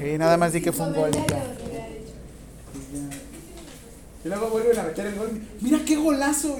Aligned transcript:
Y 0.00 0.18
nada 0.18 0.36
más 0.36 0.52
di 0.52 0.60
que 0.62 0.72
fue 0.72 0.86
un 0.86 0.94
gol. 0.94 1.10
y 4.24 4.28
luego 4.28 4.48
vuelven 4.50 4.78
a 4.78 4.82
meter 4.84 5.06
el 5.06 5.14
gol. 5.16 5.40
Mira 5.60 5.78
qué 5.86 5.96
golazo. 5.96 6.56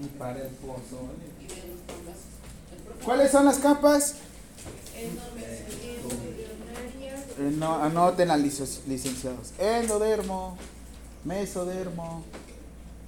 Ni 0.00 0.08
para 0.18 0.40
el. 0.40 0.48
¿Cuáles 3.04 3.30
son 3.30 3.44
las 3.44 3.58
capas? 3.58 4.14
Eh, 4.96 5.10
no, 7.58 7.82
anoten 7.82 8.30
a 8.30 8.36
lic- 8.36 8.80
licenciados. 8.86 9.52
Endodermo, 9.58 10.56
mesodermo 11.24 12.24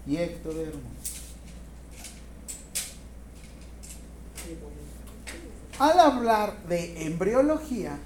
y 0.07 0.17
ectodermo. 0.17 0.81
Al 5.79 6.01
hablar 6.01 6.63
de 6.69 7.07
embriología, 7.07 7.99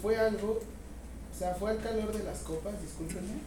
fue 0.00 0.16
algo, 0.16 0.60
o 0.60 1.38
sea, 1.38 1.54
fue 1.54 1.72
al 1.72 1.78
calor 1.78 2.12
de 2.16 2.22
las 2.22 2.38
copas, 2.40 2.80
discúlpenme. 2.80 3.40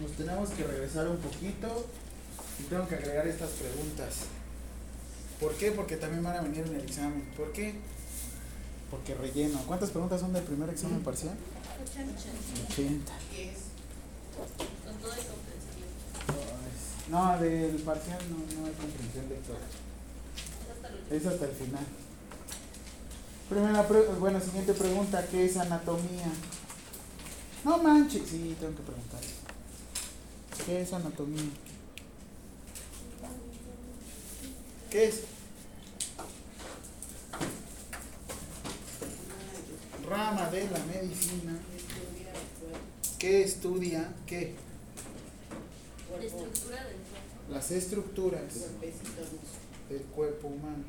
Nos 0.00 0.16
que 0.48 0.64
regresar 0.64 1.06
un 1.08 1.18
poquito 1.18 1.86
y 2.58 2.62
tengo 2.64 2.88
que 2.88 2.94
agregar 2.94 3.26
estas 3.26 3.50
preguntas. 3.50 4.20
¿Por 5.38 5.54
qué? 5.54 5.72
Porque 5.72 5.96
también 5.96 6.22
van 6.22 6.36
a 6.36 6.40
venir 6.40 6.66
en 6.66 6.74
el 6.74 6.80
examen. 6.82 7.22
¿Por 7.36 7.52
qué? 7.52 7.74
Porque 8.90 9.14
relleno. 9.14 9.58
¿Cuántas 9.66 9.90
preguntas 9.90 10.20
son 10.20 10.32
del 10.32 10.44
primer 10.44 10.70
examen 10.70 11.02
parcial? 11.02 11.34
80. 12.70 13.12
No, 17.10 17.38
del 17.38 17.76
parcial 17.82 18.18
no, 18.30 18.60
no 18.60 18.66
hay 18.66 18.72
comprensión 18.72 19.28
lectora. 19.28 19.60
Es 21.10 21.26
hasta 21.26 21.44
el 21.44 21.52
final. 21.52 21.84
Primera 23.48 23.82
bueno, 24.18 24.40
siguiente 24.40 24.72
pregunta, 24.74 25.26
¿qué 25.28 25.44
es 25.44 25.56
anatomía? 25.56 26.30
No 27.64 27.78
manches, 27.78 28.28
sí, 28.28 28.56
tengo 28.60 28.76
que 28.76 28.82
preguntar. 28.82 29.20
¿Qué 30.70 30.82
es 30.82 30.92
anatomía? 30.92 31.42
¿Qué 34.88 35.08
es? 35.08 35.22
Rama 40.08 40.48
de 40.48 40.70
la 40.70 40.78
medicina. 40.84 41.58
¿Qué 43.18 43.42
estudia? 43.42 44.14
¿Qué? 44.28 44.54
Las 47.50 47.72
estructuras 47.72 48.54
del 49.88 50.02
cuerpo 50.14 50.46
humano. 50.46 50.84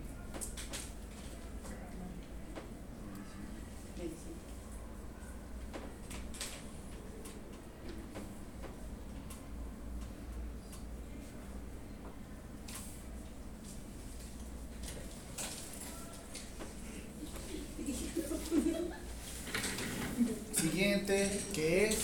Siguiente, 20.61 21.41
¿qué 21.55 21.85
es? 21.87 21.97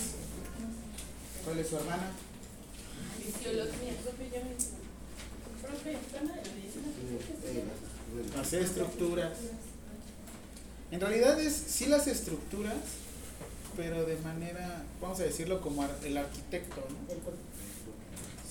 ¿Cuál 1.45 1.59
es 1.59 1.67
su 1.67 1.77
hermana? 1.77 2.11
Fisiología. 3.23 3.93
Las 8.35 8.53
estructuras. 8.53 9.33
En 10.89 10.99
realidad 10.99 11.39
es 11.39 11.53
sí 11.53 11.85
las 11.85 12.07
estructuras, 12.07 12.77
pero 13.75 14.05
de 14.05 14.17
manera, 14.17 14.83
vamos 14.99 15.19
a 15.19 15.25
decirlo 15.37 15.61
como 15.61 15.83
ar- 15.83 15.99
el 16.03 16.17
arquitecto, 16.17 16.77
¿no? 16.89 17.13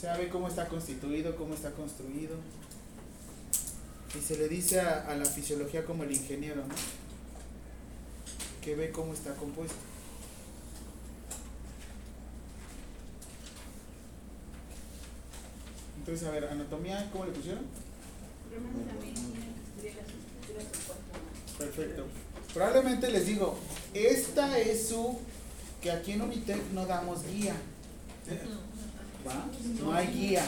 Sabe 0.00 0.28
cómo 0.28 0.46
está 0.46 0.68
constituido, 0.68 1.34
cómo 1.34 1.54
está 1.54 1.72
construido. 1.72 2.36
Y 4.16 4.20
se 4.22 4.36
le 4.38 4.46
dice 4.48 4.80
a, 4.80 5.08
a 5.08 5.16
la 5.16 5.24
fisiología 5.24 5.84
como 5.84 6.04
el 6.04 6.12
ingeniero, 6.12 6.64
¿no? 6.64 6.74
Que 8.62 8.76
ve 8.76 8.92
cómo 8.92 9.14
está 9.14 9.34
compuesto. 9.34 9.74
Entonces, 15.98 16.26
a 16.26 16.30
ver, 16.30 16.44
anatomía, 16.44 17.08
¿cómo 17.12 17.24
le 17.26 17.32
pusieron? 17.32 17.64
Perfecto. 21.58 22.04
Probablemente 22.54 23.10
les 23.10 23.26
digo, 23.26 23.58
esta 23.92 24.58
es 24.58 24.88
su, 24.88 25.18
que 25.86 25.92
aquí 25.92 26.12
en 26.12 26.22
Unitec 26.22 26.60
no 26.72 26.84
damos 26.84 27.24
guía. 27.24 27.54
¿Va? 29.26 29.46
No 29.80 29.92
hay 29.92 30.08
guía. 30.08 30.44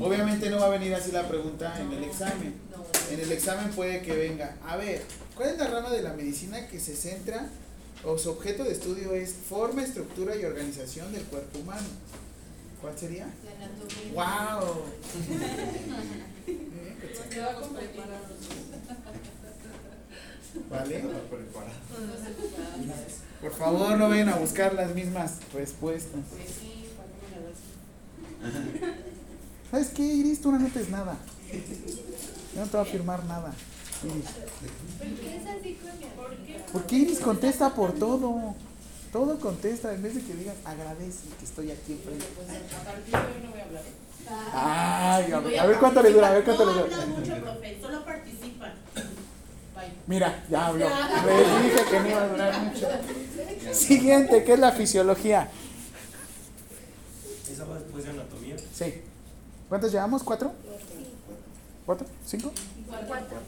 Obviamente 0.00 0.50
no 0.50 0.58
va 0.58 0.66
a 0.66 0.70
venir 0.70 0.92
así 0.92 1.12
la 1.12 1.28
pregunta 1.28 1.80
en 1.80 1.92
el 1.92 2.02
examen. 2.02 2.54
En 3.12 3.20
el 3.20 3.30
examen 3.30 3.70
puede 3.70 4.02
que 4.02 4.16
venga, 4.16 4.56
a 4.66 4.76
ver, 4.76 5.04
¿cuál 5.36 5.50
es 5.50 5.58
la 5.58 5.68
rama 5.68 5.90
de 5.90 6.02
la 6.02 6.14
medicina 6.14 6.66
que 6.66 6.80
se 6.80 6.96
centra 6.96 7.48
o 8.04 8.18
su 8.18 8.30
objeto 8.30 8.64
de 8.64 8.72
estudio 8.72 9.14
es 9.14 9.34
forma, 9.48 9.84
estructura 9.84 10.34
y 10.34 10.44
organización 10.44 11.12
del 11.12 11.22
cuerpo 11.22 11.60
humano? 11.60 11.86
¿Cuál 12.80 12.98
sería? 12.98 13.28
¡Wow! 14.14 14.82
¿Vale? 20.70 21.04
Por 23.40 23.52
favor, 23.52 23.96
no 23.98 24.08
vayan 24.08 24.28
a 24.30 24.36
buscar 24.36 24.74
las 24.74 24.94
mismas 24.94 25.38
respuestas. 25.54 26.20
¿Sabes 29.70 29.88
qué, 29.88 30.02
Iris? 30.02 30.40
Tú 30.40 30.52
no 30.52 30.58
metes 30.58 30.88
nada. 30.90 31.16
Yo 32.54 32.60
no 32.60 32.66
te 32.66 32.76
voy 32.76 32.86
a 32.86 32.90
firmar 32.90 33.24
nada. 33.24 33.52
Iris. 34.04 34.24
Porque 36.72 36.96
Iris 36.96 37.20
contesta 37.20 37.74
por 37.74 37.92
todo. 37.92 38.54
Todo 39.12 39.38
contesta. 39.38 39.92
En 39.94 40.02
vez 40.02 40.14
de 40.14 40.22
que 40.22 40.34
digas, 40.34 40.56
agradece 40.64 41.28
que 41.38 41.44
estoy 41.44 41.70
aquí 41.70 41.92
enfrente. 41.92 42.24
Ay, 44.52 45.32
a 45.32 45.38
ver, 45.40 45.60
a 45.60 45.66
ver 45.66 45.78
cuánto 45.78 46.02
le 46.02 46.12
dura, 46.12 46.28
a 46.28 46.32
ver 46.32 46.44
cuánto 46.44 46.66
le 46.66 46.72
No 46.72 46.82
dura. 46.82 46.96
hablan 46.96 47.10
mucho, 47.20 47.34
profe, 47.36 47.78
solo 47.80 48.04
participan. 48.04 48.72
Mira, 50.06 50.44
ya 50.48 50.66
habló. 50.66 50.88
Les 51.26 51.62
dije 51.62 51.84
que 51.90 52.00
no 52.00 52.08
iba 52.08 52.22
a 52.22 52.28
durar 52.28 52.60
mucho. 52.62 52.88
Siguiente, 53.72 54.44
¿qué 54.44 54.52
es 54.54 54.58
la 54.58 54.72
fisiología? 54.72 55.50
¿Esa 57.50 57.64
va 57.64 57.74
después 57.78 58.04
de 58.04 58.10
anatomía? 58.10 58.56
Sí. 58.72 59.02
¿Cuántos 59.68 59.92
llevamos? 59.92 60.22
¿Cuatro? 60.22 60.52
¿Cuatro? 61.84 62.06
¿Cinco? 62.24 62.52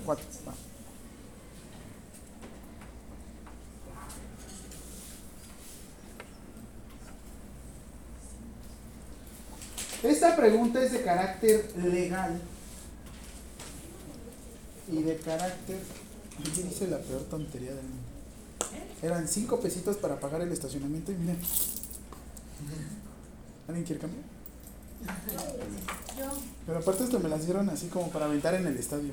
Cuatro. 0.05 0.25
va. 0.47 0.55
Esta 10.02 10.37
pregunta 10.37 10.82
es 10.82 10.93
de 10.93 11.02
carácter 11.02 11.73
legal 11.76 12.41
y 14.91 15.02
de 15.02 15.17
carácter. 15.17 15.79
Yo 16.44 16.67
hice 16.67 16.87
la 16.88 16.99
peor 16.99 17.23
tontería 17.23 17.70
del 17.75 17.82
mundo. 17.85 18.02
Eran 19.02 19.29
cinco 19.29 19.61
pesitos 19.61 19.96
para 19.96 20.19
pagar 20.20 20.40
el 20.43 20.52
estacionamiento 20.52 21.12
y 21.12 21.17
miren. 21.17 21.38
¿Alguien 23.69 23.85
quiere 23.87 24.00
cambiar? 24.00 24.23
Pero 26.67 26.79
aparte 26.79 27.05
esto 27.05 27.20
me 27.20 27.29
las 27.29 27.44
dieron 27.44 27.69
así 27.70 27.87
como 27.88 28.11
para 28.11 28.26
aventar 28.26 28.55
en 28.55 28.67
el 28.67 28.76
estadio. 28.76 29.12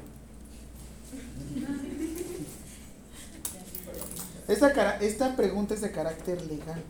Esta, 4.47 4.73
cara- 4.73 4.97
esta 5.01 5.35
pregunta 5.35 5.73
es 5.73 5.81
de 5.81 5.91
carácter 5.91 6.41
legal. 6.45 6.81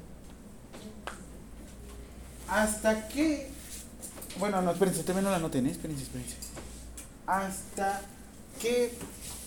¿Hasta 2.47 3.07
qué 3.07 3.49
bueno, 4.39 4.61
no, 4.61 4.71
espérense, 4.71 5.03
también 5.03 5.23
no 5.23 5.31
la 5.31 5.39
noten, 5.39 5.65
¿eh? 5.65 5.71
espérense, 5.71 6.03
espérense. 6.03 6.35
¿Hasta 7.25 8.01
qué 8.61 8.93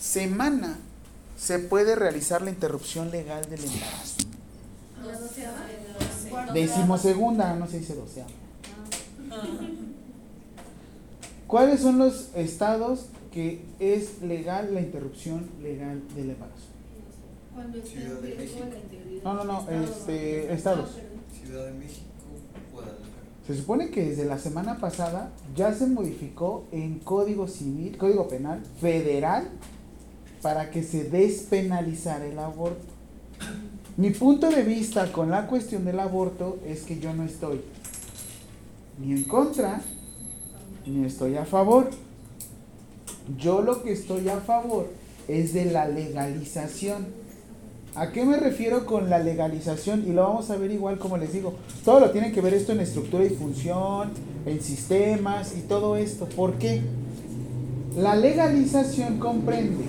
semana 0.01 0.77
se 1.37 1.59
puede 1.59 1.95
realizar 1.95 2.43
la 2.43 2.51
interrupción 2.51 3.11
legal 3.11 3.49
del 3.49 3.65
embarazo? 3.65 4.17
Decimosegunda, 6.53 7.55
no 7.55 7.67
se 7.67 7.79
dice 7.79 7.95
doceava. 7.95 8.31
¿Cuáles 11.47 11.81
son 11.81 11.99
los 11.99 12.29
estados 12.35 13.07
que 13.33 13.65
es 13.79 14.21
legal 14.23 14.75
la 14.75 14.81
interrupción 14.81 15.49
legal 15.63 16.03
del 16.15 16.31
embarazo? 16.31 16.67
Cuando 17.55 17.79
está 17.79 17.91
Ciudad 17.91 18.21
de 18.21 18.35
México. 18.35 18.65
No, 19.25 19.35
no, 19.35 19.45
no, 19.45 19.71
este, 19.71 20.53
estados. 20.53 20.91
Ciudad 21.43 21.65
de 21.67 21.73
México, 21.73 22.07
Guadalajara. 22.73 23.09
Se 23.47 23.57
supone 23.57 23.91
que 23.91 24.11
desde 24.11 24.27
la 24.27 24.39
semana 24.39 24.79
pasada 24.79 25.31
ya 25.57 25.73
se 25.73 25.87
modificó 25.87 26.67
en 26.71 26.99
Código 26.99 27.49
Civil, 27.49 27.97
Código 27.97 28.29
Penal 28.29 28.63
Federal 28.81 29.49
para 30.43 30.71
que 30.71 30.83
se 30.83 31.05
despenalizara 31.05 32.27
el 32.27 32.39
aborto. 32.39 32.85
Mi 33.97 34.11
punto 34.11 34.49
de 34.49 34.63
vista 34.63 35.11
con 35.11 35.31
la 35.31 35.47
cuestión 35.47 35.85
del 35.85 35.99
aborto 35.99 36.59
es 36.67 36.83
que 36.83 37.01
yo 37.01 37.13
no 37.13 37.25
estoy 37.25 37.61
ni 39.01 39.13
en 39.13 39.25
contra 39.25 39.81
ni 40.87 41.05
estoy 41.05 41.37
a 41.37 41.45
favor. 41.45 41.91
Yo 43.37 43.61
lo 43.61 43.83
que 43.83 43.93
estoy 43.93 44.29
a 44.29 44.39
favor 44.39 44.89
es 45.27 45.53
de 45.53 45.67
la 45.67 45.87
legalización. 45.89 47.07
¿A 47.95 48.13
qué 48.13 48.25
me 48.25 48.37
refiero 48.37 48.87
con 48.87 49.11
la 49.11 49.19
legalización? 49.19 50.05
Y 50.07 50.13
lo 50.13 50.23
vamos 50.23 50.51
a 50.51 50.57
ver 50.57 50.71
igual 50.71 50.99
como 50.99 51.17
les 51.17 51.33
digo. 51.33 51.55
Todo 51.85 52.01
lo 52.01 52.11
tiene 52.11 52.33
que 52.33 52.41
ver 52.41 52.55
esto 52.55 52.73
en 52.73 52.81
estructura 52.81 53.25
y 53.25 53.31
función, 53.31 54.13
en 54.47 54.61
sistemas 54.61 55.57
y 55.57 55.63
todo 55.63 55.97
esto. 55.97 56.27
¿Por 56.27 56.55
qué? 56.55 56.83
La 57.97 58.15
legalización 58.15 59.19
comprende 59.19 59.85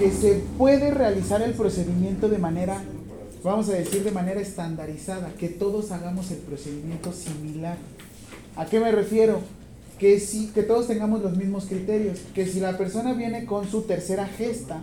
que 0.00 0.10
se 0.10 0.40
puede 0.56 0.90
realizar 0.92 1.42
el 1.42 1.52
procedimiento 1.52 2.30
de 2.30 2.38
manera, 2.38 2.82
vamos 3.44 3.68
a 3.68 3.72
decir, 3.72 4.02
de 4.02 4.10
manera 4.10 4.40
estandarizada, 4.40 5.34
que 5.38 5.50
todos 5.50 5.90
hagamos 5.90 6.30
el 6.30 6.38
procedimiento 6.38 7.12
similar. 7.12 7.76
¿A 8.56 8.64
qué 8.64 8.80
me 8.80 8.92
refiero? 8.92 9.40
Que, 9.98 10.18
si, 10.18 10.46
que 10.52 10.62
todos 10.62 10.86
tengamos 10.86 11.20
los 11.20 11.36
mismos 11.36 11.66
criterios, 11.66 12.20
que 12.34 12.46
si 12.46 12.60
la 12.60 12.78
persona 12.78 13.12
viene 13.12 13.44
con 13.44 13.70
su 13.70 13.82
tercera 13.82 14.24
gesta, 14.26 14.80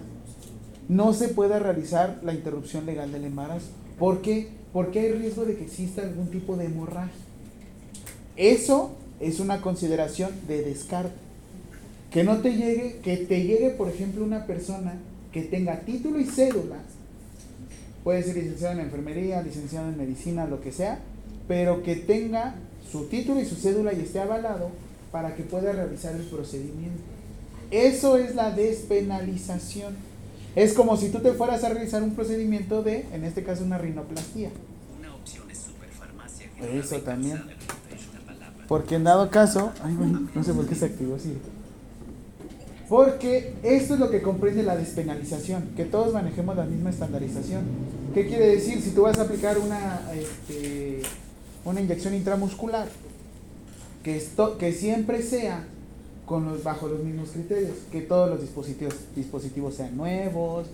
no 0.88 1.14
se 1.14 1.30
pueda 1.30 1.58
realizar 1.58 2.20
la 2.22 2.36
interrupción 2.36 2.86
legal 2.86 3.12
del 3.12 3.26
embarazo. 3.26 3.70
¿Por 3.98 4.22
qué? 4.22 4.50
Porque 4.72 5.00
hay 5.00 5.14
riesgo 5.14 5.46
de 5.46 5.56
que 5.56 5.64
exista 5.64 6.04
algún 6.04 6.28
tipo 6.28 6.58
de 6.58 6.66
hemorragia. 6.66 7.12
Eso 8.36 8.92
es 9.20 9.40
una 9.40 9.62
consideración 9.62 10.30
de 10.48 10.62
descarte. 10.62 11.16
Que 12.12 12.24
no 12.24 12.38
te 12.38 12.56
llegue, 12.56 13.00
que 13.04 13.18
te 13.18 13.44
llegue, 13.44 13.72
por 13.72 13.90
ejemplo, 13.90 14.24
una 14.24 14.46
persona 14.46 14.94
que 15.38 15.44
tenga 15.44 15.82
título 15.82 16.20
y 16.20 16.26
cédula, 16.26 16.78
puede 18.04 18.24
ser 18.24 18.38
licenciado 18.38 18.74
en 18.74 18.80
enfermería, 18.80 19.44
licenciado 19.44 19.88
en 19.88 19.96
medicina, 19.96 20.48
lo 20.48 20.62
que 20.62 20.72
sea, 20.72 20.98
pero 21.48 21.84
que 21.84 21.96
tenga 21.96 22.56
su 22.92 23.06
título 23.06 23.40
y 23.40 23.46
su 23.46 23.56
cédula 23.56 23.94
y 23.94 24.00
esté 24.00 24.20
avalado 24.20 24.72
para 25.12 25.36
que 25.36 25.44
pueda 25.44 25.72
realizar 25.74 26.16
el 26.16 26.24
procedimiento. 26.24 27.04
Eso 27.70 28.18
es 28.18 28.34
la 28.34 28.50
despenalización. 28.50 29.96
Es 30.56 30.74
como 30.74 30.98
si 30.98 31.10
tú 31.10 31.20
te 31.20 31.34
fueras 31.34 31.64
a 31.64 31.70
realizar 31.70 32.02
un 32.02 32.16
procedimiento 32.16 32.82
de, 32.82 33.06
en 33.14 33.24
este 33.24 33.44
caso, 33.44 33.64
una 33.64 33.78
rinoplastía. 33.78 34.50
Una 34.98 35.14
opción 35.14 35.52
es 35.52 35.60
superfarmacia. 35.60 36.50
Eso 36.74 37.02
también. 37.02 37.44
Porque 38.68 38.96
en 38.96 39.04
dado 39.04 39.30
caso, 39.30 39.72
ay, 39.84 39.94
bueno, 39.94 40.28
no 40.34 40.44
sé 40.44 40.52
por 40.54 40.66
qué 40.66 40.74
se 40.74 40.86
activó 40.86 41.16
así. 41.16 41.38
Porque 42.90 43.54
esto 43.64 43.96
es 43.96 44.00
lo 44.00 44.10
que 44.10 44.22
comprende 44.22 44.64
la 44.64 44.78
despenalización, 44.78 45.72
que 45.76 45.84
todos 45.84 46.14
manejemos 46.14 46.56
la 46.56 46.64
misma 46.64 46.90
estandarización. 46.90 47.64
¿Qué 48.14 48.28
quiere 48.28 48.48
decir? 48.48 48.82
Si 48.82 48.92
tú 48.92 49.02
vas 49.02 49.20
a 49.20 49.24
aplicar 49.24 49.58
una, 49.58 50.02
este, 50.14 51.02
una 51.66 51.82
inyección 51.82 52.14
intramuscular, 52.14 52.88
que, 54.04 54.16
esto, 54.16 54.58
que 54.58 54.72
siempre 54.72 55.22
sea 55.22 55.68
con 56.26 56.46
los, 56.46 56.64
bajo 56.64 56.88
los 56.88 57.04
mismos 57.04 57.30
criterios, 57.30 57.76
que 57.92 58.02
todos 58.02 58.30
los 58.30 58.42
dispositivos, 58.42 58.96
dispositivos 59.16 59.76
sean 59.76 59.98
nuevos, 59.98 60.68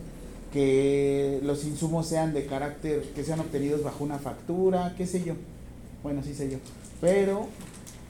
que 0.52 1.40
los 1.42 1.66
insumos 1.66 2.06
sean 2.06 2.32
de 2.32 2.46
carácter, 2.46 3.02
que 3.16 3.24
sean 3.24 3.40
obtenidos 3.40 3.84
bajo 3.84 4.04
una 4.04 4.20
factura, 4.20 4.94
qué 4.96 5.08
sé 5.08 5.24
yo. 5.24 5.34
Bueno, 6.04 6.22
sí 6.24 6.36
sé 6.36 6.52
yo. 6.52 6.60
Pero 7.02 7.48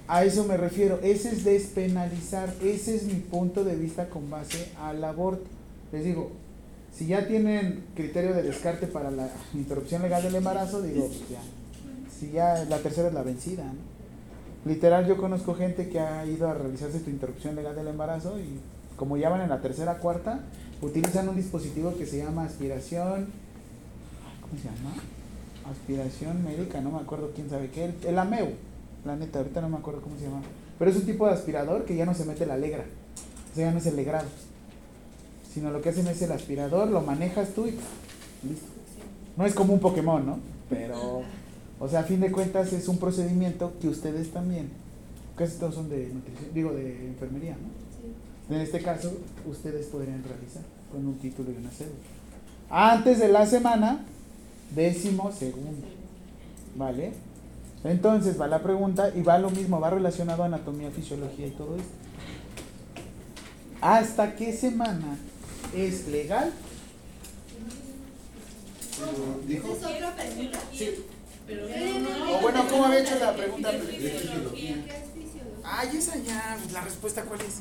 a 0.08 0.24
eso 0.26 0.44
me 0.44 0.58
refiero, 0.58 1.00
ese 1.02 1.30
es 1.30 1.44
despenalizar, 1.44 2.54
ese 2.62 2.96
es 2.96 3.04
mi 3.04 3.16
punto 3.16 3.64
de 3.64 3.76
vista 3.76 4.10
con 4.10 4.30
base 4.30 4.70
al 4.82 5.04
aborto. 5.04 5.46
Les 5.92 6.04
digo, 6.04 6.32
si 6.94 7.08
ya 7.08 7.28
tienen 7.28 7.86
criterio 7.96 8.34
de 8.34 8.44
descarte 8.44 8.88
para 8.88 9.12
la 9.12 9.30
interrupción 9.54 10.02
legal 10.02 10.22
del 10.22 10.36
embarazo, 10.36 10.82
digo, 10.82 11.08
pues 11.08 11.30
ya, 11.30 11.42
si 12.20 12.32
ya 12.32 12.66
la 12.66 12.80
tercera 12.80 13.08
es 13.08 13.14
la 13.14 13.24
vencida, 13.24 13.64
¿no? 13.64 13.94
Literal, 14.66 15.06
yo 15.06 15.18
conozco 15.18 15.56
gente 15.56 15.90
que 15.90 16.00
ha 16.00 16.26
ido 16.26 16.48
a 16.48 16.54
realizarse 16.54 17.04
su 17.04 17.10
interrupción 17.10 17.56
legal 17.56 17.76
del 17.76 17.88
embarazo 17.88 18.40
y 18.40 18.60
como 18.96 19.18
ya 19.18 19.30
van 19.30 19.42
en 19.42 19.50
la 19.50 19.62
tercera 19.62 19.98
cuarta, 19.98 20.40
utilizan 20.82 21.28
un 21.28 21.36
dispositivo 21.36 21.96
que 21.98 22.06
se 22.06 22.20
llama 22.20 22.46
aspiración, 22.46 23.28
¿cómo 24.42 24.62
se 24.62 24.66
llama? 24.66 24.94
Aspiración 25.70 26.44
médica, 26.44 26.80
no 26.80 26.92
me 26.92 27.00
acuerdo 27.00 27.32
quién 27.36 27.50
sabe 27.50 27.72
qué, 27.72 27.86
el, 27.86 27.96
el 28.06 28.20
AMEU, 28.20 28.52
la 29.06 29.16
neta, 29.16 29.40
ahorita 29.40 29.62
no 29.62 29.70
me 29.70 29.78
acuerdo 29.78 30.02
cómo 30.02 30.18
se 30.18 30.26
llama. 30.26 30.42
Pero 30.80 30.92
es 30.92 30.98
un 30.98 31.06
tipo 31.06 31.28
de 31.28 31.34
aspirador 31.34 31.86
que 31.86 31.96
ya 31.96 32.06
no 32.06 32.14
se 32.14 32.26
mete 32.26 32.46
la 32.46 32.58
legra, 32.58 32.84
o 33.52 33.56
sea, 33.56 33.66
ya 33.68 33.72
no 33.72 33.78
es 33.78 33.86
el 33.86 33.96
legrado, 33.96 34.28
sino 35.54 35.72
lo 35.72 35.82
que 35.82 35.90
hacen 35.90 36.08
es 36.08 36.22
el 36.22 36.32
aspirador, 36.32 36.90
lo 36.90 37.02
manejas 37.02 37.50
tú 37.50 37.68
y 37.68 37.72
listo. 37.72 38.68
No 39.38 39.46
es 39.46 39.54
como 39.54 39.74
un 39.74 39.80
Pokémon, 39.80 40.26
¿no? 40.26 40.40
Pero, 40.70 41.22
o 41.80 41.88
sea, 41.88 42.02
a 42.02 42.04
fin 42.04 42.20
de 42.20 42.32
cuentas 42.32 42.74
es 42.74 42.88
un 42.88 42.98
procedimiento 42.98 43.74
que 43.82 43.88
ustedes 43.88 44.32
también, 44.32 44.70
casi 45.36 45.58
todos 45.58 45.76
son 45.76 45.90
de 45.90 46.10
nutrición, 46.14 46.54
digo, 46.54 46.72
de 46.74 47.08
enfermería, 47.08 47.54
¿no? 47.54 48.56
En 48.56 48.62
este 48.62 48.82
caso, 48.82 49.12
ustedes 49.50 49.88
podrían 49.88 50.24
realizar 50.24 50.64
con 50.92 51.06
un 51.06 51.18
título 51.18 51.52
y 51.52 51.56
una 51.56 51.70
cédula. 51.70 51.96
Antes 52.70 53.20
de 53.20 53.30
la 53.30 53.46
semana, 53.46 54.06
décimo 54.76 55.32
segundo. 55.32 55.88
¿Vale? 56.76 57.14
Entonces 57.84 58.40
va 58.40 58.48
la 58.48 58.60
pregunta 58.64 59.12
y 59.14 59.22
va 59.22 59.38
lo 59.38 59.50
mismo, 59.50 59.80
va 59.80 59.90
relacionado 59.90 60.44
a 60.44 60.46
anatomía, 60.46 60.90
fisiología 60.92 61.48
y 61.48 61.52
todo 61.52 61.76
esto. 61.76 61.90
¿Hasta 63.82 64.36
qué 64.36 64.54
semana 64.54 65.18
es 65.76 66.08
legal? 66.08 66.54
Dijo, 69.46 69.74
¿Esa 69.74 69.90
es 69.90 69.96
otra 69.98 70.16
pregunta? 70.16 70.60
Sí. 70.72 71.06
Pero 71.46 71.68
no, 71.68 72.38
O 72.38 72.42
bueno, 72.42 72.66
¿cómo 72.70 72.86
había 72.86 73.00
hecho 73.02 73.16
la 73.20 73.36
pregunta? 73.36 73.72
Es 73.72 73.84
fisiología. 73.84 74.76
¿Qué 74.86 74.92
es 74.92 75.26
fisiología? 75.26 75.64
Ay, 75.66 75.98
esa 75.98 76.18
ya, 76.20 76.58
la 76.72 76.82
respuesta 76.82 77.24
cuál 77.24 77.42
es. 77.42 77.60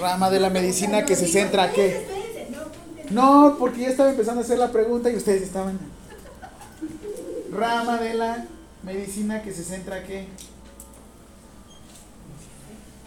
Rama 0.00 0.30
de 0.30 0.38
la 0.38 0.50
medicina 0.50 1.04
que 1.04 1.16
se 1.16 1.26
centra 1.26 1.64
a 1.64 1.72
qué? 1.72 2.02
Espérense, 2.02 2.50
no 2.52 2.60
apunten. 2.60 3.14
No, 3.14 3.56
porque 3.58 3.80
ya 3.80 3.88
estaba 3.88 4.10
empezando 4.10 4.42
a 4.42 4.44
hacer 4.44 4.58
la 4.58 4.70
pregunta 4.70 5.10
y 5.10 5.16
ustedes 5.16 5.42
estaban. 5.42 5.80
Rama 7.50 7.98
de 7.98 8.14
la 8.14 8.46
medicina 8.82 9.42
que 9.42 9.52
se 9.52 9.64
centra 9.64 10.04
qué? 10.04 10.28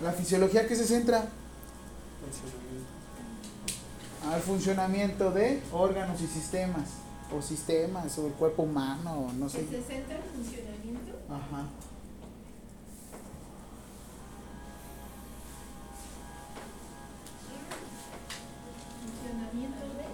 La 0.01 0.11
fisiología 0.11 0.67
que 0.67 0.75
se 0.75 0.85
centra 0.85 1.27
al 4.29 4.41
funcionamiento 4.41 5.31
de 5.31 5.61
órganos 5.71 6.21
y 6.21 6.27
sistemas, 6.27 6.89
o 7.35 7.41
sistemas, 7.41 8.17
o 8.17 8.27
el 8.27 8.33
cuerpo 8.33 8.63
humano, 8.63 9.27
o 9.27 9.33
no 9.33 9.49
sé. 9.49 9.65
¿Que 9.65 9.77
se 9.77 9.83
centra 9.83 10.17
en 10.17 10.23
funcionamiento? 10.23 11.13
Ajá. 11.29 11.67
Funcionamiento 19.21 19.79
de... 19.79 20.05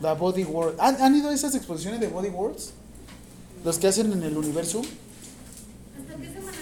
La 0.00 0.14
Body 0.14 0.44
World. 0.44 0.80
¿Han, 0.80 1.02
han 1.02 1.14
ido 1.16 1.30
a 1.30 1.34
esas 1.34 1.54
exposiciones 1.54 2.00
de 2.00 2.08
Body 2.08 2.28
Worlds? 2.28 2.74
Los 3.64 3.78
que 3.78 3.88
hacen 3.88 4.12
en 4.12 4.22
el 4.22 4.36
universo. 4.36 4.80
¿Hasta 5.98 6.16
qué 6.16 6.32
semana? 6.32 6.58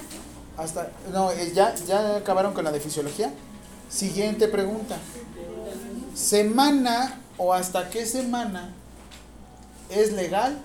Hasta. 0.57 0.93
No, 1.12 1.31
eh, 1.31 1.52
ya, 1.55 1.75
ya 1.75 2.17
acabaron 2.17 2.55
con 2.55 2.64
la 2.64 2.73
de 2.73 2.81
fisiología. 2.81 3.33
Siguiente 3.88 4.49
pregunta. 4.49 4.99
¿Semana 6.14 7.21
o 7.37 7.55
hasta 7.55 7.88
qué 7.90 8.05
semana 8.05 8.75
es 9.88 10.12
legal 10.12 10.59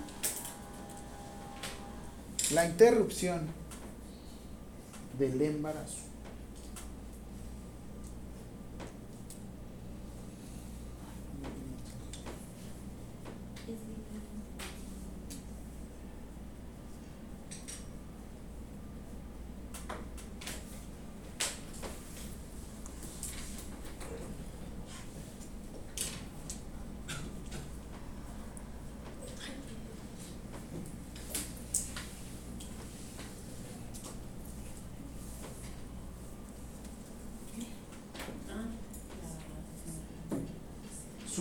la 2.51 2.65
interrupción 2.65 3.47
del 5.17 5.41
embarazo? 5.41 6.02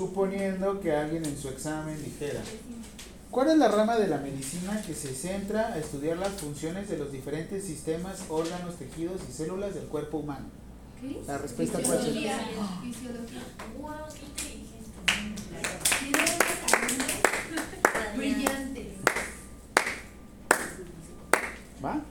Suponiendo 0.02 0.80
que 0.80 0.90
alguien 0.90 1.24
en 1.24 1.38
su 1.38 1.48
examen 1.48 1.96
dijera, 2.02 2.40
¿cuál 3.30 3.50
es 3.50 3.56
la 3.56 3.68
rama 3.68 3.96
de 3.96 4.08
la 4.08 4.18
medicina 4.18 4.82
que 4.84 4.94
se 4.94 5.14
centra 5.14 5.68
a 5.68 5.78
estudiar 5.78 6.16
las 6.16 6.32
funciones 6.32 6.88
de 6.88 6.98
los 6.98 7.12
diferentes 7.12 7.62
sistemas, 7.62 8.24
órganos, 8.28 8.74
tejidos 8.78 9.20
y 9.30 9.32
células 9.32 9.76
del 9.76 9.84
cuerpo 9.84 10.18
humano? 10.18 10.46
¿Qué? 11.00 11.22
La 11.24 11.38
respuesta 11.38 11.78
cuál 11.78 11.98
Fisiología. 11.98 12.36
sería? 12.36 12.80
Fisiología. 12.82 13.42
Wow, 13.80 13.92
qué 14.12 14.26
inteligente. 14.26 14.90
Tiene 16.00 16.18
unos 16.34 16.72
alumnos 16.74 18.16
brillantes. 18.16 18.86
¿Va? 21.84 22.02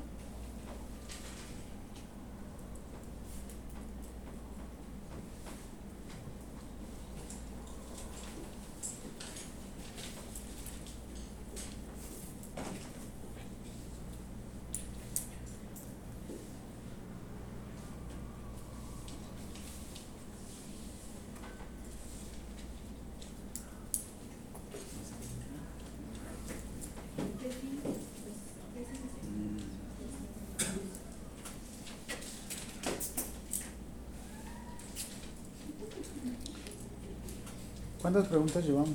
¿Cuántas 38.01 38.27
preguntas 38.27 38.65
llevamos? 38.65 38.89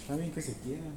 Está 0.00 0.16
bien 0.16 0.30
que 0.30 0.40
se 0.40 0.52
quieran. 0.54 0.92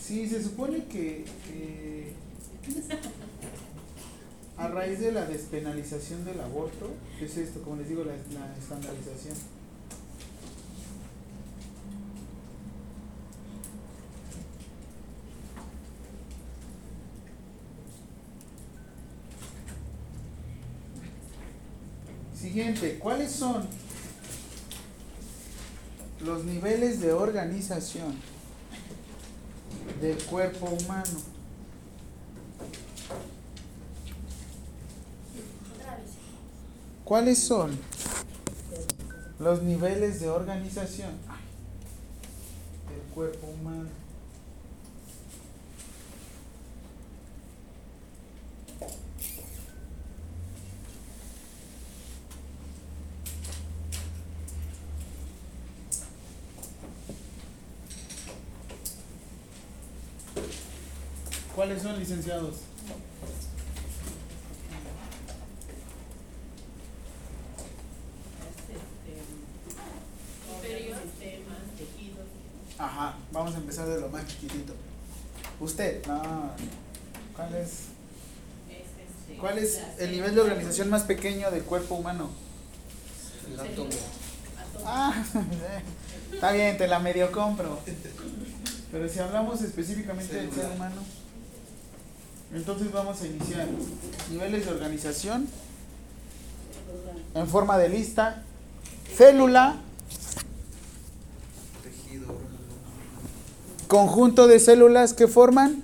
Sí, 0.00 0.26
se 0.28 0.42
supone 0.42 0.86
que, 0.86 1.24
que 1.46 2.12
a 4.56 4.68
raíz 4.68 5.00
de 5.00 5.12
la 5.12 5.26
despenalización 5.26 6.24
del 6.24 6.40
aborto, 6.40 6.90
es 7.20 7.36
esto, 7.36 7.60
como 7.62 7.76
les 7.76 7.88
digo, 7.88 8.04
la, 8.04 8.12
la 8.12 8.56
estandarización. 8.56 9.36
Siguiente, 22.34 22.91
¿cuáles 23.02 23.32
son 23.32 23.66
los 26.20 26.44
niveles 26.44 27.00
de 27.00 27.12
organización 27.12 28.14
del 30.00 30.22
cuerpo 30.24 30.66
humano? 30.66 31.20
¿Cuáles 37.04 37.42
son 37.42 37.76
los 39.40 39.62
niveles 39.62 40.20
de 40.20 40.30
organización 40.30 41.10
del 42.88 43.02
cuerpo 43.12 43.48
humano? 43.48 43.88
¿Cuáles 61.54 61.82
son 61.82 61.91
licenciados? 62.02 62.56
Ajá, 72.78 73.14
vamos 73.30 73.54
a 73.54 73.58
empezar 73.58 73.86
de 73.86 74.00
lo 74.00 74.08
más 74.08 74.26
chiquitito. 74.26 74.74
Usted, 75.60 76.04
no. 76.06 76.50
¿Cuál 77.36 77.54
es, 77.54 77.70
cuál 79.38 79.58
es 79.58 79.80
el 80.00 80.10
nivel 80.10 80.34
de 80.34 80.40
organización 80.40 80.90
más 80.90 81.04
pequeño 81.04 81.52
del 81.52 81.62
cuerpo 81.62 81.94
humano? 81.94 82.30
El 83.48 83.60
átomo. 83.60 83.90
Ah, 84.84 85.24
está 86.32 86.50
bien, 86.50 86.76
te 86.76 86.88
la 86.88 86.98
medio 86.98 87.30
compro. 87.30 87.78
Pero 88.90 89.08
si 89.08 89.20
hablamos 89.20 89.62
específicamente 89.62 90.34
del 90.34 90.52
ser 90.52 90.66
humano, 90.72 91.02
entonces 92.54 92.92
vamos 92.92 93.20
a 93.22 93.26
iniciar. 93.26 93.66
Niveles 94.30 94.66
de 94.66 94.72
organización. 94.72 95.48
En 97.34 97.46
forma 97.46 97.78
de 97.78 97.88
lista, 97.88 98.42
célula, 99.16 99.76
conjunto 103.88 104.46
de 104.46 104.58
células 104.58 105.14
que 105.14 105.28
forman, 105.28 105.82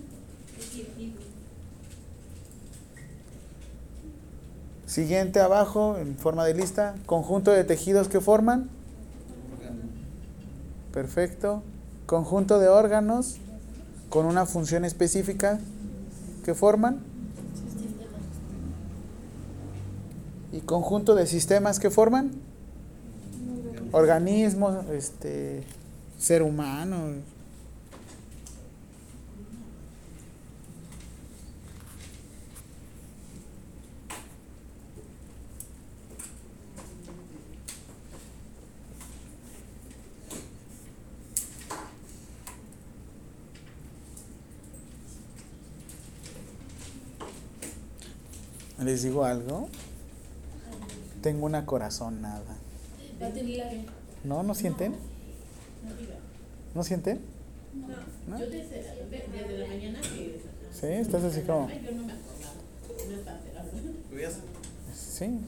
siguiente 4.85 5.41
abajo 5.41 5.97
en 5.97 6.19
forma 6.19 6.45
de 6.45 6.53
lista, 6.53 6.95
conjunto 7.07 7.51
de 7.51 7.65
tejidos 7.65 8.09
que 8.09 8.21
forman, 8.21 8.69
perfecto, 10.93 11.63
conjunto 12.05 12.59
de 12.59 12.69
órganos 12.69 13.39
con 14.11 14.27
una 14.27 14.45
función 14.45 14.85
específica 14.85 15.61
que 16.49 16.55
forman 16.55 17.01
y 20.51 20.61
conjunto 20.61 21.15
de 21.15 21.27
sistemas 21.27 21.79
que 21.79 21.91
forman 21.91 22.31
organismos, 23.93 24.87
este 24.87 25.63
ser 26.19 26.43
humano. 26.43 27.17
Les 48.89 49.03
digo 49.03 49.23
algo. 49.23 49.69
Tengo 51.21 51.45
una 51.45 51.67
corazonada. 51.67 52.57
¿No? 54.25 54.43
¿No 54.43 54.55
sienten? 54.55 54.95
¿No 56.75 56.83
sienten? 56.83 57.21
¿No? 58.27 58.39
Yo 58.39 58.47
desde, 58.47 59.59
la 59.59 59.67
mañana 59.67 60.01
que. 60.01 60.41
Sí, 60.73 60.87
estás 60.87 61.23
así 61.23 61.43
como. 61.43 61.69
Yo. 61.69 61.75
Sí. 64.95 65.39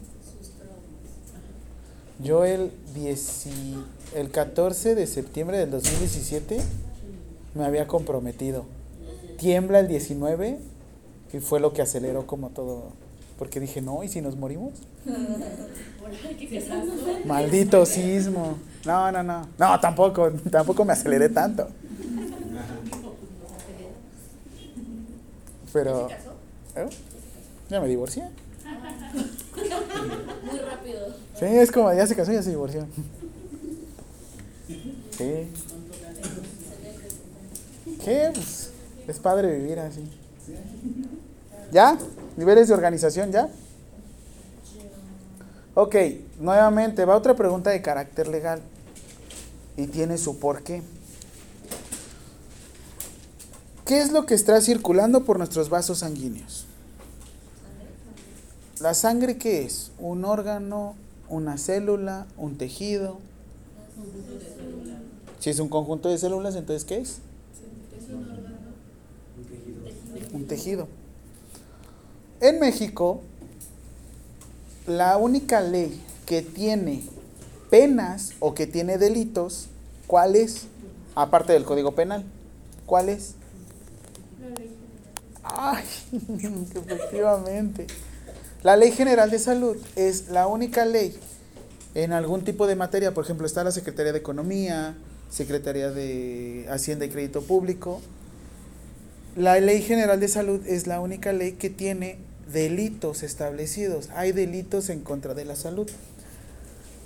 Yo 2.23 2.45
el, 2.45 2.73
10 2.95 3.47
el 4.17 4.31
14 4.31 4.95
de 4.95 5.07
septiembre 5.07 5.57
del 5.57 5.71
2017 5.71 6.61
me 7.55 7.65
había 7.65 7.87
comprometido. 7.87 8.67
Tiembla 9.39 9.81
el 9.81 9.89
19 9.89 10.59
y 11.33 11.39
fue 11.39 11.59
lo 11.59 11.73
que 11.73 11.81
aceleró 11.81 12.27
como 12.27 12.51
todo. 12.51 13.00
Porque 13.41 13.59
dije, 13.59 13.81
no, 13.81 14.05
¿y 14.05 14.09
si 14.09 14.21
nos 14.21 14.37
morimos? 14.37 14.75
Maldito 17.25 17.87
sismo. 17.87 18.59
No, 18.85 19.11
no, 19.11 19.23
no. 19.23 19.49
No, 19.59 19.81
tampoco, 19.81 20.31
tampoco 20.51 20.85
me 20.85 20.93
aceleré 20.93 21.31
tanto. 21.31 21.67
Pero... 25.73 26.09
¿Eh? 26.77 26.87
Ya 27.71 27.81
me 27.81 27.89
divorcié. 27.89 28.25
Muy 29.55 30.59
rápido. 30.59 31.07
Sí, 31.39 31.47
es 31.47 31.73
como, 31.73 31.95
ya 31.95 32.07
se 32.07 32.15
casó, 32.15 32.33
ya 32.33 32.43
se 32.43 32.51
divorció. 32.51 32.87
Sí. 35.17 35.49
¿Qué? 38.05 38.33
Pues, 38.35 38.71
es 39.09 39.19
padre 39.19 39.57
vivir 39.57 39.79
así. 39.79 40.05
¿Ya? 41.73 41.99
¿Niveles 42.37 42.69
de 42.69 42.75
organización 42.75 43.33
ya? 43.33 43.49
Ok, 45.75 45.95
nuevamente 46.41 47.05
va 47.05 47.17
otra 47.17 47.37
pregunta 47.37 47.71
de 47.71 47.81
carácter 47.81 48.29
legal 48.29 48.61
y 49.77 49.87
tiene 49.87 50.19
su 50.19 50.39
porqué. 50.39 50.83
¿Qué 53.85 54.01
es 54.01 54.13
lo 54.13 54.27
que 54.27 54.35
está 54.35 54.61
circulando 54.61 55.25
por 55.25 55.39
nuestros 55.39 55.69
vasos 55.69 55.99
sanguíneos? 55.99 56.67
¿La 58.81 58.95
sangre 58.95 59.37
qué 59.37 59.65
es? 59.65 59.91
¿Un 59.99 60.25
órgano, 60.25 60.95
una 61.29 61.59
célula, 61.59 62.27
un 62.37 62.57
tejido? 62.57 63.19
Si 65.39 65.51
es 65.51 65.59
un 65.61 65.69
conjunto 65.69 66.09
de 66.09 66.19
células, 66.19 66.57
entonces 66.57 66.85
¿qué 66.85 66.99
es? 66.99 67.19
Un 70.33 70.47
tejido. 70.47 70.87
En 72.41 72.59
México, 72.59 73.21
la 74.87 75.19
única 75.19 75.61
ley 75.61 76.01
que 76.25 76.41
tiene 76.41 77.03
penas 77.69 78.33
o 78.41 78.55
que 78.55 78.67
tiene 78.67 78.97
delitos, 78.97 79.69
¿cuál 80.07 80.37
es? 80.37 80.63
Aparte 81.15 81.53
del 81.53 81.65
Código 81.65 81.93
Penal, 81.93 82.25
¿cuál 82.87 83.11
es? 83.11 83.35
Ay, 85.43 85.85
efectivamente. 86.39 87.87
La 88.63 88.77
Ley 88.77 88.93
General 88.93 89.31
de 89.31 89.39
Salud 89.39 89.77
es 89.97 90.29
la 90.29 90.47
única 90.47 90.85
ley 90.85 91.19
en 91.95 92.13
algún 92.13 92.45
tipo 92.45 92.67
de 92.67 92.77
materia, 92.77 93.13
por 93.13 93.25
ejemplo, 93.25 93.47
está 93.47 93.65
la 93.65 93.73
Secretaría 93.73 94.13
de 94.13 94.19
Economía, 94.19 94.95
Secretaría 95.29 95.91
de 95.91 96.67
Hacienda 96.71 97.05
y 97.05 97.11
Crédito 97.11 97.43
Público. 97.43 98.01
La 99.37 99.59
Ley 99.61 99.83
General 99.83 100.19
de 100.19 100.29
Salud 100.29 100.65
es 100.67 100.87
la 100.87 101.01
única 101.01 101.33
ley 101.33 101.53
que 101.53 101.69
tiene 101.69 102.30
delitos 102.53 103.23
establecidos. 103.23 104.09
Hay 104.15 104.33
delitos 104.33 104.89
en 104.89 105.01
contra 105.01 105.35
de 105.35 105.45
la 105.45 105.57
salud. 105.57 105.89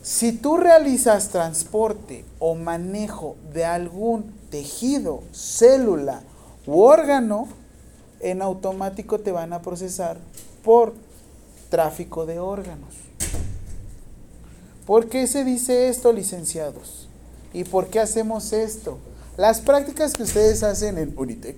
Si 0.02 0.32
tú 0.32 0.56
realizas 0.56 1.30
transporte 1.30 2.24
o 2.38 2.54
manejo 2.54 3.36
de 3.52 3.64
algún 3.64 4.34
tejido, 4.50 5.22
célula 5.32 6.22
u 6.66 6.80
órgano, 6.80 7.48
en 8.20 8.42
automático 8.42 9.20
te 9.20 9.32
van 9.32 9.52
a 9.52 9.62
procesar 9.62 10.18
por 10.62 10.94
tráfico 11.70 12.26
de 12.26 12.38
órganos. 12.38 12.94
¿Por 14.86 15.08
qué 15.08 15.26
se 15.26 15.44
dice 15.44 15.88
esto, 15.88 16.12
licenciados? 16.12 17.08
¿Y 17.52 17.64
por 17.64 17.88
qué 17.88 18.00
hacemos 18.00 18.52
esto? 18.52 18.98
Las 19.36 19.60
prácticas 19.60 20.12
que 20.12 20.22
ustedes 20.22 20.62
hacen 20.62 20.98
en 20.98 21.14
Unitec 21.16 21.56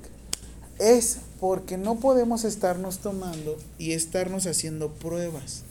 es 0.78 1.19
porque 1.40 1.76
no 1.76 1.97
podemos 1.97 2.45
estarnos 2.45 2.99
tomando 2.99 3.57
y 3.78 3.93
estarnos 3.93 4.47
haciendo 4.47 4.90
pruebas, 4.90 5.62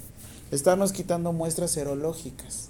estarnos 0.52 0.92
quitando 0.92 1.34
muestras 1.34 1.72
serológicas. 1.72 2.70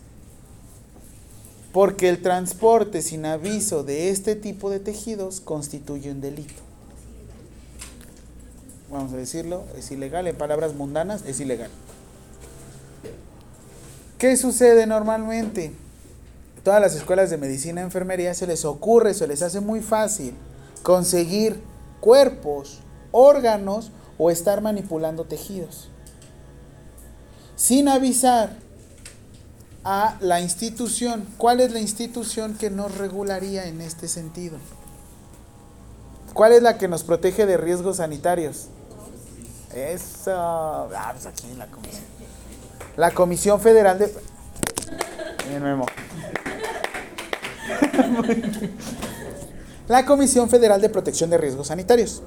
Porque 1.73 2.07
el 2.07 2.21
transporte 2.21 3.01
sin 3.01 3.25
aviso 3.25 3.83
de 3.83 4.09
este 4.09 4.35
tipo 4.35 4.69
de 4.69 4.79
tejidos 4.79 5.41
constituye 5.41 6.09
un 6.09 6.21
delito. 6.21 6.63
Vamos 8.89 9.11
a 9.11 9.17
decirlo, 9.17 9.65
es 9.77 9.91
ilegal, 9.91 10.27
en 10.27 10.37
palabras 10.37 10.73
mundanas, 10.73 11.23
es 11.25 11.39
ilegal. 11.41 11.69
¿Qué 14.17 14.37
sucede 14.37 14.87
normalmente? 14.87 15.73
Todas 16.63 16.79
las 16.79 16.95
escuelas 16.95 17.29
de 17.29 17.37
medicina 17.37 17.81
y 17.81 17.83
enfermería 17.83 18.33
se 18.33 18.47
les 18.47 18.63
ocurre, 18.63 19.13
se 19.13 19.27
les 19.27 19.41
hace 19.41 19.59
muy 19.59 19.81
fácil 19.81 20.33
conseguir 20.81 21.59
cuerpos, 21.99 22.79
órganos 23.15 23.91
o 24.17 24.29
estar 24.29 24.61
manipulando 24.61 25.23
tejidos. 25.23 25.89
Sin 27.55 27.87
avisar 27.87 28.57
a 29.85 30.17
la 30.19 30.41
institución. 30.41 31.25
¿Cuál 31.37 31.61
es 31.61 31.71
la 31.71 31.79
institución 31.79 32.55
que 32.55 32.69
nos 32.69 32.97
regularía 32.97 33.67
en 33.67 33.79
este 33.79 34.09
sentido? 34.09 34.57
¿Cuál 36.33 36.51
es 36.51 36.61
la 36.61 36.77
que 36.77 36.89
nos 36.89 37.03
protege 37.03 37.45
de 37.45 37.55
riesgos 37.55 37.97
sanitarios? 37.97 38.67
Eso. 39.73 40.33
Ah, 40.35 41.11
pues 41.13 41.25
aquí 41.25 41.47
en 41.49 41.59
la 41.59 41.67
comisión. 41.67 42.03
La 42.97 43.11
Comisión 43.11 43.61
Federal 43.61 43.99
de. 43.99 44.13
Bien, 45.47 45.63
Memo. 45.63 45.85
La 49.87 50.05
Comisión 50.05 50.49
Federal 50.49 50.81
de 50.81 50.89
Protección 50.89 51.29
de 51.29 51.37
Riesgos 51.37 51.67
Sanitarios. 51.67 52.23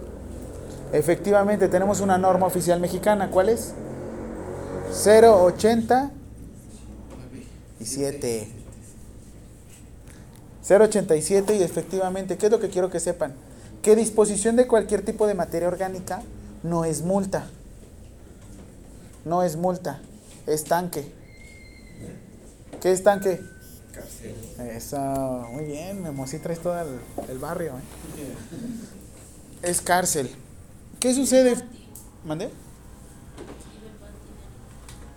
Efectivamente, 0.92 1.68
tenemos 1.68 2.00
una 2.00 2.18
norma 2.18 2.46
oficial 2.46 2.80
mexicana. 2.80 3.30
¿Cuál 3.30 3.50
es? 3.50 3.74
080 5.04 6.10
y 7.80 7.84
7. 7.84 8.48
087 10.68 11.56
y 11.56 11.62
efectivamente, 11.62 12.36
¿qué 12.36 12.46
es 12.46 12.52
lo 12.52 12.60
que 12.60 12.68
quiero 12.68 12.90
que 12.90 13.00
sepan? 13.00 13.34
Que 13.82 13.96
disposición 13.96 14.56
de 14.56 14.66
cualquier 14.66 15.04
tipo 15.04 15.26
de 15.26 15.34
materia 15.34 15.68
orgánica 15.68 16.22
no 16.62 16.84
es 16.84 17.02
multa. 17.02 17.46
No 19.24 19.42
es 19.42 19.56
multa, 19.56 20.00
es 20.46 20.64
tanque. 20.64 21.12
¿Qué 22.80 22.92
es 22.92 23.02
tanque? 23.02 23.40
Eso, 24.58 24.98
muy 25.52 25.64
bien, 25.64 26.02
Memo, 26.02 26.26
sí 26.26 26.38
traes 26.38 26.60
todo 26.60 26.78
el, 26.80 26.88
el 27.28 27.38
barrio. 27.38 27.72
¿eh? 27.72 27.82
Es 29.62 29.80
cárcel. 29.80 30.30
¿Qué 31.00 31.14
sucede? 31.14 31.56
¿Mande? 32.24 32.50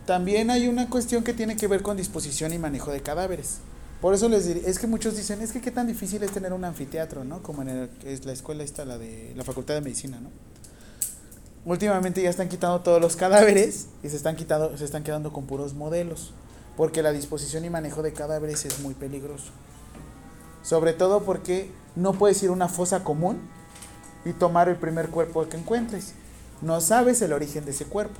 También 0.06 0.50
hay 0.52 0.68
una 0.68 0.90
cuestión 0.90 1.24
que 1.24 1.34
tiene 1.34 1.56
que 1.56 1.68
ver 1.68 1.82
con 1.82 1.98
disposición 1.98 2.54
y 2.54 2.60
manejo 2.60 2.92
de 2.92 3.02
cadáveres. 3.02 3.60
Por 4.00 4.14
eso 4.14 4.30
les 4.30 4.46
diré, 4.46 4.68
es 4.68 4.80
que 4.80 4.88
muchos 4.88 5.16
dicen, 5.16 5.42
es 5.42 5.52
que 5.52 5.62
qué 5.62 5.72
tan 5.72 5.88
difícil 5.88 6.22
es 6.24 6.32
tener 6.32 6.54
un 6.54 6.66
anfiteatro, 6.66 7.24
¿no? 7.24 7.42
Como 7.44 7.62
en 7.62 7.70
el, 7.70 7.90
es 8.04 8.26
la 8.26 8.32
escuela 8.32 8.64
esta, 8.64 8.84
la 8.84 8.98
de 8.98 9.34
la 9.36 9.44
Facultad 9.44 9.76
de 9.76 9.82
Medicina, 9.82 10.20
¿no? 10.20 10.30
Últimamente 11.66 12.22
ya 12.22 12.32
están 12.32 12.50
quitando 12.50 12.82
todos 12.82 13.00
los 13.00 13.16
cadáveres 13.16 13.88
y 14.04 14.10
se 14.10 14.16
están 14.16 14.36
quitando, 14.36 14.76
se 14.78 14.86
están 14.86 15.04
quedando 15.04 15.32
con 15.32 15.46
puros 15.46 15.76
modelos, 15.76 16.34
porque 16.78 17.04
la 17.04 17.12
disposición 17.12 17.64
y 17.64 17.70
manejo 17.70 18.02
de 18.02 18.14
cadáveres 18.14 18.66
es 18.66 18.80
muy 18.80 18.96
peligroso. 18.96 19.52
Sobre 20.64 20.94
todo 20.94 21.24
porque 21.24 21.72
no 21.96 22.14
puedes 22.14 22.42
ir 22.42 22.50
a 22.50 22.54
una 22.54 22.70
fosa 22.70 23.04
común 23.04 23.40
y 24.26 24.34
tomar 24.34 24.70
el 24.70 24.76
primer 24.76 25.10
cuerpo 25.10 25.48
que 25.48 25.58
encuentres. 25.58 26.14
No 26.62 26.82
sabes 26.82 27.22
el 27.22 27.34
origen 27.34 27.66
de 27.66 27.72
ese 27.72 27.86
cuerpo. 27.86 28.20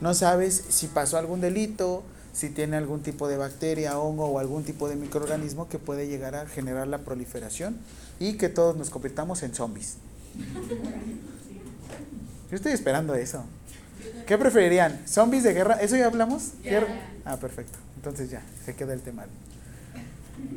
No 0.00 0.14
sabes 0.14 0.64
si 0.68 0.86
pasó 0.88 1.18
algún 1.18 1.40
delito, 1.40 2.02
si 2.32 2.50
tiene 2.50 2.76
algún 2.76 3.02
tipo 3.02 3.28
de 3.28 3.36
bacteria, 3.36 3.98
hongo 3.98 4.26
o 4.26 4.38
algún 4.38 4.64
tipo 4.64 4.88
de 4.88 4.96
microorganismo 4.96 5.68
que 5.68 5.78
puede 5.78 6.08
llegar 6.08 6.34
a 6.34 6.46
generar 6.46 6.88
la 6.88 6.98
proliferación 6.98 7.76
y 8.18 8.34
que 8.34 8.48
todos 8.48 8.76
nos 8.76 8.90
convirtamos 8.90 9.42
en 9.42 9.54
zombies. 9.54 9.96
Yo 12.50 12.56
estoy 12.56 12.72
esperando 12.72 13.14
eso. 13.14 13.44
¿Qué 14.26 14.36
preferirían? 14.36 15.00
¿Zombies 15.06 15.44
de 15.44 15.52
guerra? 15.52 15.74
¿Eso 15.74 15.96
ya 15.96 16.06
hablamos? 16.06 16.50
Ah, 17.24 17.36
perfecto. 17.36 17.78
Entonces 17.96 18.30
ya, 18.30 18.42
se 18.64 18.74
queda 18.74 18.92
el 18.94 19.00
tema. 19.00 19.26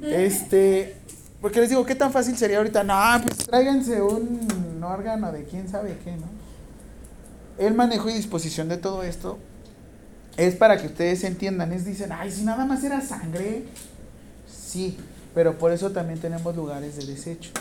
Este, 0.04 0.95
porque 1.41 1.60
les 1.60 1.69
digo, 1.69 1.86
¿qué 1.86 1.95
tan 1.95 2.12
fácil 2.12 2.38
sería 2.38 2.58
ahorita? 2.58 2.84
No, 2.84 2.95
pues 3.23 3.38
tráiganse 3.38 4.02
un 4.02 4.76
órgano 4.83 5.31
de 5.31 5.43
quién 5.43 5.67
sabe 5.67 5.97
qué, 6.03 6.11
¿no? 6.11 6.27
El 7.57 7.73
manejo 7.73 8.09
y 8.09 8.13
disposición 8.13 8.69
de 8.69 8.77
todo 8.77 9.03
esto 9.03 9.39
es 10.37 10.55
para 10.55 10.77
que 10.77 10.87
ustedes 10.87 11.23
entiendan. 11.23 11.73
Es 11.73 11.85
dicen, 11.85 12.11
ay, 12.11 12.31
si 12.31 12.43
nada 12.43 12.65
más 12.65 12.83
era 12.83 13.01
sangre. 13.01 13.65
Sí, 14.47 14.97
pero 15.33 15.57
por 15.57 15.71
eso 15.71 15.91
también 15.91 16.19
tenemos 16.19 16.55
lugares 16.55 16.95
de 16.97 17.05
desecho. 17.05 17.51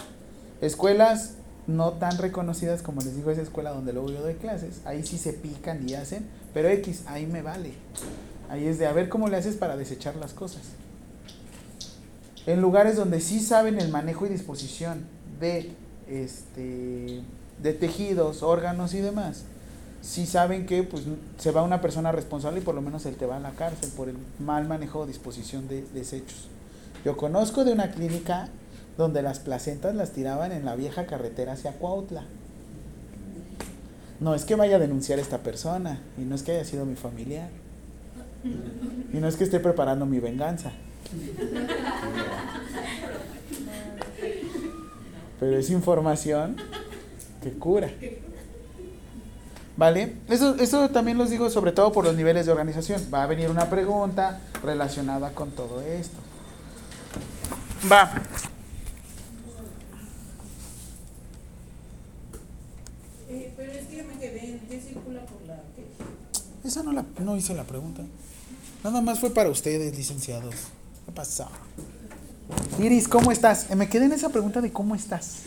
Escuelas 0.60 1.34
no 1.66 1.92
tan 1.92 2.16
reconocidas 2.18 2.82
como 2.82 3.00
les 3.00 3.16
digo, 3.16 3.30
esa 3.30 3.42
escuela 3.42 3.70
donde 3.70 3.92
luego 3.92 4.10
yo 4.10 4.20
doy 4.20 4.34
clases. 4.34 4.80
Ahí 4.84 5.04
sí 5.04 5.18
se 5.18 5.32
pican 5.32 5.88
y 5.88 5.94
hacen, 5.94 6.26
pero 6.54 6.68
X, 6.68 7.02
ahí 7.06 7.26
me 7.26 7.42
vale. 7.42 7.72
Ahí 8.48 8.66
es 8.66 8.78
de 8.78 8.86
a 8.86 8.92
ver 8.92 9.08
cómo 9.08 9.28
le 9.28 9.36
haces 9.36 9.56
para 9.56 9.76
desechar 9.76 10.16
las 10.16 10.32
cosas. 10.32 10.62
En 12.46 12.60
lugares 12.60 12.96
donde 12.96 13.20
sí 13.20 13.40
saben 13.40 13.80
el 13.80 13.88
manejo 13.88 14.26
y 14.26 14.28
disposición 14.28 15.04
de, 15.40 15.72
este, 16.08 17.22
de 17.62 17.72
tejidos, 17.72 18.42
órganos 18.42 18.94
y 18.94 19.00
demás, 19.00 19.44
sí 20.02 20.26
saben 20.26 20.66
que 20.66 20.82
pues, 20.82 21.04
se 21.38 21.50
va 21.50 21.62
una 21.62 21.80
persona 21.80 22.12
responsable 22.12 22.60
y 22.60 22.62
por 22.62 22.74
lo 22.74 22.82
menos 22.82 23.06
él 23.06 23.16
te 23.16 23.26
va 23.26 23.36
a 23.36 23.40
la 23.40 23.52
cárcel 23.52 23.90
por 23.96 24.08
el 24.08 24.16
mal 24.38 24.66
manejo 24.66 25.00
o 25.00 25.06
disposición 25.06 25.68
de 25.68 25.82
desechos. 25.94 26.48
Yo 27.04 27.16
conozco 27.16 27.64
de 27.64 27.72
una 27.72 27.90
clínica 27.90 28.48
donde 28.96 29.22
las 29.22 29.40
placentas 29.40 29.94
las 29.94 30.12
tiraban 30.12 30.52
en 30.52 30.64
la 30.64 30.76
vieja 30.76 31.06
carretera 31.06 31.52
hacia 31.52 31.72
Cuautla. 31.72 32.24
No 34.20 34.34
es 34.34 34.44
que 34.44 34.54
vaya 34.54 34.76
a 34.76 34.78
denunciar 34.78 35.18
a 35.18 35.22
esta 35.22 35.38
persona 35.38 36.00
y 36.16 36.22
no 36.22 36.34
es 36.34 36.42
que 36.42 36.52
haya 36.52 36.64
sido 36.64 36.86
mi 36.86 36.96
familiar. 36.96 37.50
Y 39.12 39.18
no 39.18 39.28
es 39.28 39.36
que 39.36 39.44
esté 39.44 39.60
preparando 39.60 40.06
mi 40.06 40.20
venganza. 40.20 40.72
Pero 45.38 45.58
es 45.58 45.70
información 45.70 46.56
que 47.42 47.52
cura. 47.52 47.90
¿Vale? 49.76 50.16
Eso, 50.28 50.54
eso 50.56 50.88
también 50.88 51.18
los 51.18 51.28
digo 51.28 51.50
sobre 51.50 51.72
todo 51.72 51.92
por 51.92 52.04
los 52.04 52.16
niveles 52.16 52.46
de 52.46 52.52
organización. 52.52 53.02
Va 53.12 53.24
a 53.24 53.26
venir 53.26 53.50
una 53.50 53.68
pregunta 53.68 54.40
relacionada 54.62 55.32
con 55.32 55.50
todo 55.50 55.82
esto. 55.82 56.16
Va. 57.90 58.10
Eh, 63.28 63.52
pero 63.56 63.72
es 63.72 63.86
que 63.86 64.02
me 64.02 64.18
quedé 64.18 64.50
en 64.52 64.60
qué 64.60 64.80
circula 64.80 65.20
por 65.26 65.42
la. 65.46 65.60
Esa 66.64 66.82
no 66.82 66.92
la 66.92 67.04
no 67.18 67.36
hice 67.36 67.54
la 67.54 67.64
pregunta. 67.64 68.02
Nada 68.82 69.00
más 69.02 69.20
fue 69.20 69.30
para 69.30 69.50
ustedes, 69.50 69.94
licenciados. 69.96 70.54
¿Qué 71.04 71.12
pasa? 71.12 71.48
Iris, 72.78 73.08
¿cómo 73.08 73.32
estás? 73.32 73.70
Eh, 73.70 73.76
Me 73.76 73.88
quedé 73.88 74.04
en 74.06 74.12
esa 74.12 74.28
pregunta 74.28 74.60
de 74.60 74.72
cómo 74.72 74.94
estás. 74.94 75.42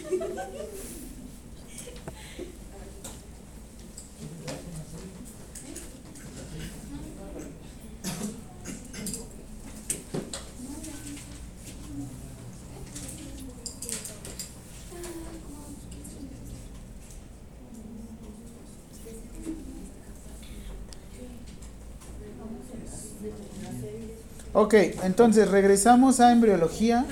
Ok, 24.62 24.74
entonces 25.04 25.50
regresamos 25.50 26.20
a 26.20 26.34
embriología. 26.34 27.06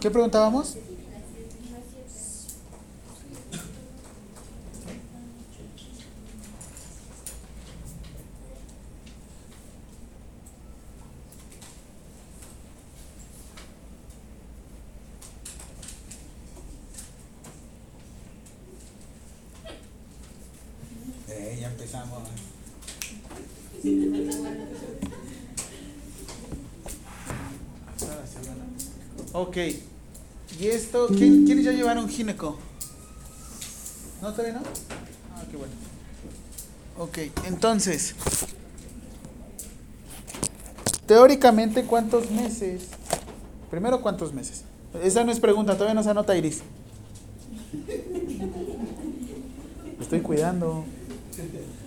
¿Qué 0.00 0.08
preguntábamos? 0.08 0.78
Eh, 21.30 21.58
ya 21.60 21.68
empezamos. 21.68 22.22
Ok. 29.32 29.56
¿Y 30.58 30.66
esto? 30.66 31.06
¿quién- 31.08 31.44
¿Quiénes 31.44 31.64
ya 31.64 31.72
llevaron 31.72 32.08
gineco? 32.08 32.58
¿No 34.20 34.32
todavía 34.32 34.54
no? 34.54 34.60
Ah, 35.34 35.42
qué 35.50 35.56
bueno. 35.56 35.72
Ok, 36.98 37.18
entonces. 37.46 38.14
Teóricamente, 41.06 41.84
¿cuántos 41.84 42.30
meses? 42.30 42.82
Primero, 43.70 44.02
¿cuántos 44.02 44.34
meses? 44.34 44.64
Esa 45.02 45.24
no 45.24 45.32
es 45.32 45.40
pregunta, 45.40 45.74
todavía 45.74 45.94
no 45.94 46.02
se 46.02 46.10
anota 46.10 46.36
Iris. 46.36 46.60
Estoy 50.00 50.20
cuidando. 50.20 50.84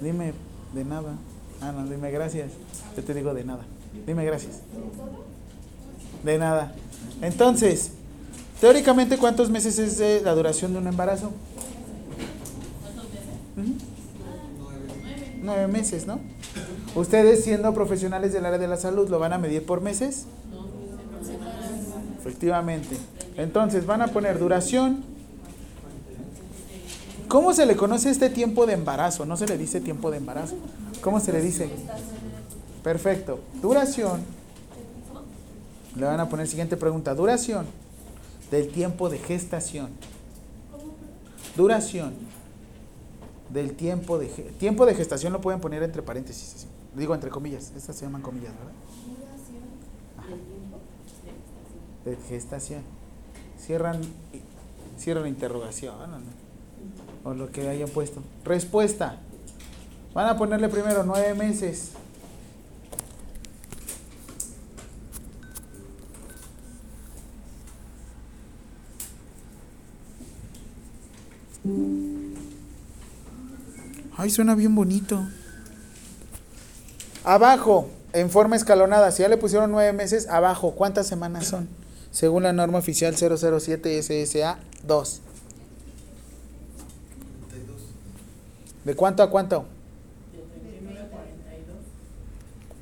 Dime 0.01 0.33
de 0.73 0.85
nada. 0.85 1.15
Ah, 1.63 1.71
no, 1.71 1.85
dime 1.85 2.11
gracias. 2.11 2.51
Yo 2.97 3.03
te 3.03 3.13
digo 3.13 3.33
de 3.33 3.45
nada. 3.45 3.63
Dime 4.05 4.25
gracias. 4.25 4.59
De 6.23 6.37
nada. 6.37 6.73
Entonces, 7.21 7.91
teóricamente, 8.59 9.17
¿cuántos 9.17 9.49
meses 9.49 9.79
es 9.79 10.23
la 10.23 10.35
duración 10.35 10.73
de 10.73 10.79
un 10.79 10.87
embarazo? 10.87 11.27
Ujú. 13.55 13.75
Nueve 15.41 15.67
meses, 15.69 16.05
¿no? 16.05 16.19
Ustedes, 16.95 17.45
siendo 17.45 17.73
profesionales 17.73 18.33
del 18.33 18.45
área 18.45 18.59
de 18.59 18.67
la 18.67 18.77
salud, 18.77 19.07
¿lo 19.09 19.19
van 19.19 19.31
a 19.31 19.37
medir 19.37 19.65
por 19.65 19.79
meses? 19.79 20.25
Efectivamente. 22.19 22.97
Entonces, 23.37 23.85
van 23.85 24.01
a 24.01 24.07
poner 24.07 24.37
duración. 24.37 25.01
¿Cómo 27.29 27.53
se 27.53 27.65
le 27.65 27.77
conoce 27.77 28.09
este 28.09 28.29
tiempo 28.29 28.65
de 28.65 28.73
embarazo? 28.73 29.25
No 29.25 29.37
se 29.37 29.47
le 29.47 29.57
dice 29.57 29.79
tiempo 29.79 30.11
de 30.11 30.17
embarazo. 30.17 30.55
¿Cómo 31.03 31.19
se 31.19 31.33
le 31.33 31.41
dice? 31.41 31.69
Perfecto. 32.81 33.39
Duración. 33.61 34.21
Le 35.95 36.05
van 36.05 36.19
a 36.19 36.29
poner 36.29 36.47
siguiente 36.47 36.77
pregunta. 36.77 37.13
Duración 37.13 37.65
del 38.49 38.69
tiempo 38.69 39.09
de 39.09 39.19
gestación. 39.19 39.89
Duración 41.55 42.13
del 43.49 43.73
tiempo 43.73 44.17
de 44.17 44.27
tiempo 44.27 44.85
de 44.85 44.95
gestación 44.95 45.33
lo 45.33 45.41
pueden 45.41 45.61
poner 45.61 45.83
entre 45.83 46.01
paréntesis, 46.01 46.65
digo 46.95 47.13
entre 47.13 47.29
comillas. 47.29 47.71
Estas 47.75 47.95
se 47.95 48.05
llaman 48.05 48.21
comillas, 48.21 48.51
¿verdad? 48.53 48.71
Ajá. 50.17 50.29
De 52.05 52.15
gestación. 52.27 52.81
Cierran 53.59 54.01
cierran 54.97 55.27
interrogación, 55.27 55.95
o 57.23 57.33
lo 57.33 57.51
que 57.51 57.67
hayan 57.67 57.89
puesto. 57.89 58.21
Respuesta. 58.43 59.19
Van 60.13 60.27
a 60.27 60.37
ponerle 60.37 60.69
primero 60.69 61.03
nueve 61.03 61.33
meses. 61.33 61.91
Ay, 74.15 74.29
suena 74.29 74.53
bien 74.53 74.75
bonito. 74.75 75.25
Abajo, 77.23 77.89
en 78.11 78.29
forma 78.29 78.55
escalonada, 78.55 79.11
si 79.11 79.23
ya 79.23 79.29
le 79.29 79.37
pusieron 79.37 79.71
nueve 79.71 79.93
meses, 79.93 80.27
abajo, 80.27 80.71
¿cuántas 80.75 81.07
semanas 81.07 81.47
son? 81.47 81.67
Según 82.11 82.43
la 82.43 82.53
norma 82.53 82.77
oficial 82.77 83.15
007 83.15 84.03
SSA 84.03 84.59
2. 84.85 85.21
¿De 88.85 88.95
cuánto 88.95 89.23
a 89.23 89.29
cuánto? 89.31 89.65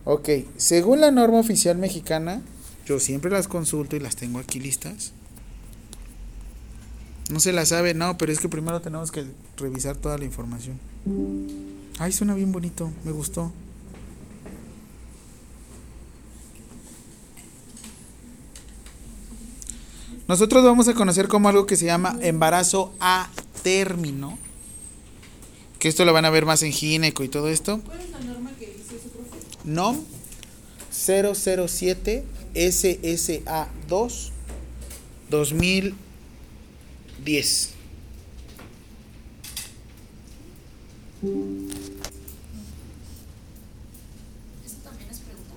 Ok, 0.04 0.30
según 0.58 1.02
la 1.02 1.12
norma 1.12 1.40
oficial 1.40 1.78
mexicana, 1.78 2.42
yo 2.86 3.00
siempre 3.00 3.32
las 3.32 3.48
consulto 3.48 3.96
y 3.96 4.00
las 4.00 4.16
tengo 4.16 4.40
aquí 4.40 4.60
listas. 4.60 5.14
No 7.30 7.40
se 7.40 7.54
la 7.54 7.66
sabe, 7.66 7.94
no, 7.94 8.18
pero 8.18 8.32
es 8.32 8.40
que 8.40 8.50
primero 8.50 8.82
tenemos 8.82 9.12
que 9.12 9.26
revisar 9.58 9.96
toda 9.96 10.18
la 10.18 10.26
información. 10.26 10.80
Ay, 12.00 12.12
suena 12.12 12.34
bien 12.34 12.52
bonito, 12.52 12.92
me 13.06 13.12
gustó. 13.12 13.52
Nosotros 20.28 20.64
vamos 20.64 20.88
a 20.88 20.94
conocer 20.94 21.28
como 21.28 21.50
algo 21.50 21.66
que 21.66 21.76
se 21.76 21.86
llama 21.86 22.18
embarazo 22.22 22.94
a 23.00 23.30
término. 23.64 24.38
Que 25.78 25.90
esto 25.90 26.06
lo 26.06 26.14
van 26.14 26.26
a 26.26 26.30
ver 26.30 26.46
más 26.46 26.64
en 26.64 26.72
gineco 26.72 27.24
y 27.24 27.28
todo 27.28 27.50
esto. 27.50 27.82
¿Cuál 27.86 28.00
es 28.00 28.10
la 28.12 28.20
norma 28.22 28.52
que 28.58 28.68
dice 28.68 29.00
su 29.04 29.10
profe? 29.10 29.38
NOM 29.66 30.04
007 30.92 32.24
SSA 32.54 33.68
2 33.88 34.32
2010. 35.30 37.70
¿Eso 44.66 44.76
también 44.84 45.10
es 45.10 45.20
pregunta? 45.20 45.54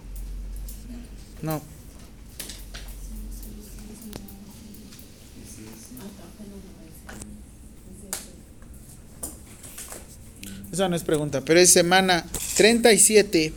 No. 1.42 1.60
Esa 10.72 10.88
no 10.88 10.96
es 10.96 11.02
pregunta, 11.02 11.40
pero 11.40 11.60
es 11.60 11.70
semana 11.70 12.24
37 12.56 13.52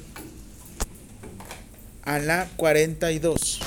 a 2.07 2.19
la 2.19 2.49
42. 2.55 3.59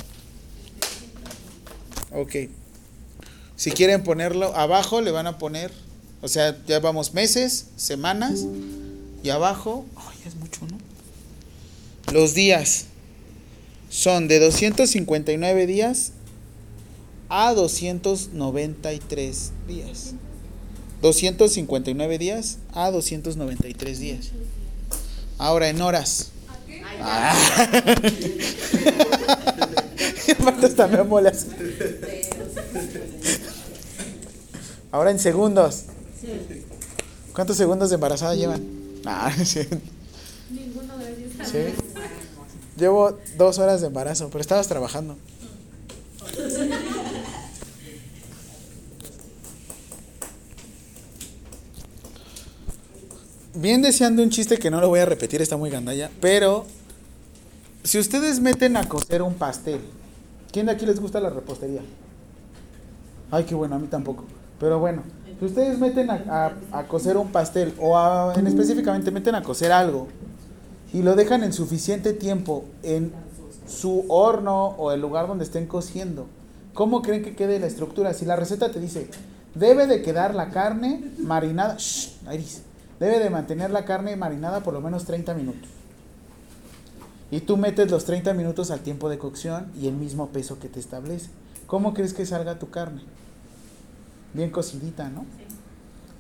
Ok. 2.13 2.37
Si 3.55 3.71
quieren 3.71 4.03
ponerlo 4.03 4.57
abajo, 4.57 5.03
le 5.03 5.11
van 5.11 5.27
a 5.27 5.37
poner, 5.37 5.71
o 6.23 6.29
sea, 6.29 6.57
ya 6.67 6.81
vamos 6.81 7.13
meses, 7.13 7.67
semanas, 7.77 8.47
y 9.23 9.29
abajo, 9.29 9.85
ay, 9.95 10.17
es 10.27 10.37
mucho, 10.37 10.61
¿no? 10.67 10.79
Los 12.15 12.33
días 12.33 12.87
son 13.91 14.27
de 14.27 14.39
259 14.39 15.67
días 15.67 16.13
a 17.29 17.53
293 17.53 19.53
días. 19.69 20.15
259 21.03 22.19
días 22.19 22.57
a 22.73 22.91
293 22.91 24.01
días. 24.01 24.31
Ahora 25.37 25.69
en 25.69 25.83
horas. 25.83 26.33
Ah. 27.03 27.35
Aparte 30.39 30.67
hasta 30.67 30.87
me 30.87 31.03
molas. 31.03 31.47
Ahora 34.93 35.11
en 35.11 35.19
segundos. 35.19 35.85
¿Cuántos 37.35 37.57
segundos 37.57 37.91
de 37.91 37.95
embarazada 37.95 38.35
llevan? 38.35 38.63
Ah, 39.05 39.33
sí. 39.45 39.61
Ninguno, 40.51 40.95
gracias. 40.99 41.51
Sí. 41.51 41.75
Llevo 42.77 43.19
dos 43.37 43.59
horas 43.59 43.81
de 43.81 43.89
embarazo, 43.89 44.29
pero 44.31 44.41
estabas 44.41 44.69
trabajando. 44.69 45.17
Bien 53.55 53.83
deseando 53.83 54.23
un 54.23 54.31
chiste 54.31 54.59
que 54.59 54.71
no 54.71 54.81
lo 54.81 54.89
voy 54.89 55.01
a 55.01 55.05
repetir, 55.05 55.43
está 55.43 55.57
muy 55.57 55.71
gandalla, 55.71 56.11
pero 56.21 56.65
si 57.83 57.99
ustedes 57.99 58.41
meten 58.41 58.77
a 58.77 58.89
cocer 58.89 59.23
un 59.23 59.35
pastel, 59.35 59.81
¿quién 60.53 60.67
de 60.67 60.73
aquí 60.73 60.87
les 60.87 61.01
gusta 61.01 61.21
la 61.21 61.31
repostería? 61.31 61.83
Ay, 63.31 63.45
qué 63.45 63.55
bueno, 63.55 63.77
a 63.77 63.79
mí 63.79 63.87
tampoco. 63.87 64.25
Pero 64.59 64.79
bueno, 64.79 65.03
si 65.39 65.45
ustedes 65.47 65.79
meten 65.79 66.11
a, 66.11 66.53
a, 66.73 66.79
a 66.79 66.87
cocer 66.87 67.17
un 67.17 67.29
pastel 67.29 67.73
o 67.79 68.33
en 68.37 68.47
específicamente 68.47 69.11
meten 69.11 69.35
a 69.35 69.43
cocer 69.43 69.73
algo 69.73 70.09
y 70.93 71.03
lo 71.03 71.15
dejan 71.17 71.45
en 71.45 71.53
suficiente 71.53 72.13
tiempo 72.13 72.65
en 72.83 73.13
su 73.67 74.05
horno 74.09 74.67
o 74.67 74.93
el 74.93 75.01
lugar 75.01 75.29
donde 75.29 75.45
estén 75.45 75.67
cociendo, 75.67 76.27
¿cómo 76.75 77.03
creen 77.03 77.23
que 77.23 77.35
quede 77.35 77.59
la 77.59 77.67
estructura? 77.67 78.13
Si 78.13 78.27
la 78.27 78.37
receta 78.37 78.71
te 78.71 78.81
dice, 78.81 79.09
debe 79.55 79.87
de 79.87 80.03
quedar 80.03 80.35
la 80.35 80.51
carne 80.51 81.05
marinada, 81.19 81.77
shh, 81.79 82.19
debe 82.99 83.19
de 83.19 83.31
mantener 83.31 83.71
la 83.71 83.85
carne 83.85 84.17
marinada 84.17 84.61
por 84.61 84.75
lo 84.75 84.81
menos 84.81 85.05
30 85.05 85.33
minutos. 85.35 85.71
Y 87.31 87.41
tú 87.41 87.57
metes 87.57 87.91
los 87.91 88.05
30 88.05 88.35
minutos 88.35 88.71
al 88.71 88.81
tiempo 88.81 89.09
de 89.09 89.19
cocción 89.19 89.71
y 89.81 89.87
el 89.87 89.95
mismo 89.95 90.29
peso 90.29 90.59
que 90.59 90.69
te 90.69 90.81
establece. 90.81 91.31
¿Cómo 91.67 91.95
crees 91.95 92.13
que 92.13 92.27
salga 92.27 92.59
tu 92.59 92.71
carne? 92.71 93.03
Bien 94.35 94.51
cocidita, 94.51 95.09
¿no? 95.09 95.25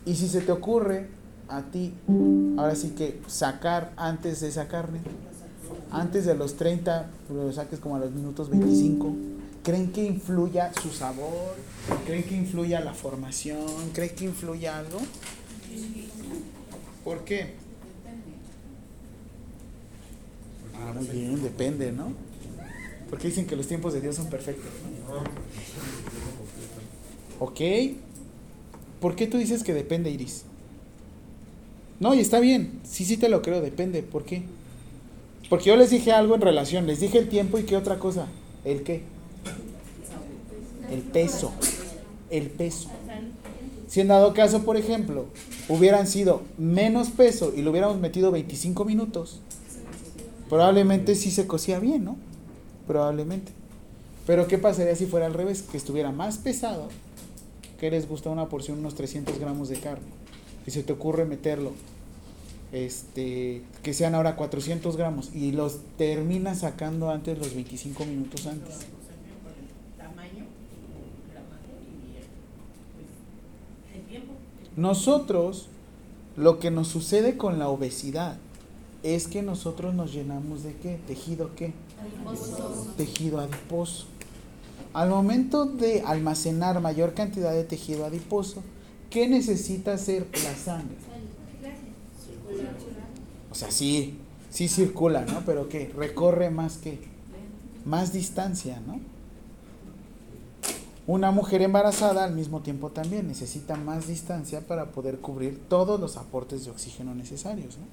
Y 0.06 0.14
si 0.14 0.28
se 0.28 0.40
te 0.40 0.52
ocurre 0.52 1.08
a 1.48 1.62
ti, 1.62 1.94
ahora 2.56 2.76
sí 2.76 2.90
que 2.90 3.20
sacar 3.26 3.92
antes 3.96 4.40
de 4.40 4.48
esa 4.48 4.68
carne, 4.68 5.00
antes 5.90 6.24
de 6.24 6.34
los 6.34 6.56
30, 6.56 7.10
lo 7.32 7.52
saques 7.52 7.80
como 7.80 7.96
a 7.96 7.98
los 7.98 8.12
minutos 8.12 8.48
25, 8.48 9.12
¿creen 9.64 9.92
que 9.92 10.04
influya 10.04 10.72
su 10.80 10.90
sabor? 10.90 11.56
¿Creen 12.06 12.22
que 12.22 12.36
influya 12.36 12.80
la 12.80 12.94
formación? 12.94 13.90
¿Creen 13.92 14.14
que 14.14 14.24
influya 14.24 14.78
algo? 14.78 14.98
¿Por 17.04 17.24
qué? 17.24 17.56
Ah, 20.80 20.92
muy 20.94 21.06
bien, 21.06 21.42
depende, 21.42 21.92
¿no? 21.92 22.12
Porque 23.08 23.28
dicen 23.28 23.46
que 23.46 23.56
los 23.56 23.66
tiempos 23.66 23.92
de 23.92 24.00
Dios 24.00 24.16
son 24.16 24.26
perfectos. 24.28 24.70
¿Ok? 27.38 27.60
¿Por 29.00 29.16
qué 29.16 29.26
tú 29.26 29.38
dices 29.38 29.62
que 29.62 29.74
depende, 29.74 30.10
Iris? 30.10 30.44
No, 31.98 32.14
y 32.14 32.20
está 32.20 32.40
bien. 32.40 32.80
Sí, 32.84 33.04
sí 33.04 33.16
te 33.16 33.28
lo 33.28 33.42
creo, 33.42 33.60
depende. 33.60 34.02
¿Por 34.02 34.24
qué? 34.24 34.42
Porque 35.48 35.66
yo 35.66 35.76
les 35.76 35.90
dije 35.90 36.12
algo 36.12 36.34
en 36.34 36.40
relación. 36.40 36.86
Les 36.86 37.00
dije 37.00 37.18
el 37.18 37.28
tiempo 37.28 37.58
y 37.58 37.64
qué 37.64 37.76
otra 37.76 37.98
cosa. 37.98 38.26
¿El 38.64 38.82
qué? 38.82 39.02
El 40.90 41.00
peso. 41.00 41.52
El 42.30 42.46
peso. 42.48 42.88
Si 43.88 44.00
en 44.00 44.08
dado 44.08 44.32
caso, 44.34 44.62
por 44.62 44.76
ejemplo, 44.76 45.26
hubieran 45.68 46.06
sido 46.06 46.42
menos 46.58 47.10
peso 47.10 47.52
y 47.56 47.62
lo 47.62 47.70
hubiéramos 47.72 47.98
metido 47.98 48.30
25 48.30 48.84
minutos, 48.84 49.40
probablemente 50.50 51.14
sí 51.14 51.30
se 51.30 51.46
cocía 51.46 51.78
bien, 51.78 52.04
¿no? 52.04 52.16
Probablemente. 52.86 53.52
Pero 54.26 54.48
¿qué 54.48 54.58
pasaría 54.58 54.94
si 54.96 55.06
fuera 55.06 55.26
al 55.26 55.32
revés? 55.32 55.62
Que 55.62 55.76
estuviera 55.76 56.10
más 56.10 56.38
pesado, 56.38 56.88
que 57.78 57.90
les 57.90 58.08
gusta 58.08 58.28
una 58.28 58.48
porción, 58.48 58.80
unos 58.80 58.96
300 58.96 59.38
gramos 59.38 59.68
de 59.68 59.78
carne, 59.78 60.08
y 60.66 60.72
se 60.72 60.82
te 60.82 60.92
ocurre 60.92 61.24
meterlo, 61.24 61.72
este, 62.72 63.62
que 63.82 63.94
sean 63.94 64.14
ahora 64.14 64.36
400 64.36 64.96
gramos, 64.96 65.30
y 65.34 65.52
los 65.52 65.78
terminas 65.96 66.58
sacando 66.58 67.10
antes 67.10 67.38
los 67.38 67.54
25 67.54 68.04
minutos 68.04 68.46
antes. 68.46 68.80
Nosotros, 74.76 75.68
lo 76.36 76.58
que 76.58 76.70
nos 76.70 76.88
sucede 76.88 77.36
con 77.36 77.58
la 77.58 77.68
obesidad 77.68 78.36
es 79.02 79.28
que 79.28 79.42
nosotros 79.42 79.94
nos 79.94 80.12
llenamos 80.12 80.62
de 80.62 80.74
qué? 80.74 80.98
Tejido 81.06 81.54
qué? 81.54 81.72
Tejido 82.96 83.40
adiposo. 83.40 84.06
Al 84.92 85.08
momento 85.08 85.66
de 85.66 86.02
almacenar 86.02 86.80
mayor 86.80 87.14
cantidad 87.14 87.52
de 87.52 87.64
tejido 87.64 88.04
adiposo, 88.04 88.62
¿qué 89.08 89.28
necesita 89.28 89.94
hacer 89.94 90.26
la 90.32 90.54
sangre? 90.56 90.96
O 93.50 93.54
sea, 93.54 93.70
sí, 93.70 94.18
sí 94.50 94.68
circula, 94.68 95.24
¿no? 95.24 95.42
Pero 95.46 95.68
¿qué? 95.68 95.92
Recorre 95.96 96.50
más 96.50 96.76
que 96.78 96.98
más 97.84 98.12
distancia, 98.12 98.80
¿no? 98.86 99.00
Una 101.06 101.30
mujer 101.30 101.62
embarazada 101.62 102.24
al 102.24 102.34
mismo 102.34 102.60
tiempo 102.60 102.90
también 102.90 103.26
necesita 103.26 103.74
más 103.76 104.06
distancia 104.06 104.60
para 104.60 104.92
poder 104.92 105.18
cubrir 105.18 105.58
todos 105.68 105.98
los 105.98 106.16
aportes 106.16 106.64
de 106.64 106.70
oxígeno 106.70 107.14
necesarios. 107.14 107.78
¿no? 107.78 107.86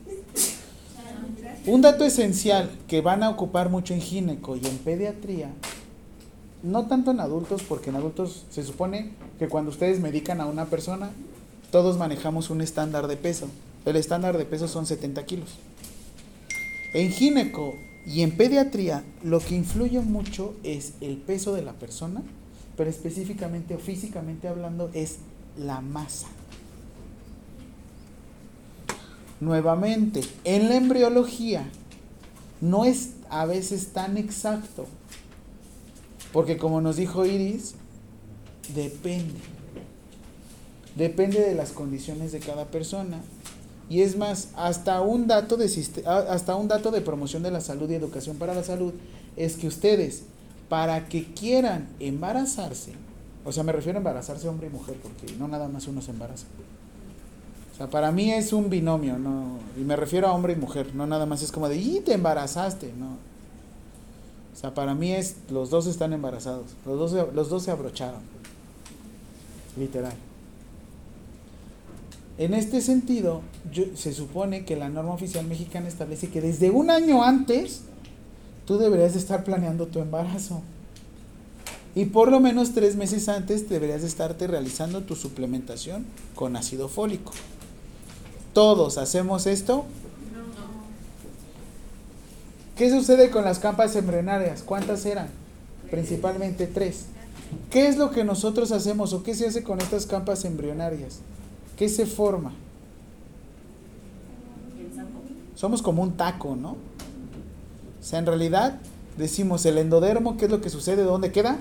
Un 1.66 1.82
dato 1.82 2.06
esencial 2.06 2.70
que 2.88 3.02
van 3.02 3.24
a 3.24 3.30
ocupar 3.30 3.70
mucho 3.70 3.94
en 3.94 4.02
gineco 4.02 4.56
y 4.56 4.66
en 4.66 4.78
pediatría, 4.78 5.50
no 6.64 6.88
tanto 6.88 7.12
en 7.12 7.20
adultos, 7.20 7.64
porque 7.64 7.90
en 7.90 7.98
adultos 7.98 8.46
se 8.50 8.64
supone 8.64 9.12
que 9.38 9.48
cuando 9.48 9.72
ustedes 9.72 10.00
medican 10.00 10.42
a 10.42 10.46
una 10.46 10.66
persona, 10.66 11.10
todos 11.72 11.98
manejamos 11.98 12.50
un 12.50 12.62
estándar 12.62 13.08
de 13.08 13.18
peso. 13.18 13.48
El 13.86 13.96
estándar 13.96 14.38
de 14.38 14.46
peso 14.46 14.68
son 14.68 14.86
70 14.86 15.26
kilos. 15.26 15.50
En 16.94 17.12
gineco 17.12 17.74
y 18.06 18.22
en 18.22 18.32
pediatría, 18.32 19.04
lo 19.24 19.40
que 19.40 19.56
influye 19.56 20.00
mucho 20.00 20.56
es 20.64 20.94
el 21.02 21.18
peso 21.18 21.54
de 21.54 21.62
la 21.62 21.74
persona, 21.74 22.24
pero 22.78 22.90
específicamente 22.90 23.76
o 23.76 23.80
físicamente 23.80 24.48
hablando 24.48 24.90
es 24.94 25.18
la 25.58 25.82
masa. 25.82 26.28
Nuevamente, 29.40 30.22
en 30.44 30.70
la 30.70 30.76
embriología 30.76 31.70
no 32.60 32.86
es 32.86 33.12
a 33.30 33.46
veces 33.46 33.90
tan 33.94 34.18
exacto, 34.18 34.86
porque 36.34 36.58
como 36.58 36.82
nos 36.82 36.96
dijo 36.96 37.26
Iris, 37.26 37.76
depende. 38.74 39.40
Depende 40.96 41.40
de 41.42 41.54
las 41.54 41.72
condiciones 41.72 42.32
de 42.32 42.40
cada 42.40 42.66
persona. 42.66 43.22
Y 43.90 44.02
es 44.02 44.18
más, 44.18 44.50
hasta 44.56 45.02
un 45.02 45.28
dato 45.28 45.56
de 45.56 45.72
ah, 46.06 46.26
hasta 46.30 46.56
un 46.56 46.68
dato 46.68 46.92
de 46.92 47.02
promoción 47.02 47.44
de 47.44 47.52
la 47.52 47.62
salud 47.62 47.90
y 47.90 47.94
educación 47.94 48.38
para 48.38 48.54
la 48.54 48.64
salud 48.64 48.94
es 49.38 49.56
que 49.56 49.68
ustedes 49.68 50.24
para 50.68 51.08
que 51.08 51.34
quieran 51.34 51.88
embarazarse, 52.00 52.92
o 53.46 53.52
sea, 53.54 53.64
me 53.64 53.72
refiero 53.72 53.98
a 53.98 54.02
embarazarse 54.02 54.50
hombre 54.50 54.68
y 54.68 54.70
mujer 54.72 54.98
porque 55.02 55.34
no 55.38 55.48
nada 55.48 55.70
más 55.70 55.88
uno 55.88 56.02
se 56.02 56.12
embaraza. 56.12 56.48
O 57.78 57.80
sea, 57.80 57.92
para 57.92 58.12
mí 58.12 58.34
es 58.34 58.54
un 58.54 58.72
binomio, 58.72 59.20
no, 59.20 59.60
y 59.80 59.82
me 59.82 59.96
refiero 59.96 60.28
a 60.28 60.34
hombre 60.34 60.54
y 60.54 60.56
mujer, 60.56 60.96
no 60.96 61.06
nada 61.06 61.28
más 61.28 61.44
es 61.44 61.52
como 61.52 61.70
de, 61.70 61.78
"Y 61.78 62.00
te 62.00 62.14
embarazaste", 62.14 62.92
no. 62.98 63.10
O 64.52 64.60
sea, 64.60 64.74
para 64.74 64.96
mí 64.96 65.12
es 65.12 65.36
los 65.52 65.70
dos 65.70 65.86
están 65.86 66.12
embarazados, 66.12 66.66
los 66.88 67.12
dos 67.12 67.36
los 67.36 67.50
dos 67.50 67.62
se 67.62 67.70
abrocharon. 67.70 68.22
Literal. 69.78 70.16
En 72.40 72.56
este 72.56 72.82
sentido, 72.82 73.42
se 73.94 74.12
supone 74.12 74.66
que 74.66 74.76
la 74.76 74.90
norma 74.90 75.14
oficial 75.14 75.46
mexicana 75.46 75.88
establece 75.88 76.30
que 76.30 76.42
desde 76.42 76.72
un 76.72 76.90
año 76.90 77.24
antes 77.24 77.82
tú 78.66 78.80
deberías 78.80 79.14
de 79.14 79.20
estar 79.20 79.44
planeando 79.44 79.86
tu 79.86 80.00
embarazo. 80.00 80.64
Y 81.94 82.06
por 82.06 82.32
lo 82.32 82.40
menos 82.40 82.74
tres 82.74 82.96
meses 82.96 83.30
antes 83.30 83.70
deberías 83.70 84.02
de 84.02 84.08
estarte 84.08 84.48
realizando 84.48 85.04
tu 85.04 85.16
suplementación 85.16 86.06
con 86.34 86.56
ácido 86.56 86.90
fólico. 86.90 87.34
¿Todos 88.58 88.98
hacemos 88.98 89.46
esto? 89.46 89.86
¿Qué 92.76 92.90
sucede 92.90 93.30
con 93.30 93.44
las 93.44 93.60
campas 93.60 93.96
embrionarias? 93.96 94.64
¿Cuántas 94.64 95.06
eran? 95.06 95.28
Principalmente 95.92 96.66
tres. 96.66 97.06
¿Qué 97.70 97.88
es 97.88 97.98
lo 97.98 98.10
que 98.10 98.24
nosotros 98.24 98.72
hacemos 98.72 99.14
o 99.14 99.22
qué 99.22 99.36
se 99.36 99.46
hace 99.46 99.62
con 99.62 99.80
estas 99.80 100.08
campas 100.08 100.44
embrionarias? 100.44 101.20
¿Qué 101.78 101.88
se 101.88 102.08
forma? 102.08 102.52
Somos 105.54 105.84
como 105.84 106.02
un 106.02 106.18
taco, 106.18 106.56
¿no? 106.56 106.72
O 106.72 106.78
sea, 108.04 108.18
en 108.18 108.26
realidad 108.26 108.80
decimos 109.20 109.68
el 109.68 109.78
endodermo, 109.78 110.36
¿qué 110.36 110.46
es 110.46 110.52
lo 110.52 110.62
que 110.62 110.72
sucede? 110.72 111.04
¿Dónde 111.04 111.32
queda? 111.32 111.60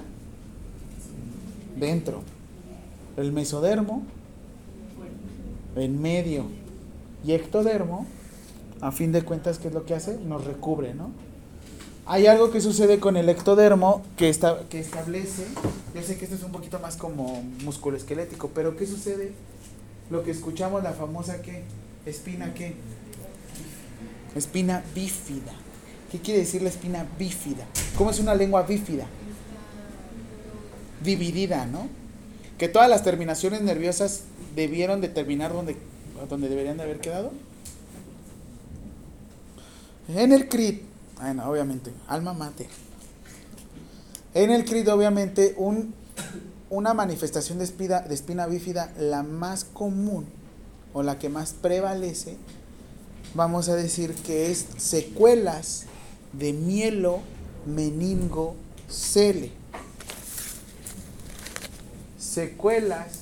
Dentro. 1.79 2.23
El 3.19 3.33
mesodermo, 3.33 4.03
en 5.77 6.01
medio. 6.01 6.65
Y 7.25 7.33
ectodermo, 7.33 8.07
a 8.81 8.93
fin 8.93 9.13
de 9.13 9.23
cuentas, 9.23 9.59
¿qué 9.59 9.69
es 9.69 9.75
lo 9.75 9.85
que 9.85 9.95
hace? 9.95 10.19
Nos 10.19 10.45
recubre, 10.45 10.95
¿no? 10.95 11.11
Hay 12.09 12.27
algo 12.27 12.53
que 12.53 12.61
sucede 12.61 13.01
con 13.01 13.17
el 13.17 13.29
ectodermo 13.29 14.03
que, 14.17 14.33
que 14.71 14.79
establece, 14.79 15.45
yo 15.93 16.03
sé 16.03 16.17
que 16.17 16.25
esto 16.25 16.37
es 16.37 16.45
un 16.45 16.53
poquito 16.53 16.79
más 16.79 16.97
como 16.97 17.43
musculoesquelético, 17.65 18.51
pero 18.55 18.77
¿qué 18.77 18.87
sucede 18.87 19.33
lo 20.09 20.23
que 20.23 20.31
escuchamos, 20.31 20.85
la 20.85 20.93
famosa 20.93 21.43
qué? 21.43 21.65
Espina 22.05 22.55
qué? 22.55 22.75
Espina 24.37 24.85
bífida. 24.95 25.53
¿Qué 26.13 26.21
quiere 26.21 26.41
decir 26.41 26.63
la 26.63 26.69
espina 26.69 27.07
bífida? 27.19 27.65
¿Cómo 27.99 28.11
es 28.11 28.21
una 28.21 28.35
lengua 28.35 28.63
bífida? 28.63 29.07
Dividida, 31.03 31.67
¿no? 31.67 31.89
Que 32.57 32.69
todas 32.69 32.89
las 32.89 33.03
terminaciones 33.03 33.63
nerviosas 33.63 34.23
debieron 34.55 35.01
de 35.01 35.09
terminar 35.09 35.53
donde, 36.29 36.49
deberían 36.49 36.77
de 36.77 36.83
haber 36.85 37.01
quedado. 37.01 37.33
En 40.09 40.33
el 40.33 40.49
CRIT, 40.49 40.83
bueno, 41.21 41.51
obviamente, 41.51 41.93
alma 42.09 42.33
mater. 42.33 42.69
En 44.35 44.51
el 44.51 44.65
CRIT, 44.65 44.89
obviamente, 44.89 45.55
un, 45.57 45.95
una 46.71 46.95
manifestación 46.95 47.59
de 47.59 47.65
espina, 47.65 48.01
de 48.01 48.15
espina 48.15 48.47
bífida, 48.47 48.93
la 48.99 49.23
más 49.23 49.65
común 49.65 50.27
o 50.93 51.03
la 51.03 51.19
que 51.19 51.29
más 51.29 51.53
prevalece, 51.53 52.37
vamos 53.35 53.69
a 53.69 53.75
decir 53.75 54.15
que 54.15 54.51
es 54.51 54.67
secuelas 54.77 55.85
de 56.33 56.53
mielo 56.53 57.21
meningo 57.67 58.55
cele. 58.89 59.53
Secuelas 62.19 63.21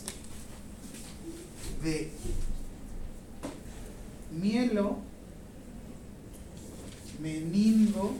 de 1.83 2.11
mielo 4.41 4.99
meningo 7.21 8.15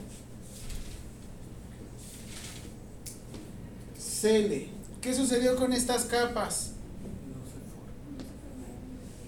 cele. 3.99 4.69
¿Qué 5.01 5.13
sucedió 5.13 5.55
con 5.55 5.73
estas 5.73 6.05
capas? 6.05 6.71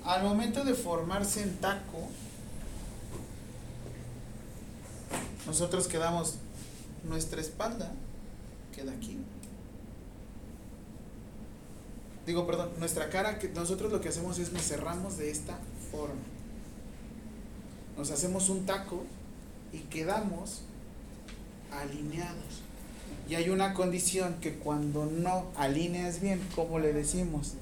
Al 0.04 0.24
momento 0.24 0.64
de 0.64 0.74
formarse 0.74 1.44
en 1.44 1.56
taco, 1.58 2.08
nosotros 5.46 5.88
quedamos, 5.88 6.36
nuestra 7.04 7.42
espalda 7.42 7.92
queda 8.74 8.94
aquí. 8.94 9.18
Digo, 12.26 12.48
perdón, 12.48 12.72
nuestra 12.80 13.10
cara, 13.10 13.38
nosotros 13.54 13.92
lo 13.92 14.02
que 14.02 14.10
hacemos 14.10 14.40
es 14.40 14.52
nos 14.52 14.64
cerramos 14.64 15.18
de 15.18 15.30
esta 15.30 15.58
forma. 15.92 16.37
Nos 17.98 18.12
hacemos 18.12 18.50
un 18.50 18.66
taco 18.66 19.04
y 19.74 19.80
quedamos 19.90 20.62
alineados. 21.72 22.62
Y 23.30 23.36
hay 23.36 23.50
una 23.50 23.74
condición 23.74 24.36
que 24.40 24.54
cuando 24.56 25.06
no 25.06 25.46
alineas 25.58 26.22
bien, 26.22 26.40
¿cómo 26.56 26.80
le 26.80 26.94
decimos? 26.94 27.54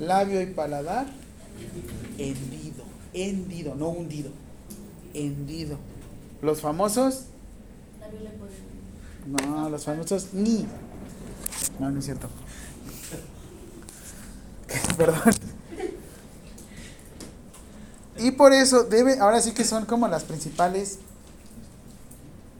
Labio 0.00 0.40
y 0.40 0.46
paladar, 0.46 1.06
hendido, 2.18 2.84
hendido, 3.12 3.74
no 3.74 3.88
hundido, 3.90 4.30
hendido. 5.14 5.78
Los 6.42 6.60
famosos, 6.60 7.26
no, 9.26 9.68
los 9.68 9.84
famosos 9.84 10.32
ni. 10.32 10.66
No, 11.78 11.90
no 11.90 11.98
es 11.98 12.04
cierto. 12.06 12.28
Perdón. 14.96 15.34
Y 18.18 18.32
por 18.32 18.52
eso 18.52 18.84
debe, 18.84 19.18
ahora 19.20 19.40
sí 19.40 19.52
que 19.52 19.64
son 19.64 19.84
como 19.86 20.08
las 20.08 20.24
principales 20.24 20.98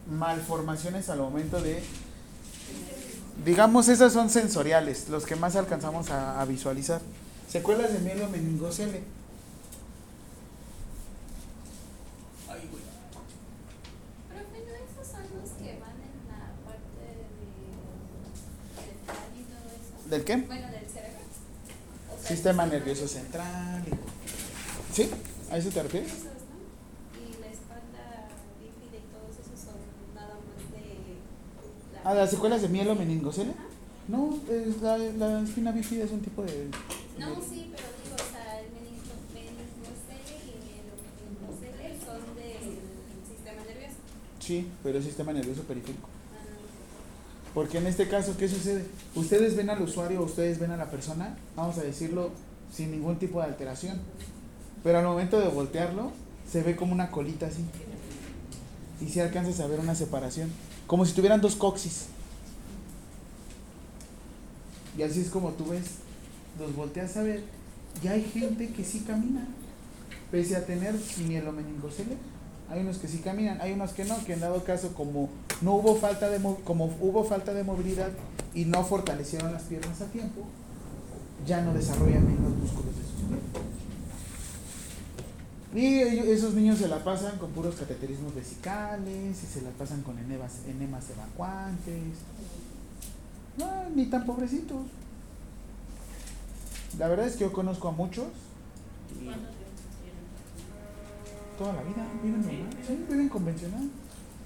malformaciones 0.09 1.09
al 1.09 1.19
momento 1.19 1.61
de, 1.61 1.83
digamos, 3.45 3.87
esas 3.89 4.13
son 4.13 4.29
sensoriales, 4.29 5.09
los 5.09 5.25
que 5.25 5.35
más 5.35 5.55
alcanzamos 5.55 6.09
a, 6.09 6.39
a 6.41 6.45
visualizar. 6.45 7.01
Secuelas 7.51 7.91
de 7.93 7.99
mielo 7.99 8.27
meningocele. 8.29 9.01
Profe, 14.29 14.59
¿no 14.65 14.73
esos 14.75 15.07
son 15.11 15.21
los 15.39 15.49
que 15.57 15.79
van 15.79 15.97
en 16.01 16.15
la 16.27 16.53
parte 16.65 17.01
de 17.05 17.25
central 18.75 19.29
y 19.35 19.43
todo 19.43 19.69
eso? 19.69 20.09
¿Del 20.09 20.23
qué? 20.23 20.37
Bueno, 20.37 20.67
del 20.71 20.87
cerebro. 20.89 21.19
O 22.15 22.21
sea, 22.21 22.29
Sistema 22.29 22.65
nervioso 22.65 23.07
central. 23.07 23.83
y- 23.87 24.95
¿Sí? 24.95 25.09
¿A 25.51 25.57
eso 25.57 25.69
te 25.69 25.81
refieres? 25.81 26.11
Y 26.11 27.41
la 27.41 27.47
espalda 27.47 28.29
bífida 28.59 28.97
y 28.97 29.05
todos 29.09 29.33
esos 29.33 29.59
son 29.59 29.77
nada 30.13 30.35
más 30.35 30.71
de... 30.71 32.07
¿A 32.09 32.13
las 32.13 32.29
secuelas 32.29 32.61
de 32.61 32.69
mielo 32.69 32.95
meningocele? 32.95 33.53
No, 34.07 34.37
es 34.49 34.81
la, 34.81 34.97
la 34.97 35.41
espina 35.41 35.71
bífida 35.71 36.03
es 36.03 36.11
un 36.11 36.21
tipo 36.21 36.43
de... 36.43 36.69
No, 37.17 37.35
sí, 37.41 37.71
pero 37.75 37.87
digo, 38.03 38.15
o 38.15 38.31
sea, 38.31 38.59
el 38.61 38.71
meningo, 38.73 39.13
meningocele 39.33 40.37
y 40.45 40.53
mielomeningocele 40.65 42.05
son 42.05 42.35
del 42.35 42.77
sistema 43.27 43.61
nervioso. 43.65 43.95
Sí, 44.39 44.67
pero 44.83 44.99
es 44.99 45.05
sistema 45.05 45.33
nervioso 45.33 45.63
periférico. 45.63 46.07
Ah, 46.07 47.51
Porque 47.53 47.77
en 47.79 47.87
este 47.87 48.07
caso, 48.07 48.35
¿qué 48.37 48.47
sucede? 48.47 48.85
Ustedes 49.15 49.55
ven 49.55 49.69
al 49.69 49.81
usuario, 49.81 50.21
ustedes 50.23 50.59
ven 50.59 50.71
a 50.71 50.77
la 50.77 50.89
persona, 50.89 51.37
vamos 51.55 51.77
a 51.77 51.81
decirlo, 51.83 52.31
sin 52.71 52.91
ningún 52.91 53.17
tipo 53.17 53.39
de 53.39 53.45
alteración. 53.47 53.99
Pero 54.83 54.99
al 54.99 55.05
momento 55.05 55.39
de 55.39 55.47
voltearlo, 55.47 56.11
se 56.49 56.63
ve 56.63 56.75
como 56.75 56.93
una 56.93 57.11
colita 57.11 57.47
así. 57.47 57.63
Y 59.01 59.07
si 59.09 59.19
alcanzas 59.19 59.59
a 59.59 59.67
ver 59.67 59.79
una 59.79 59.95
separación. 59.95 60.49
Como 60.87 61.05
si 61.05 61.13
tuvieran 61.13 61.41
dos 61.41 61.55
coxis. 61.55 62.05
Y 64.97 65.03
así 65.03 65.21
es 65.21 65.29
como 65.29 65.51
tú 65.51 65.65
ves, 65.67 65.85
los 66.59 66.75
volteas 66.75 67.15
a 67.17 67.23
ver. 67.23 67.43
Y 68.03 68.07
hay 68.07 68.23
gente 68.23 68.69
que 68.69 68.83
sí 68.83 69.01
camina. 69.01 69.47
Pese 70.31 70.55
a 70.55 70.65
tener 70.65 70.93
mielomeningocele, 71.27 72.15
hay 72.69 72.81
unos 72.81 72.99
que 72.99 73.07
sí 73.07 73.17
caminan, 73.17 73.59
hay 73.61 73.71
unos 73.73 73.91
que 73.93 74.05
no, 74.05 74.23
que 74.25 74.33
en 74.33 74.39
dado 74.41 74.63
caso 74.63 74.93
como 74.93 75.27
no 75.61 75.73
hubo 75.73 75.95
falta 75.95 76.29
de 76.29 76.37
mo- 76.37 76.59
como 76.63 76.85
hubo 77.01 77.23
falta 77.23 77.51
de 77.55 77.63
movilidad 77.63 78.11
y 78.53 78.65
no 78.65 78.83
fortalecieron 78.83 79.51
las 79.51 79.63
piernas 79.63 80.01
a 80.01 80.05
tiempo, 80.05 80.43
ya 81.47 81.61
no 81.61 81.73
desarrollan 81.73 82.27
bien 82.27 82.43
los 82.43 82.53
músculos. 82.57 82.88
Y 85.73 85.99
ellos- 86.01 86.25
esos 86.25 86.53
niños 86.55 86.79
se 86.79 86.87
la 86.87 87.03
pasan 87.03 87.37
con 87.37 87.51
puros 87.51 87.75
cateterismos 87.75 88.33
vesicales 88.33 89.43
y 89.43 89.45
se 89.45 89.61
la 89.61 89.69
pasan 89.71 90.01
con 90.01 90.17
enemas, 90.17 90.53
enemas 90.67 91.05
evacuantes. 91.11 92.01
No, 93.57 93.89
ni 93.95 94.07
tan 94.07 94.25
pobrecitos. 94.25 94.87
La 96.97 97.07
verdad 97.07 97.27
es 97.27 97.33
que 97.35 97.41
yo 97.41 97.53
conozco 97.53 97.87
a 97.87 97.91
muchos 97.91 98.25
y 99.21 99.29
toda 101.57 101.73
la 101.73 101.83
vida 101.83 102.07
viven 102.23 102.41
normal, 102.41 102.69
sí, 102.87 103.05
viven 103.09 103.29
convencional. 103.29 103.89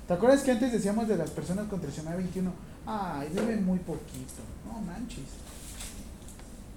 ¿Te 0.08 0.14
acuerdas 0.14 0.42
que 0.44 0.52
antes 0.52 0.74
decíamos 0.74 1.08
de 1.08 1.16
las 1.16 1.30
personas 1.30 1.68
con 1.70 1.80
trisomía 1.80 2.16
21? 2.16 2.52
Ay, 2.86 3.30
beben 3.34 3.66
muy 3.66 3.80
poquito. 3.80 4.42
No 4.68 4.82
manches. 4.82 5.24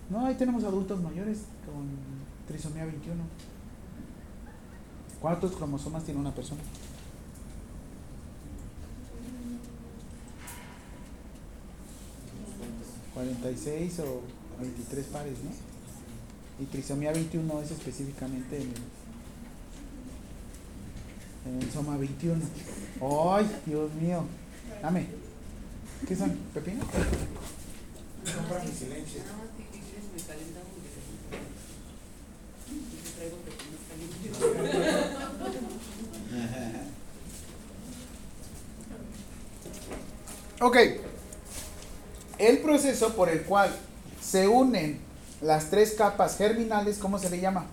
No, 0.09 0.25
ahí 0.27 0.37
tenemos 0.37 0.63
adultos 0.63 1.03
mayores 1.03 1.39
con 1.65 1.89
trisomía 2.47 2.85
21. 2.85 3.23
¿Cuántos 5.21 5.53
cromosomas 5.53 6.05
tiene 6.05 6.21
una 6.21 6.35
persona? 6.35 6.61
¿46 13.17 14.01
o 14.01 14.23
23 14.61 15.07
pares, 15.07 15.39
no? 15.43 15.51
Y 16.63 16.67
trisomía 16.67 17.13
21 17.13 17.63
es 17.63 17.71
específicamente 17.71 18.57
en 18.57 18.63
el, 18.63 18.77
en 21.55 21.63
el 21.63 21.71
soma 21.71 21.97
21. 21.97 22.43
¡Ay, 23.01 23.51
Dios 23.65 23.93
mío! 23.95 24.25
Dame. 24.83 25.07
¿Qué 26.07 26.15
son? 26.15 26.31
¿Pepino? 26.53 26.85
Compra 26.85 28.63
mi 28.65 28.73
silencio. 28.73 29.23
Nada 29.25 29.39
más 29.39 29.49
que. 29.57 29.65
Me 30.17 30.23
calenta 30.23 30.61
porque 30.61 30.89
traigo 33.17 33.37
pepinos 33.45 33.81
calientes. 33.89 35.06
Ok. 40.61 40.77
El 42.39 42.59
proceso 42.59 43.15
por 43.15 43.29
el 43.29 43.43
cual 43.43 43.71
se 44.21 44.49
unen 44.49 45.01
las 45.41 45.71
tres 45.71 45.93
capas 45.93 46.37
germinales, 46.37 46.99
¿cómo 46.99 47.19
se 47.19 47.31
le 47.31 47.41
llama? 47.41 47.67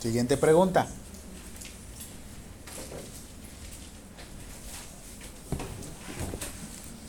Siguiente 0.00 0.36
pregunta. 0.36 0.86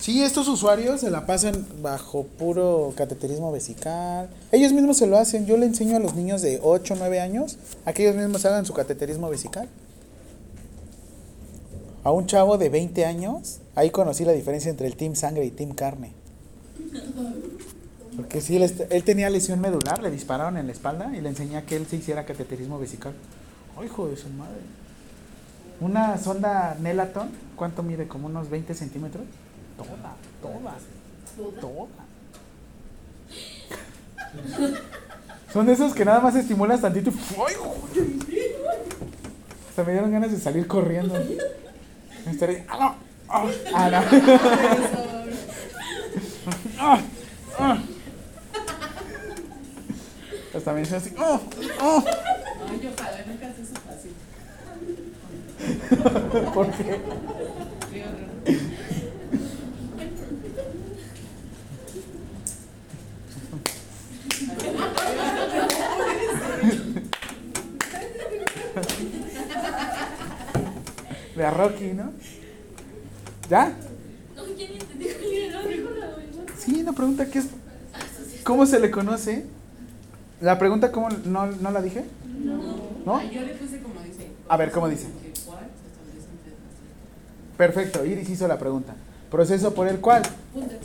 Sí, 0.06 0.22
estos 0.22 0.47
usuarios 0.47 1.01
se 1.01 1.10
la 1.10 1.26
pasan 1.26 1.66
bajo 1.82 2.26
puro 2.26 2.93
cateterismo 2.95 3.51
vesical. 3.51 4.30
Ellos 4.51 4.72
mismos 4.72 4.97
se 4.97 5.08
lo 5.08 5.18
hacen. 5.18 5.47
Yo 5.47 5.58
le 5.58 5.66
enseño 5.66 5.97
a 5.97 5.99
los 5.99 6.14
niños 6.14 6.43
de 6.43 6.60
8 6.62 6.93
o 6.93 6.97
9 6.97 7.20
años 7.20 7.58
a 7.86 7.91
que 7.91 8.03
ellos 8.03 8.16
mismos 8.16 8.45
hagan 8.45 8.68
su 8.68 8.74
cateterismo 8.76 9.32
vesical. 9.32 9.68
a 12.03 12.12
un 12.12 12.28
chavo 12.28 12.60
de 12.60 12.70
20 12.70 13.03
años, 13.03 13.62
ahí 13.74 13.89
conocí 13.89 14.26
la 14.26 14.34
diferencia 14.34 14.70
entre 14.70 14.86
el 14.86 14.95
team 14.95 15.16
sangre 15.16 15.43
y 15.43 15.49
team 15.49 15.72
carne. 15.72 16.12
Porque 18.16 18.41
sí, 18.41 18.58
él 18.58 19.03
tenía 19.03 19.32
lesión 19.32 19.60
medular, 19.60 20.03
le 20.03 20.12
dispararon 20.12 20.58
en 20.58 20.68
la 20.68 20.72
espalda 20.72 21.18
y 21.18 21.22
le 21.22 21.30
enseñé 21.30 21.58
a 21.58 21.66
que 21.66 21.78
él 21.78 21.88
se 21.88 21.95
hiciera 21.95 22.26
cateterismo 22.26 22.78
vesical. 22.78 23.14
¡Ay, 23.76 23.88
hijo 23.88 24.08
de 24.08 24.18
su 24.18 24.30
madre! 24.30 24.62
Una 25.82 26.20
sonda 26.20 26.78
Nelaton, 26.80 27.32
¿cuánto 27.56 27.82
mide? 27.82 28.08
¿Como 28.08 28.28
unos 28.28 28.51
20 28.51 28.76
centímetros? 28.76 29.26
Toda, 29.78 30.15
toda, 30.41 30.73
toda. 31.61 32.05
Son 35.51 35.65
de 35.65 35.73
esos 35.73 35.93
que 35.93 36.05
nada 36.05 36.19
más 36.19 36.36
estimulas 36.36 36.82
tantito. 36.82 37.09
y 37.09 37.13
¡ay, 37.13 37.55
joder! 37.55 38.07
Hasta 39.69 39.84
me 39.84 39.91
dieron 39.93 40.11
ganas 40.11 40.32
de 40.32 40.39
salir 40.39 40.67
corriendo. 40.67 41.13
Me 42.26 42.32
estaré. 42.32 42.65
¡Ah, 42.67 42.78
no! 42.80 42.95
¡Ah, 43.30 43.45
ah, 43.73 43.89
no! 43.89 43.97
¡Ah, 46.80 46.99
ah! 47.59 47.78
Hasta 50.55 50.73
me 50.73 50.82
hice 50.82 50.95
así. 50.95 51.13
¡Oh! 51.17 51.41
¡Oh! 51.82 52.03
Ay, 52.69 52.80
yo 52.82 52.89
ojalá 52.97 53.26
nunca 53.28 53.47
haces 53.47 53.69
eso 53.69 53.82
fácil. 53.82 54.13
¿Por 56.53 56.71
qué? 56.71 57.01
Qué 57.91 58.03
horror. 58.03 58.26
De 71.36 71.46
a 71.46 71.52
Rocky, 71.52 71.91
¿no? 71.93 72.12
¿Ya? 73.50 73.74
No, 74.36 74.43
no. 74.46 74.54
Sí, 76.58 76.84
la 76.84 76.93
pregunta 76.93 77.26
que 77.26 77.39
es. 77.39 77.48
¿Cómo 78.43 78.66
se 78.66 78.80
le 78.80 78.89
conoce? 78.89 79.46
La 80.41 80.58
pregunta, 80.58 80.91
¿cómo? 80.91 81.10
¿No, 81.10 81.48
no 81.48 81.72
la 81.72 81.82
dije? 81.82 82.06
¿No? 83.06 83.18
Ay, 83.18 83.32
yo 83.34 83.41
le 83.41 83.54
puse 83.56 83.82
como 83.82 84.02
dice. 84.02 84.32
A 84.48 84.58
ver, 84.58 84.72
¿cómo 84.72 84.88
dice? 84.88 85.08
Perfecto, 87.58 88.06
Iris 88.06 88.30
hizo 88.30 88.48
la 88.48 88.58
pregunta. 88.58 88.93
Proceso 89.32 89.74
por 89.74 89.88
el 89.88 90.00
cual 90.00 90.24
Punto. 90.54 90.76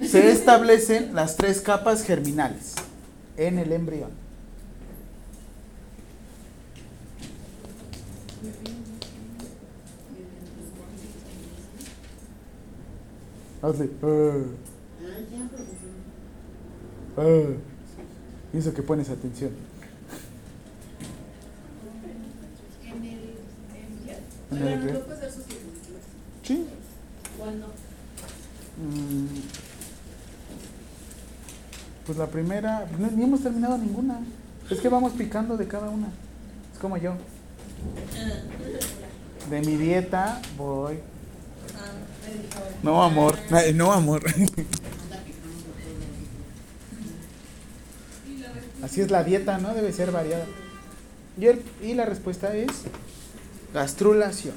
Se 0.00 0.30
establecen 0.32 1.14
las 1.14 1.36
tres 1.36 1.60
capas 1.60 2.02
germinales 2.04 2.74
en 3.36 3.58
el 3.58 3.72
embrión. 3.72 4.10
Hazle. 13.62 13.90
"Ah". 14.02 14.42
Ah. 17.16 17.46
Y 18.52 18.58
eso 18.58 18.74
que 18.74 18.82
pones 18.82 19.08
atención. 19.10 19.52
En 22.84 23.04
el. 23.04 23.20
En, 23.74 24.06
ya. 24.06 24.18
¿En 24.50 24.88
el. 24.88 25.02
Sí. 26.42 26.66
¿Cuál 27.38 27.60
no? 27.60 27.66
Mm. 28.78 29.26
Pues 32.06 32.18
la 32.18 32.26
primera, 32.26 32.86
no- 32.98 33.10
ni 33.10 33.24
hemos 33.24 33.42
terminado 33.42 33.78
ninguna. 33.78 34.20
Es 34.70 34.80
que 34.80 34.88
vamos 34.88 35.12
picando 35.12 35.56
de 35.56 35.66
cada 35.68 35.88
una. 35.88 36.08
Es 36.72 36.78
como 36.80 36.96
yo. 36.96 37.14
De 39.50 39.60
mi 39.60 39.76
dieta 39.76 40.40
voy. 40.56 40.98
No, 42.82 43.02
amor. 43.02 43.36
No, 43.74 43.92
amor. 43.92 44.22
Así 48.82 49.00
es 49.00 49.10
la 49.10 49.22
dieta, 49.22 49.58
¿no? 49.58 49.74
Debe 49.74 49.92
ser 49.92 50.10
variada. 50.10 50.46
Y, 51.38 51.46
el- 51.46 51.62
y 51.82 51.94
la 51.94 52.04
respuesta 52.04 52.54
es 52.54 52.70
gastrulación. 53.72 54.54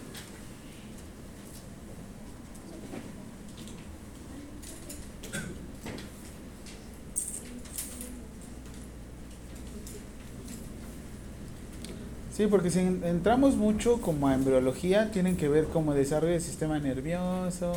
Sí, 12.36 12.48
porque 12.48 12.70
si 12.70 12.80
en- 12.80 13.02
entramos 13.06 13.56
mucho 13.56 14.02
como 14.02 14.28
a 14.28 14.34
embriología, 14.36 15.10
tienen 15.12 15.38
que 15.38 15.48
ver 15.48 15.66
como 15.66 15.94
desarrollo 15.94 16.34
del 16.34 16.42
sistema 16.42 16.80
nervioso, 16.80 17.74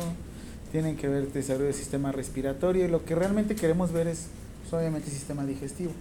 tienen 0.73 0.97
que 0.97 1.07
ver 1.07 1.31
desarrollo 1.31 1.65
del 1.67 1.73
sistema 1.73 2.11
respiratorio, 2.11 2.83
y 2.85 2.87
lo 2.89 3.05
que 3.05 3.15
realmente 3.15 3.55
queremos 3.55 3.91
ver 3.93 4.07
es 4.07 4.27
pues, 4.61 4.73
obviamente 4.73 5.09
sistema 5.09 5.45
digestivo. 5.45 5.91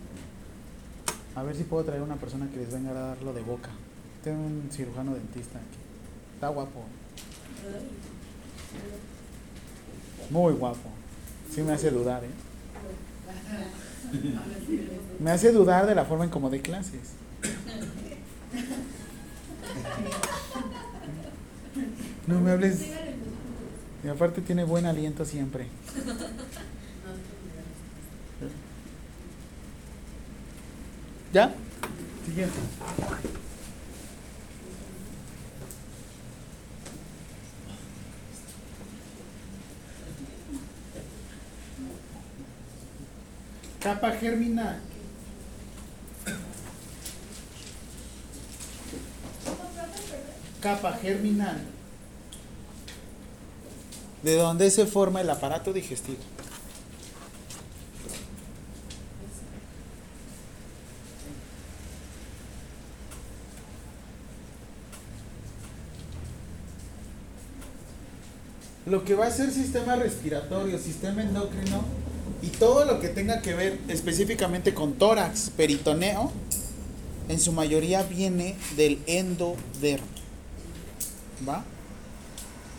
A 1.36 1.44
ver 1.44 1.54
si 1.54 1.62
puedo 1.62 1.84
traer 1.84 2.02
una 2.02 2.16
persona 2.16 2.48
que 2.50 2.56
les 2.56 2.72
venga 2.72 2.90
a 2.90 2.94
dar 2.94 3.22
lo 3.22 3.32
de 3.32 3.42
boca. 3.42 3.70
Tengo 4.24 4.38
un 4.44 4.68
cirujano 4.72 5.14
dentista 5.14 5.58
aquí. 5.58 5.78
Está 6.34 6.48
guapo. 6.48 6.82
Muy 10.30 10.52
guapo. 10.54 10.90
Sí 11.54 11.62
me 11.62 11.72
hace 11.72 11.90
dudar, 11.92 12.24
¿eh? 12.24 12.28
Me 15.20 15.30
hace 15.30 15.52
dudar 15.52 15.86
de 15.86 15.94
la 15.94 16.04
forma 16.04 16.24
en 16.24 16.30
cómo 16.30 16.50
de 16.50 16.60
clases. 16.60 17.12
No 22.28 22.40
me 22.40 22.50
hables. 22.50 22.80
Y 24.04 24.08
aparte 24.08 24.42
tiene 24.42 24.62
buen 24.62 24.84
aliento 24.84 25.24
siempre. 25.24 25.66
¿Ya? 31.32 31.54
Siguiente. 32.26 32.58
Capa 43.80 44.12
germinal. 44.12 44.80
Capa 50.60 50.92
germinal. 50.92 51.77
De 54.28 54.36
donde 54.36 54.70
se 54.70 54.84
forma 54.84 55.22
el 55.22 55.30
aparato 55.30 55.72
digestivo. 55.72 56.18
Lo 68.84 69.02
que 69.06 69.14
va 69.14 69.28
a 69.28 69.30
ser 69.30 69.50
sistema 69.50 69.96
respiratorio, 69.96 70.78
sistema 70.78 71.22
endocrino 71.22 71.82
y 72.42 72.48
todo 72.48 72.84
lo 72.84 73.00
que 73.00 73.08
tenga 73.08 73.40
que 73.40 73.54
ver 73.54 73.78
específicamente 73.88 74.74
con 74.74 74.92
tórax, 74.98 75.48
peritoneo, 75.56 76.30
en 77.30 77.40
su 77.40 77.52
mayoría 77.52 78.02
viene 78.02 78.58
del 78.76 78.98
endodermo. 79.06 80.06
¿Va? 81.48 81.64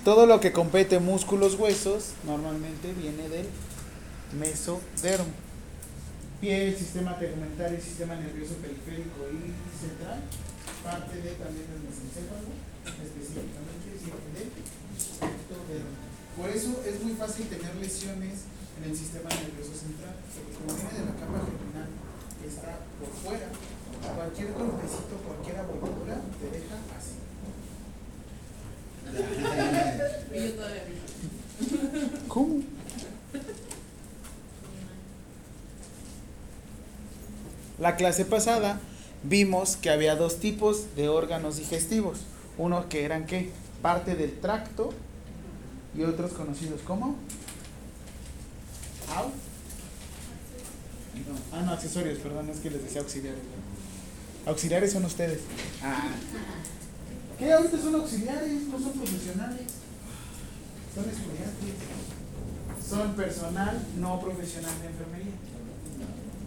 Todo 0.04 0.26
lo 0.26 0.40
que 0.40 0.52
compete 0.52 1.00
músculos, 1.00 1.56
huesos, 1.56 2.14
normalmente 2.24 2.94
viene 2.94 3.28
del 3.28 3.48
mesodermo. 4.40 5.34
Piel, 6.40 6.76
sistema 6.76 7.20
tegumentario, 7.20 7.80
sistema 7.82 8.16
nervioso 8.16 8.56
periférico 8.64 9.28
y 9.28 9.52
central, 9.76 10.24
parte 10.84 11.20
de 11.20 11.36
también 11.36 11.68
del 11.68 11.84
mesencéfalo, 11.84 12.48
específicamente 12.88 13.92
del. 14.40 15.84
Por 16.38 16.50
eso 16.50 16.82
es 16.88 17.04
muy 17.04 17.14
fácil 17.14 17.48
tener 17.48 17.76
lesiones 17.76 18.48
en 18.80 18.90
el 18.90 18.96
sistema 18.96 19.28
nervioso 19.28 19.76
central, 19.76 20.16
porque 20.32 20.56
como 20.56 20.80
viene 20.80 20.96
de 20.96 21.06
la 21.12 21.20
capa 21.20 21.44
germinal 21.44 21.92
que 22.40 22.48
está 22.48 22.80
por 22.96 23.12
fuera, 23.20 23.52
cualquier 24.16 24.56
golpecito, 24.56 25.20
cualquier 25.28 25.60
abolladura 25.60 26.24
te 26.40 26.48
deja 26.48 26.80
así. 26.96 27.19
¿Cómo? 32.28 32.62
La 37.80 37.96
clase 37.96 38.26
pasada 38.26 38.80
vimos 39.24 39.76
que 39.78 39.90
había 39.90 40.16
dos 40.16 40.40
tipos 40.40 40.96
de 40.96 41.10
órganos 41.10 41.58
digestivos. 41.58 42.20
Uno 42.58 42.90
que 42.90 43.06
eran 43.06 43.26
qué? 43.26 43.52
Parte 43.82 44.16
del 44.16 44.40
tracto 44.40 44.94
y 45.98 46.04
otros 46.04 46.34
conocidos 46.34 46.82
como 46.82 47.16
Au. 49.16 49.32
Ah, 51.52 51.62
no, 51.66 51.72
accesorios, 51.72 52.20
perdón, 52.20 52.50
es 52.50 52.60
que 52.60 52.70
les 52.70 52.84
decía 52.84 53.02
auxiliares. 53.02 53.40
¿no? 53.40 54.52
Auxiliares 54.52 54.92
son 54.92 55.06
ustedes. 55.06 55.40
Ah. 55.84 56.10
¿Qué? 57.40 57.54
Ahorita 57.54 57.78
son 57.78 57.96
auxiliares, 57.96 58.68
no 58.68 58.78
son 58.78 58.92
profesionales. 58.92 59.72
Son 60.94 61.06
estudiantes. 61.10 61.76
Son 62.86 63.16
personal 63.16 63.82
no 63.98 64.20
profesional 64.20 64.74
de 64.82 64.88
enfermería. 64.88 65.34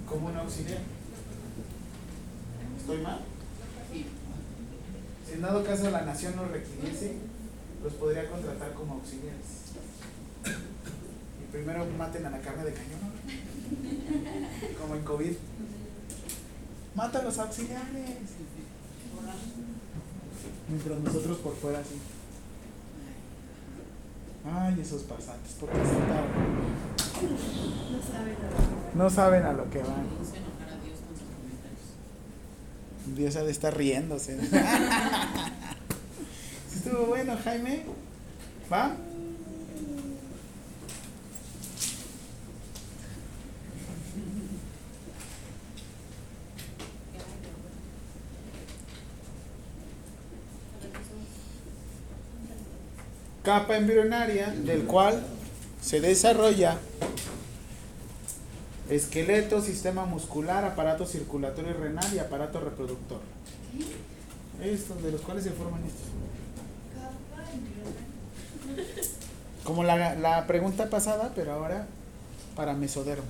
Como 0.07 0.29
un 0.29 0.37
auxiliar. 0.37 0.81
¿Estoy 2.79 2.99
mal? 3.01 3.21
Si 5.27 5.33
en 5.33 5.41
dado 5.41 5.65
caso 5.65 5.91
la 5.91 6.03
nación 6.03 6.37
nos 6.37 6.51
requiriese, 6.51 7.15
los 7.83 7.95
podría 7.95 8.29
contratar 8.29 8.75
como 8.75 8.95
auxiliares. 8.95 9.73
Y 10.45 11.53
primero 11.53 11.87
maten 11.97 12.27
a 12.27 12.31
la 12.31 12.41
carne 12.41 12.65
de 12.65 12.75
cañón. 12.75 13.13
Como 14.79 14.97
en 14.97 15.05
COVID. 15.05 15.33
Mata 16.95 17.21
a 17.21 17.23
los 17.23 17.39
auxiliares. 17.39 18.19
Mientras 20.73 21.01
nosotros 21.01 21.37
por 21.39 21.55
fuera 21.55 21.81
así. 21.81 21.97
Ay, 24.51 24.81
esos 24.81 25.03
pasantes, 25.03 25.53
¿por 25.61 25.69
qué 25.69 25.77
se 25.77 25.95
tardan? 25.95 26.25
No 28.95 29.11
saben 29.11 29.45
a 29.45 29.53
lo 29.53 29.69
que 29.69 29.81
van. 29.81 30.07
Dios 33.15 33.37
ha 33.37 33.43
de 33.43 33.51
estar 33.53 33.77
riéndose. 33.77 34.39
Sí 36.71 36.79
Estuvo 36.79 37.05
bueno, 37.05 37.37
Jaime. 37.45 37.85
¿Va? 38.73 38.97
Capa 53.53 53.77
embrionaria 53.77 54.47
del 54.49 54.85
cual 54.85 55.23
se 55.83 56.01
desarrolla 56.01 56.79
esqueleto, 58.89 59.61
sistema 59.61 60.07
muscular, 60.07 60.65
aparato 60.65 61.05
circulatorio 61.05 61.75
renal 61.75 62.07
y 62.15 62.19
aparato 62.19 62.61
reproductor. 62.61 63.21
Estos, 64.63 65.03
de 65.03 65.13
los 65.13 65.21
cuales 65.21 65.45
se 65.45 65.51
forman 65.51 65.83
estos. 65.85 66.07
Como 69.65 69.85
la, 69.85 70.15
la 70.15 70.47
pregunta 70.47 70.89
pasada, 70.89 71.33
pero 71.35 71.53
ahora 71.53 71.87
para 72.57 72.73
mesodermo. 72.73 73.25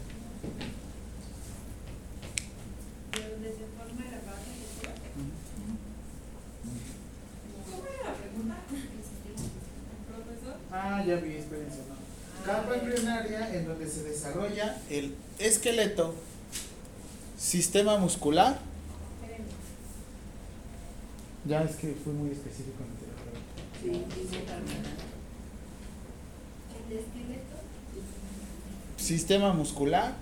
De 3.10 3.28
donde 3.28 3.48
se 3.48 3.66
forma 3.76 4.04
la 4.04 4.18
base 4.30 4.52
¿Cómo 7.68 7.82
era 7.88 8.08
la 8.08 8.14
pregunta? 8.14 8.56
profesor. 10.12 10.56
Ah, 10.70 10.91
ya 11.06 11.16
vi, 11.16 11.36
espérense, 11.36 11.78
no. 11.88 12.44
Capa 12.44 12.76
embrionaria 12.76 13.54
en 13.54 13.66
donde 13.66 13.88
se 13.88 14.02
desarrolla 14.02 14.80
el 14.90 15.14
esqueleto, 15.38 16.14
sistema 17.38 17.98
muscular. 17.98 18.58
Ya 21.44 21.62
es 21.62 21.76
que 21.76 21.94
fui 22.04 22.12
muy 22.12 22.30
específico 22.30 22.78
en 22.82 23.88
pregunta. 23.88 24.14
Sí, 24.14 24.38
Carmen. 24.46 24.82
El 26.88 26.98
esqueleto. 26.98 27.56
Sistema 28.96 29.52
muscular. 29.52 30.14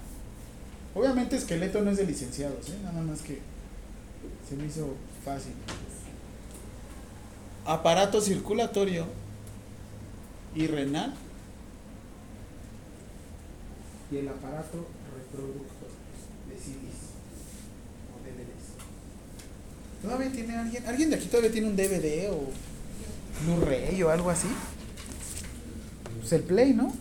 Obviamente 0.95 1.37
esqueleto 1.37 1.83
no 1.83 1.91
es 1.91 1.99
de 1.99 2.07
licenciados, 2.07 2.68
¿eh? 2.70 2.78
nada 2.83 3.01
más 3.03 3.20
que 3.20 3.39
se 4.49 4.57
me 4.57 4.66
hizo 4.66 4.95
fácil. 5.24 5.53
Aparato 7.64 8.20
circulatorio 8.20 9.07
y 10.55 10.66
renal. 10.66 11.14
Y 14.11 14.16
el 14.16 14.28
aparato 14.28 14.86
reproductor 15.16 15.88
de 16.48 16.57
CDs 16.57 17.14
o 18.11 18.18
DVDs. 18.24 20.03
¿Todavía 20.03 20.32
tiene 20.32 20.57
alguien? 20.57 20.86
¿Alguien 20.86 21.11
de 21.11 21.16
aquí 21.16 21.26
todavía 21.28 21.53
tiene 21.53 21.68
un 21.68 21.76
DVD 21.76 22.30
o 22.30 22.51
Blu-ray 23.44 24.03
o 24.03 24.11
algo 24.11 24.30
así? 24.30 24.48
Pues 26.18 26.32
el 26.32 26.42
Play, 26.42 26.74
¿no? 26.74 26.92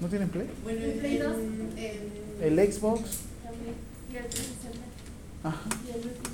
¿No 0.00 0.08
tienen 0.08 0.28
Play? 0.28 0.48
Bueno, 0.62 0.80
¿El 0.84 0.92
Play 0.92 1.18
dos? 1.18 1.36
en, 1.36 2.02
El 2.40 2.72
Xbox. 2.72 3.00
También. 3.42 3.74
Y 4.12 4.16
el 4.16 4.26
360. 4.26 4.78
Ajá. 5.42 5.68
Y 5.86 5.90
el 5.90 6.00
Bluetooth. 6.02 6.32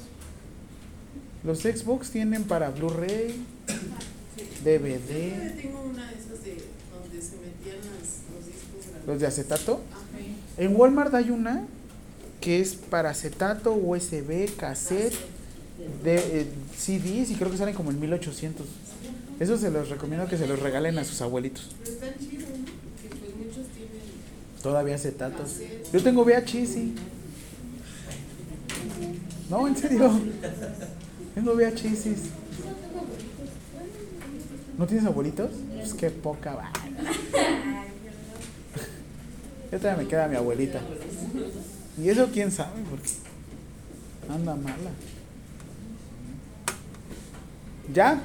Los 1.45 1.61
Xbox 1.61 2.11
tienen 2.11 2.45
para 2.45 2.71
Blu-ray, 2.71 3.43
Yo 4.65 4.71
DVD, 4.71 5.61
tengo 5.61 5.83
una 5.83 6.11
de 6.11 6.15
esas 6.17 6.43
de 6.43 6.65
donde 6.93 7.21
se 7.21 7.37
metían 7.37 7.77
las, 7.79 8.23
los 8.35 8.47
discos 8.47 8.87
grandes. 8.89 9.07
los 9.07 9.21
de 9.21 9.27
acetato. 9.27 9.81
En 10.57 10.77
Walmart 10.77 11.15
hay 11.15 11.31
una 11.31 11.67
que 12.41 12.61
es 12.61 12.75
para 12.75 13.11
acetato, 13.11 13.75
USB, 13.75 14.55
cassette, 14.57 15.15
de, 16.03 16.17
eh, 16.17 16.47
CDs 16.77 17.31
y 17.31 17.35
creo 17.35 17.51
que 17.51 17.59
salen 17.59 17.75
como 17.75 17.91
en 17.91 18.01
1800. 18.01 18.67
Eso 19.41 19.59
se 19.59 19.71
los 19.71 19.89
recomiendo 19.89 20.27
que 20.29 20.39
se 20.39 20.47
los 20.47 20.59
regalen 20.61 20.99
a 20.99 21.05
sus 21.05 21.21
abuelitos. 21.21 21.75
Pero 21.83 21.93
están 21.93 22.15
chidos. 22.19 22.49
Que 23.03 23.09
pues 23.09 23.37
muchos 23.37 23.67
tienen. 23.75 24.01
Todavía 24.63 24.95
acetatos. 24.95 25.59
Yo 25.93 26.03
tengo 26.03 26.25
VHS, 26.25 26.69
sí. 26.69 26.95
No, 29.51 29.69
en 29.69 29.77
serio. 29.77 30.11
Tengo 31.35 31.55
VHS. 31.55 32.44
¿No 34.79 34.87
tienes 34.87 35.07
abuelitos? 35.07 35.51
Pues 35.75 35.95
qué 35.95 36.11
poca 36.11 36.55
va. 36.55 36.71
Yo 39.71 39.79
todavía 39.79 40.03
me 40.03 40.09
queda 40.09 40.29
mi 40.29 40.37
abuelita. 40.37 40.81
Y 42.01 42.09
eso 42.09 42.29
quién 42.33 42.51
sabe, 42.51 42.83
porque 42.91 43.09
anda 44.29 44.55
mala. 44.55 44.91
¿Ya? 47.93 48.21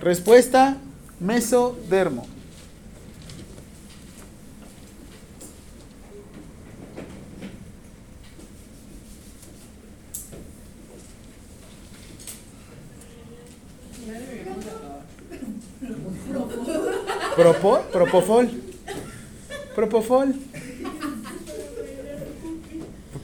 Respuesta, 0.00 0.76
mesodermo. 1.20 2.26
Propo, 17.42 17.80
propofol. 17.90 18.50
Propofol. 19.74 20.34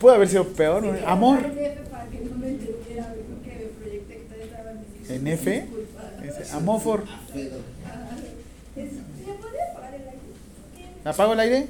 Puede 0.00 0.16
haber 0.16 0.28
sido 0.28 0.44
peor. 0.48 0.84
Amor. 1.06 1.38
En 5.08 5.26
F. 5.28 5.66
¿Qué? 8.74 8.88
¿Apago 11.04 11.32
el 11.34 11.40
aire? 11.40 11.68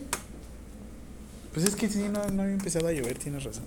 Pues 1.53 1.67
es 1.67 1.77
que 1.77 1.89
sí, 1.89 2.09
no, 2.11 2.25
no 2.31 2.43
había 2.43 2.55
empezado 2.55 2.89
a 2.89 2.93
llover, 2.93 3.19
tienes 3.19 3.45
razón. 3.45 3.65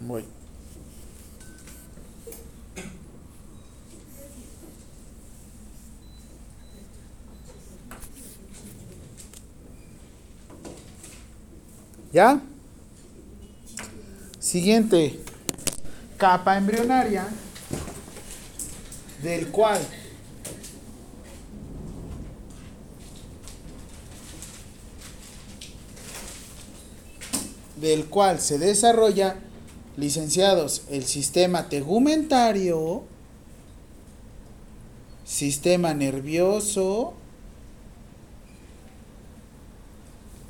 Voy. 0.00 0.24
¿Ya? 12.12 12.40
Siguiente. 14.38 15.20
Capa 16.16 16.56
embrionaria 16.56 17.26
del 19.22 19.48
cual 19.48 19.80
del 27.80 28.06
cual 28.06 28.40
se 28.40 28.58
desarrolla, 28.58 29.36
licenciados, 29.96 30.82
el 30.90 31.04
sistema 31.04 31.68
tegumentario, 31.68 33.04
sistema 35.24 35.94
nervioso 35.94 37.14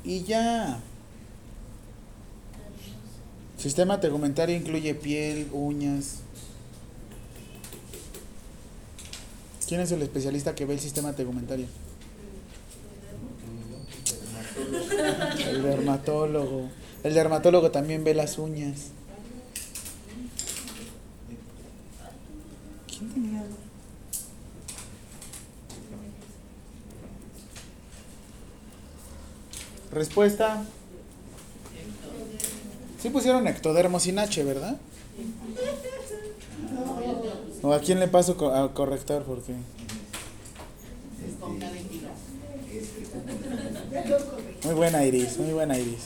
y 0.03 0.23
ya. 0.23 0.81
Sistema 3.61 3.99
tegumentario 3.99 4.55
incluye 4.55 4.95
piel, 4.95 5.47
uñas. 5.51 6.21
¿Quién 9.67 9.81
es 9.81 9.91
el 9.91 10.01
especialista 10.01 10.55
que 10.55 10.65
ve 10.65 10.73
el 10.73 10.79
sistema 10.79 11.13
tegumentario? 11.13 11.67
El 15.47 15.61
dermatólogo. 15.61 16.69
El 17.03 17.13
dermatólogo 17.13 17.69
también 17.69 18.03
ve 18.03 18.15
las 18.15 18.39
uñas. 18.39 18.87
¿Quién 22.87 23.13
tenía? 23.13 23.43
Respuesta. 29.91 30.65
Sí 33.01 33.09
pusieron 33.09 33.47
ectodermo 33.47 33.99
sin 33.99 34.19
H, 34.19 34.43
¿verdad? 34.43 34.77
¿O 37.63 37.73
a 37.73 37.79
quién 37.79 37.99
le 37.99 38.07
paso 38.07 38.37
co- 38.37 38.51
al 38.53 38.73
corrector? 38.73 39.23
Porque... 39.23 39.53
Muy 44.63 44.73
buena 44.75 45.03
Iris, 45.05 45.37
muy 45.37 45.51
buena 45.53 45.77
Iris. 45.77 45.99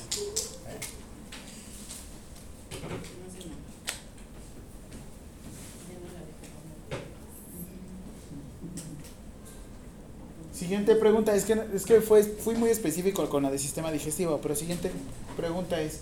Siguiente 10.54 10.96
pregunta, 10.96 11.36
es 11.36 11.44
que, 11.44 11.62
es 11.74 11.84
que 11.86 12.00
fue, 12.00 12.24
fui 12.24 12.56
muy 12.56 12.70
específico 12.70 13.28
con 13.30 13.44
la 13.44 13.52
de 13.52 13.60
sistema 13.60 13.92
digestivo, 13.92 14.40
pero 14.42 14.56
siguiente 14.56 14.90
pregunta 15.36 15.82
es, 15.82 16.00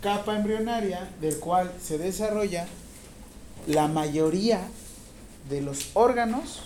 capa 0.00 0.36
embrionaria 0.36 1.08
del 1.20 1.38
cual 1.38 1.72
se 1.82 1.98
desarrolla 1.98 2.66
la 3.66 3.88
mayoría 3.88 4.60
de 5.48 5.60
los 5.60 5.90
órganos, 5.94 6.62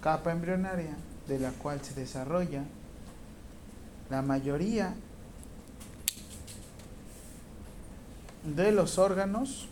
capa 0.00 0.32
embrionaria 0.32 0.96
de 1.28 1.38
la 1.38 1.50
cual 1.52 1.80
se 1.82 1.94
desarrolla 1.94 2.62
la 4.10 4.22
mayoría 4.22 4.94
de 8.44 8.72
los 8.72 8.98
órganos 8.98 9.66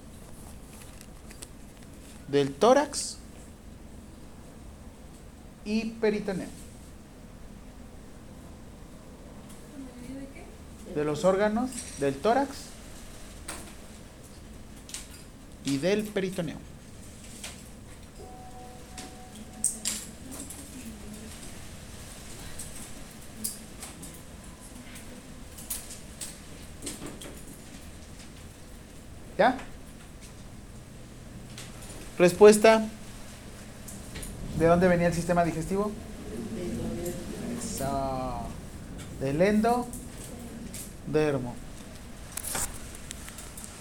del 2.28 2.54
tórax 2.54 3.18
y 5.64 5.90
peritoneo. 5.90 6.61
De 10.94 11.04
los 11.04 11.24
órganos 11.24 11.70
del 11.98 12.14
tórax 12.14 12.48
y 15.64 15.78
del 15.78 16.04
peritoneo. 16.04 16.56
¿Ya? 29.38 29.56
Respuesta. 32.18 32.86
¿De 34.58 34.66
dónde 34.66 34.86
venía 34.88 35.06
el 35.06 35.14
sistema 35.14 35.44
digestivo? 35.44 35.90
Del 39.20 39.40
endo. 39.40 39.86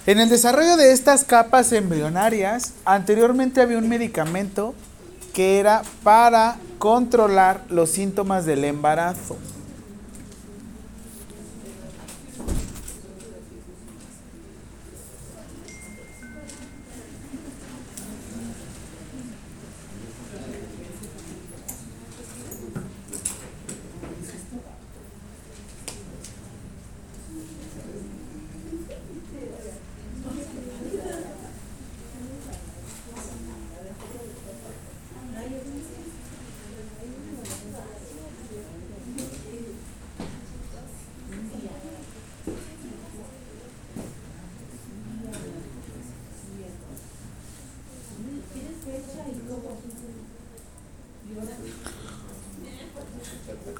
En 0.05 0.19
el 0.19 0.29
desarrollo 0.29 0.77
de 0.77 0.91
estas 0.91 1.23
capas 1.23 1.71
embrionarias, 1.71 2.73
anteriormente 2.85 3.61
había 3.61 3.77
un 3.77 3.87
medicamento 3.87 4.73
que 5.33 5.59
era 5.59 5.83
para 6.03 6.57
controlar 6.79 7.63
los 7.69 7.91
síntomas 7.91 8.45
del 8.45 8.65
embarazo. 8.65 9.37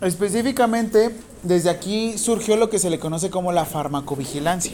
Específicamente, 0.01 1.15
desde 1.43 1.69
aquí 1.69 2.17
surgió 2.17 2.57
lo 2.57 2.71
que 2.71 2.79
se 2.79 2.89
le 2.89 2.99
conoce 2.99 3.29
como 3.29 3.51
la 3.51 3.65
farmacovigilancia. 3.65 4.73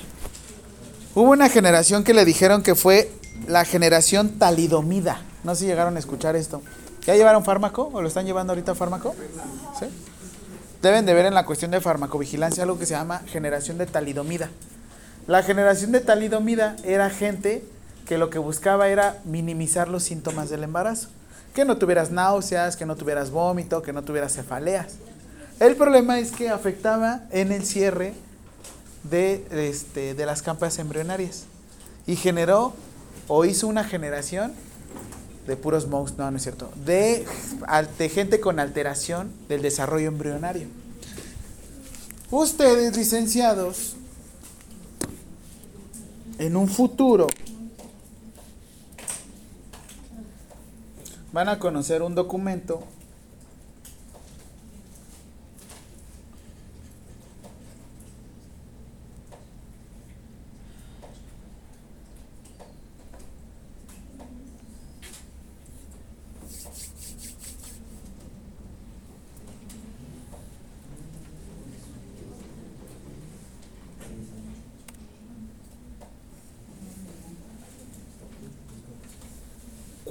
Hubo 1.15 1.31
una 1.31 1.49
generación 1.49 2.05
que 2.05 2.13
le 2.13 2.23
dijeron 2.23 2.63
que 2.63 2.75
fue 2.75 3.11
la 3.45 3.65
generación 3.65 4.39
talidomida. 4.39 5.21
No 5.43 5.53
sé 5.53 5.61
si 5.61 5.67
llegaron 5.67 5.97
a 5.97 5.99
escuchar 5.99 6.37
esto. 6.37 6.61
¿Ya 7.05 7.15
llevaron 7.15 7.43
fármaco 7.43 7.89
o 7.93 8.01
lo 8.01 8.07
están 8.07 8.25
llevando 8.25 8.53
ahorita 8.53 8.73
fármaco? 8.73 9.15
¿Sí? 9.79 9.87
Deben 10.81 11.05
de 11.05 11.13
ver 11.13 11.25
en 11.25 11.33
la 11.33 11.45
cuestión 11.45 11.71
de 11.71 11.81
farmacovigilancia 11.81 12.63
algo 12.63 12.79
que 12.79 12.85
se 12.85 12.93
llama 12.93 13.21
generación 13.27 13.77
de 13.77 13.85
talidomida. 13.85 14.49
La 15.25 15.43
generación 15.43 15.91
de 15.91 15.99
talidomida 15.99 16.77
era 16.85 17.09
gente 17.09 17.65
que 18.05 18.17
lo 18.17 18.29
que 18.29 18.39
buscaba 18.39 18.87
era 18.87 19.19
minimizar 19.25 19.89
los 19.89 20.03
síntomas 20.03 20.49
del 20.49 20.63
embarazo. 20.63 21.09
Que 21.53 21.65
no 21.65 21.77
tuvieras 21.77 22.11
náuseas, 22.11 22.77
que 22.77 22.85
no 22.85 22.95
tuvieras 22.95 23.31
vómito, 23.31 23.81
que 23.81 23.91
no 23.91 24.03
tuvieras 24.03 24.33
cefaleas. 24.33 24.95
El 25.59 25.75
problema 25.75 26.19
es 26.19 26.31
que 26.31 26.49
afectaba 26.49 27.21
en 27.31 27.51
el 27.51 27.65
cierre 27.65 28.13
de, 29.09 29.43
este, 29.51 30.13
de 30.13 30.25
las 30.25 30.43
capas 30.43 30.77
embrionarias 30.77 31.45
y 32.05 32.15
generó 32.15 32.73
o 33.27 33.43
hizo 33.43 33.67
una 33.67 33.83
generación 33.83 34.53
de 35.47 35.55
puros 35.55 35.87
monks, 35.87 36.15
no, 36.17 36.29
no 36.29 36.37
es 36.37 36.43
cierto, 36.43 36.69
de, 36.85 37.25
de 37.97 38.09
gente 38.09 38.39
con 38.39 38.59
alteración 38.59 39.31
del 39.49 39.63
desarrollo 39.63 40.09
embrionario. 40.09 40.67
Ustedes, 42.29 42.95
licenciados, 42.95 43.95
en 46.37 46.55
un 46.55 46.67
futuro 46.67 47.27
van 51.31 51.49
a 51.49 51.57
conocer 51.57 52.03
un 52.03 52.13
documento 52.13 52.83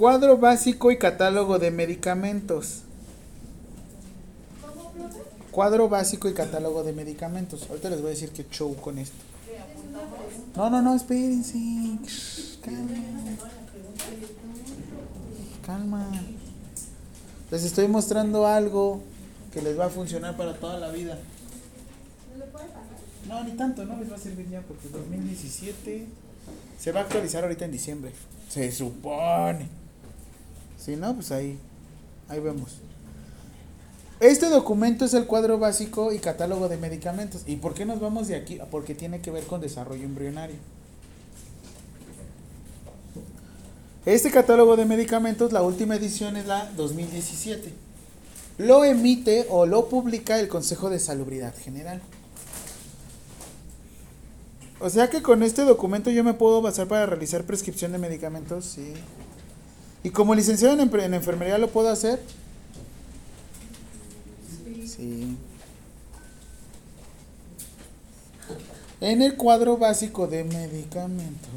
Cuadro 0.07 0.39
básico 0.39 0.93
y 0.93 0.99
catálogo 0.99 1.59
de 1.59 1.73
medicamentos. 1.73 2.83
Cuadro 5.51 5.89
básico 5.89 6.29
y 6.29 6.33
catálogo 6.33 6.85
de 6.85 6.93
medicamentos. 6.93 7.67
Ahorita 7.69 7.91
les 7.91 8.01
voy 8.01 8.07
a 8.07 8.11
decir 8.11 8.31
qué 8.31 8.47
show 8.49 8.77
con 8.77 8.99
esto. 8.99 9.17
No, 10.55 10.71
no, 10.71 10.81
no, 10.81 10.95
espérense. 10.95 11.59
Calma. 12.65 12.95
Calma. 15.67 16.07
Les 17.51 17.65
estoy 17.65 17.89
mostrando 17.89 18.47
algo 18.47 19.01
que 19.53 19.61
les 19.61 19.77
va 19.77 19.87
a 19.87 19.91
funcionar 19.91 20.37
para 20.37 20.55
toda 20.55 20.79
la 20.79 20.91
vida. 20.91 21.19
No, 23.27 23.43
ni 23.43 23.57
tanto, 23.57 23.85
no 23.85 23.97
les 23.99 24.09
va 24.09 24.15
a 24.15 24.21
servir 24.21 24.49
ya 24.51 24.61
porque 24.61 24.89
2017 24.89 26.07
se 26.79 26.93
va 26.93 27.01
a 27.01 27.03
actualizar 27.03 27.43
ahorita 27.43 27.65
en 27.65 27.73
diciembre. 27.73 28.13
Se 28.49 28.71
supone. 28.71 29.86
Si 30.87 30.95
no, 30.95 31.13
pues 31.17 31.33
ahí, 31.33 31.59
ahí 32.29 32.39
vemos. 32.39 32.77
Este 34.21 34.49
documento 34.49 35.05
es 35.05 35.15
el 35.15 35.27
cuadro 35.27 35.59
básico 35.59 36.13
y 36.13 36.21
catálogo 36.21 36.69
de 36.69 36.77
medicamentos. 36.77 37.43
¿Y 37.45 37.57
por 37.57 37.75
qué 37.75 37.85
nos 37.85 37.99
vamos 37.99 38.29
de 38.29 38.37
aquí? 38.37 38.61
Porque 38.71 38.95
tiene 38.95 39.21
que 39.21 39.33
ver 39.33 39.43
con 39.47 39.61
desarrollo 39.61 40.05
embrionario. 40.05 40.55
Este 44.05 44.31
catálogo 44.31 44.77
de 44.77 44.85
medicamentos, 44.85 45.53
la 45.53 45.63
última 45.63 45.97
edición 45.97 46.37
es 46.37 46.47
la 46.47 46.71
2017. 46.77 47.73
Lo 48.59 48.85
emite 48.85 49.47
o 49.51 49.67
lo 49.67 49.89
publica 49.89 50.39
el 50.39 50.47
Consejo 50.47 50.89
de 50.89 51.01
Salubridad 51.01 51.53
General. 51.57 52.01
O 54.79 54.89
sea 54.89 55.11
que 55.11 55.21
con 55.21 55.43
este 55.43 55.63
documento 55.63 56.11
yo 56.11 56.23
me 56.23 56.35
puedo 56.35 56.63
basar 56.63 56.87
para 56.87 57.07
realizar 57.07 57.43
prescripción 57.43 57.91
de 57.91 57.99
medicamentos, 57.99 58.67
sí. 58.67 58.93
¿Y 60.07 60.11
como 60.11 60.37
licenciado 60.37 60.81
en, 60.81 61.01
en 61.01 61.15
enfermería 61.15 61.59
lo 61.59 61.69
puedo 61.69 61.89
hacer? 61.89 62.21
Sí. 64.87 65.37
En 69.01 69.21
el 69.21 69.35
cuadro 69.35 69.77
básico 69.77 70.29
de 70.29 70.45
medicamentos. 70.45 71.51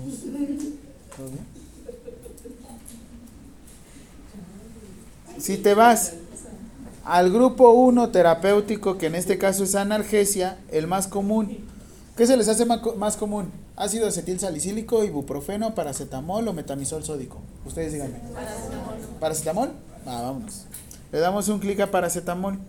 Si 5.37 5.57
te 5.57 5.75
vas 5.75 6.13
al 7.05 7.31
grupo 7.31 7.69
1 7.69 8.09
terapéutico, 8.09 8.97
que 8.97 9.05
en 9.05 9.13
este 9.13 9.37
caso 9.37 9.63
es 9.63 9.75
analgesia, 9.75 10.57
el 10.71 10.87
más 10.87 11.07
común. 11.07 11.59
¿Qué 12.19 12.27
se 12.27 12.35
les 12.35 12.49
hace 12.49 12.65
más 12.65 13.15
común? 13.15 13.49
Ácido 13.77 14.05
acetil 14.05 14.41
salicílico, 14.41 15.05
ibuprofeno, 15.05 15.73
paracetamol 15.73 16.45
o 16.49 16.51
metamizol 16.51 17.01
sódico. 17.01 17.37
Ustedes 17.65 17.93
díganme. 17.93 18.19
¿Paracetamol? 19.21 19.71
Ah, 20.05 20.23
vámonos. 20.23 20.65
Le 21.13 21.19
damos 21.19 21.47
un 21.47 21.59
clic 21.59 21.79
a 21.79 21.91
paracetamol. 21.91 22.59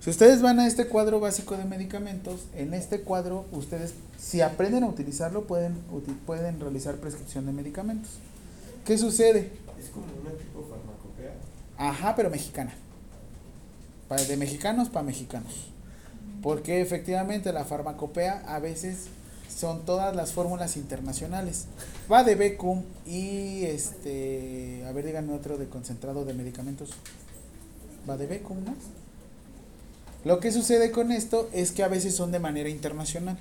Si 0.00 0.10
ustedes 0.10 0.42
van 0.42 0.60
a 0.60 0.66
este 0.66 0.88
cuadro 0.88 1.20
básico 1.20 1.56
de 1.56 1.64
medicamentos, 1.64 2.42
en 2.52 2.74
este 2.74 3.00
cuadro 3.00 3.46
ustedes, 3.50 3.94
si 4.18 4.42
aprenden 4.42 4.84
a 4.84 4.88
utilizarlo, 4.88 5.44
pueden, 5.44 5.76
pueden 6.26 6.60
realizar 6.60 6.96
prescripción 6.96 7.46
de 7.46 7.52
medicamentos. 7.52 8.10
¿Qué 8.84 8.98
sucede? 8.98 9.50
Es 9.82 9.88
como 9.88 10.04
una 10.20 10.32
tipo 10.32 10.66
farmacopea. 10.68 11.32
Ajá, 11.78 12.14
pero 12.14 12.28
mexicana. 12.28 12.74
De 14.28 14.36
mexicanos 14.36 14.90
para 14.90 15.06
mexicanos. 15.06 15.70
Porque 16.44 16.82
efectivamente 16.82 17.54
la 17.54 17.64
farmacopea 17.64 18.44
a 18.46 18.58
veces 18.58 19.06
son 19.48 19.86
todas 19.86 20.14
las 20.14 20.32
fórmulas 20.32 20.76
internacionales. 20.76 21.64
Va 22.12 22.22
de 22.22 22.34
Becum 22.34 22.82
y 23.06 23.64
este, 23.64 24.84
a 24.86 24.92
ver, 24.92 25.06
díganme 25.06 25.32
otro 25.32 25.56
de 25.56 25.70
concentrado 25.70 26.26
de 26.26 26.34
medicamentos. 26.34 26.90
Va 28.08 28.18
de 28.18 28.26
Becum, 28.26 28.62
¿no? 28.62 28.74
Lo 30.26 30.38
que 30.38 30.52
sucede 30.52 30.90
con 30.90 31.12
esto 31.12 31.48
es 31.54 31.72
que 31.72 31.82
a 31.82 31.88
veces 31.88 32.14
son 32.14 32.30
de 32.30 32.40
manera 32.40 32.68
internacional. 32.68 33.38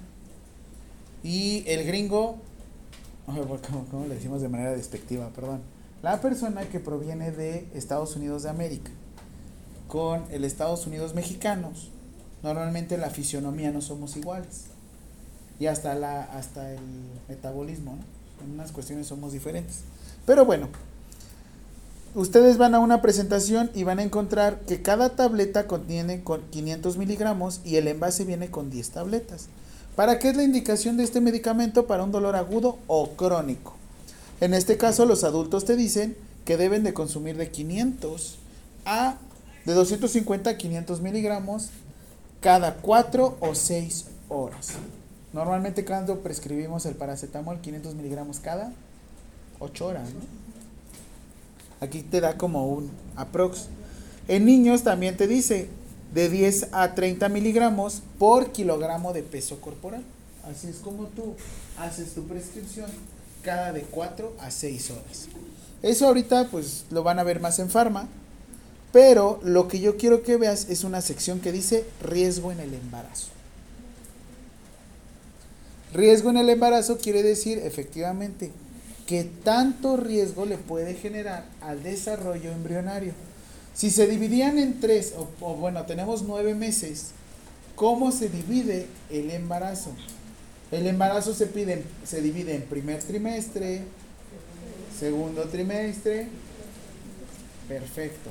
Y 1.26 1.66
el 1.68 1.86
gringo, 1.86 2.38
¿cómo, 3.26 3.86
cómo 3.92 4.06
le 4.08 4.16
decimos 4.16 4.42
de 4.42 4.48
manera 4.48 4.72
despectiva? 4.72 5.28
Perdón. 5.36 5.60
La 6.02 6.22
persona 6.22 6.70
que 6.70 6.80
proviene 6.80 7.32
de 7.32 7.68
Estados 7.74 8.16
Unidos 8.16 8.44
de 8.44 8.50
América 8.50 8.92
con 9.90 10.24
el 10.32 10.46
Estados 10.46 10.88
Unidos 10.88 11.14
mexicanos, 11.14 11.92
normalmente 12.44 12.98
la 12.98 13.10
fisionomía 13.10 13.72
no 13.72 13.82
somos 13.82 14.16
iguales. 14.18 14.66
Y 15.60 15.68
hasta, 15.68 15.96
la, 15.96 16.24
hasta 16.24 16.74
el 16.74 16.82
metabolismo, 17.30 17.96
¿no? 17.96 18.46
En 18.46 18.54
unas 18.54 18.72
cuestiones 18.72 19.08
somos 19.08 19.32
diferentes. 19.32 19.80
Pero 20.26 20.46
bueno, 20.46 20.68
ustedes 22.16 22.58
van 22.58 22.76
a 22.76 22.80
una 22.80 23.02
presentación 23.02 23.72
y 23.74 23.84
van 23.84 24.00
a 24.00 24.04
encontrar 24.04 24.60
que 24.62 24.82
cada 24.82 25.16
tableta 25.16 25.68
contiene 25.68 26.24
con 26.24 26.42
500 26.50 26.98
miligramos 26.98 27.62
y 27.64 27.78
el 27.78 27.88
envase 27.88 28.26
viene 28.26 28.50
con 28.50 28.70
10 28.70 28.90
tabletas. 28.90 29.48
¿Para 29.96 30.20
qué 30.20 30.30
es 30.30 30.36
la 30.36 30.44
indicación 30.44 30.98
de 30.98 31.04
este 31.04 31.22
medicamento? 31.22 31.88
Para 31.88 32.04
un 32.04 32.12
dolor 32.12 32.36
agudo 32.36 32.80
o 32.88 33.12
crónico. 33.12 33.76
En 34.42 34.54
este 34.54 34.78
caso, 34.78 35.06
los 35.06 35.24
adultos 35.24 35.66
te 35.66 35.76
dicen 35.76 36.18
que 36.46 36.58
deben 36.58 36.84
de 36.84 36.94
consumir 36.94 37.38
de 37.38 37.52
500 37.52 38.40
a 38.86 39.18
de 39.66 39.74
250 39.74 40.50
a 40.50 40.58
500 40.58 41.00
miligramos 41.00 41.70
cada 42.44 42.76
4 42.76 43.38
o 43.40 43.56
6 43.56 44.06
horas. 44.28 44.74
Normalmente 45.32 45.86
cuando 45.86 46.20
prescribimos 46.20 46.86
el 46.86 46.94
paracetamol 46.94 47.62
500 47.62 47.96
miligramos 47.96 48.40
cada 48.40 48.74
8 49.60 49.86
horas. 49.88 50.10
¿no? 50.10 50.20
Aquí 51.80 52.04
te 52.04 52.20
da 52.20 52.38
como 52.38 52.68
un 52.68 52.92
aprox. 53.16 53.68
En 54.28 54.46
niños 54.46 54.84
también 54.84 55.16
te 55.16 55.26
dice 55.26 55.70
de 56.14 56.30
10 56.30 56.70
a 56.74 56.94
30 56.94 57.30
miligramos 57.30 58.04
por 58.20 58.52
kilogramo 58.52 59.14
de 59.14 59.24
peso 59.24 59.62
corporal. 59.62 60.04
Así 60.44 60.68
es 60.68 60.78
como 60.78 61.06
tú 61.06 61.36
haces 61.80 62.14
tu 62.14 62.28
prescripción 62.28 62.92
cada 63.42 63.72
de 63.72 63.84
4 63.84 64.34
a 64.40 64.52
6 64.52 64.92
horas. 64.92 65.28
Eso 65.82 66.08
ahorita 66.08 66.50
pues 66.50 66.86
lo 66.92 67.04
van 67.04 67.20
a 67.20 67.24
ver 67.24 67.40
más 67.40 67.60
en 67.60 67.70
farma, 67.70 68.08
pero 68.94 69.40
lo 69.44 69.68
que 69.68 69.80
yo 69.80 69.98
quiero 69.98 70.22
que 70.22 70.38
veas 70.38 70.70
es 70.70 70.84
una 70.84 71.02
sección 71.02 71.40
que 71.40 71.52
dice 71.52 71.84
riesgo 72.00 72.52
en 72.52 72.60
el 72.60 72.76
embarazo. 72.76 73.30
Riesgo 75.92 76.30
en 76.30 76.38
el 76.38 76.50
embarazo 76.50 77.00
quiere 77.00 77.24
decir 77.24 77.58
efectivamente 77.58 78.52
que 79.08 79.24
tanto 79.24 79.98
riesgo 79.98 80.46
le 80.46 80.60
puede 80.60 80.94
generar 80.94 81.44
al 81.62 81.82
desarrollo 81.82 82.52
embrionario. 82.52 83.14
Si 83.74 83.90
se 83.90 84.06
dividían 84.06 84.60
en 84.60 84.80
tres, 84.80 85.16
o, 85.18 85.56
bueno, 85.56 85.88
tenemos 85.88 86.22
nueve 86.22 86.54
meses, 86.54 87.08
¿cómo 87.76 88.12
se 88.12 88.30
divide 88.30 88.86
el 89.10 89.32
embarazo? 89.32 89.90
El 90.72 90.86
embarazo 90.86 91.34
se, 91.34 91.48
pide, 91.48 91.84
se 92.06 92.22
divide 92.22 92.54
en 92.54 92.62
primer 92.62 93.02
trimestre, 93.02 93.82
segundo 95.00 95.46
trimestre, 95.46 96.28
perfecto. 97.68 98.30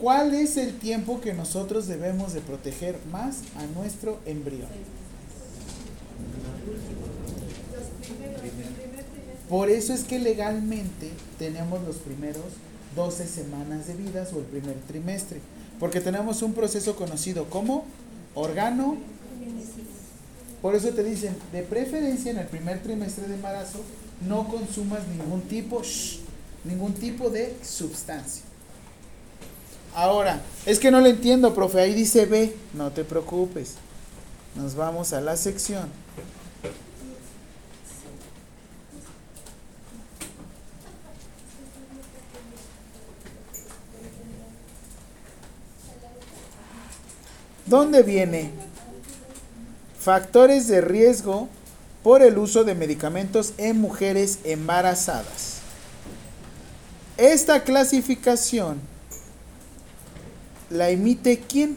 ¿Cuál 0.00 0.34
es 0.34 0.58
el 0.58 0.78
tiempo 0.78 1.20
que 1.20 1.32
nosotros 1.32 1.86
debemos 1.86 2.34
de 2.34 2.40
proteger 2.40 2.98
más 3.10 3.38
a 3.56 3.64
nuestro 3.78 4.18
embrión? 4.26 4.68
Por 9.48 9.70
eso 9.70 9.94
es 9.94 10.04
que 10.04 10.18
legalmente 10.18 11.10
tenemos 11.38 11.82
los 11.84 11.96
primeros 11.96 12.44
12 12.94 13.26
semanas 13.26 13.86
de 13.86 13.94
vida 13.94 14.26
o 14.34 14.38
el 14.38 14.44
primer 14.44 14.74
trimestre, 14.88 15.40
porque 15.78 16.00
tenemos 16.00 16.42
un 16.42 16.52
proceso 16.52 16.96
conocido 16.96 17.48
como 17.48 17.84
organo. 18.34 18.96
Por 20.60 20.74
eso 20.74 20.88
te 20.90 21.04
dicen, 21.04 21.36
de 21.52 21.62
preferencia 21.62 22.32
en 22.32 22.38
el 22.38 22.46
primer 22.46 22.82
trimestre 22.82 23.28
de 23.28 23.34
embarazo, 23.34 23.80
no 24.26 24.48
consumas 24.48 25.00
ningún 25.08 25.42
tipo, 25.42 25.82
shh, 25.82 26.20
ningún 26.64 26.92
tipo 26.94 27.30
de 27.30 27.54
sustancia. 27.62 28.45
Ahora, 29.96 30.42
es 30.66 30.78
que 30.78 30.90
no 30.90 31.00
le 31.00 31.08
entiendo, 31.08 31.54
profe, 31.54 31.80
ahí 31.80 31.94
dice 31.94 32.26
B, 32.26 32.54
no 32.74 32.90
te 32.90 33.02
preocupes. 33.02 33.76
Nos 34.54 34.74
vamos 34.74 35.14
a 35.14 35.22
la 35.22 35.38
sección. 35.38 35.90
¿Dónde 47.64 48.02
viene? 48.02 48.50
Factores 49.98 50.68
de 50.68 50.82
riesgo 50.82 51.48
por 52.02 52.20
el 52.20 52.36
uso 52.36 52.64
de 52.64 52.74
medicamentos 52.74 53.54
en 53.56 53.80
mujeres 53.80 54.40
embarazadas. 54.44 55.60
Esta 57.16 57.64
clasificación 57.64 58.94
la 60.70 60.90
emite 60.90 61.40
quién? 61.40 61.76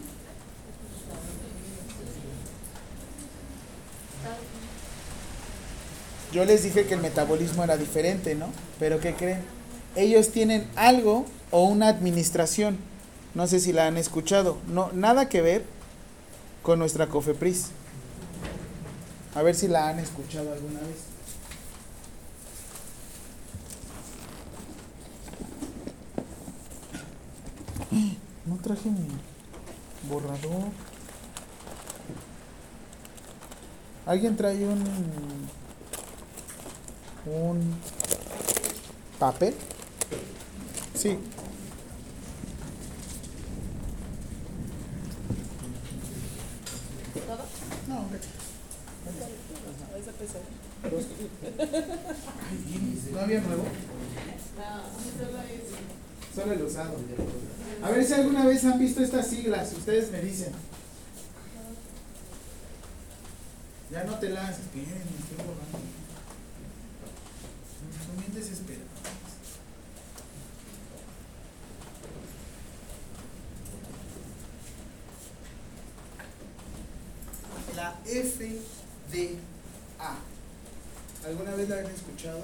Yo 6.31 6.45
les 6.45 6.63
dije 6.63 6.85
que 6.85 6.93
el 6.93 7.01
metabolismo 7.01 7.63
era 7.63 7.75
diferente, 7.75 8.35
¿no? 8.35 8.47
Pero 8.79 8.99
¿qué 8.99 9.15
creen? 9.15 9.41
Ellos 9.95 10.29
tienen 10.29 10.67
algo 10.75 11.25
o 11.49 11.63
una 11.63 11.87
administración. 11.87 12.77
No 13.33 13.47
sé 13.47 13.59
si 13.59 13.73
la 13.73 13.87
han 13.87 13.97
escuchado. 13.97 14.57
No, 14.67 14.91
nada 14.93 15.27
que 15.27 15.41
ver 15.41 15.65
con 16.61 16.77
nuestra 16.77 17.07
COFEPRIS. 17.07 17.67
A 19.33 19.41
ver 19.41 19.55
si 19.55 19.67
la 19.67 19.89
han 19.89 19.99
escuchado 19.99 20.53
alguna 20.53 20.79
vez. 20.81 21.18
Traje 28.61 28.89
mi 28.89 29.07
borrador. 30.09 30.71
¿Alguien 34.05 34.35
trae 34.35 34.65
un 34.65 34.83
un 37.25 37.75
papel? 39.19 39.53
Sí. 40.95 41.19
No, 47.87 47.99
hombre. 47.99 48.19
¿No 53.11 53.19
había 53.19 53.41
nuevo? 53.41 53.63
Solo 55.17 55.37
el 56.47 56.61
usado. 56.63 56.95
A 57.83 57.89
ver 57.91 58.05
si 58.05 58.13
alguna 58.13 58.45
vez 58.45 58.63
han 58.65 58.79
visto 58.79 59.01
estas 59.03 59.27
siglas, 59.27 59.73
ustedes 59.73 60.11
me 60.11 60.21
dicen. 60.21 60.53
Ya 63.91 64.03
no 64.03 64.19
te 64.19 64.29
lances, 64.29 64.71
bien, 64.73 64.85
me 64.85 65.19
estoy 65.19 65.37
borrando. 65.37 65.79
Son 68.05 68.17
bien 68.17 68.33
desesperados. 68.35 68.87
La 77.75 77.95
FDA. 78.05 79.39
¿Alguna 81.25 81.55
vez 81.55 81.69
la 81.69 81.77
han 81.77 81.85
escuchado? 81.85 82.43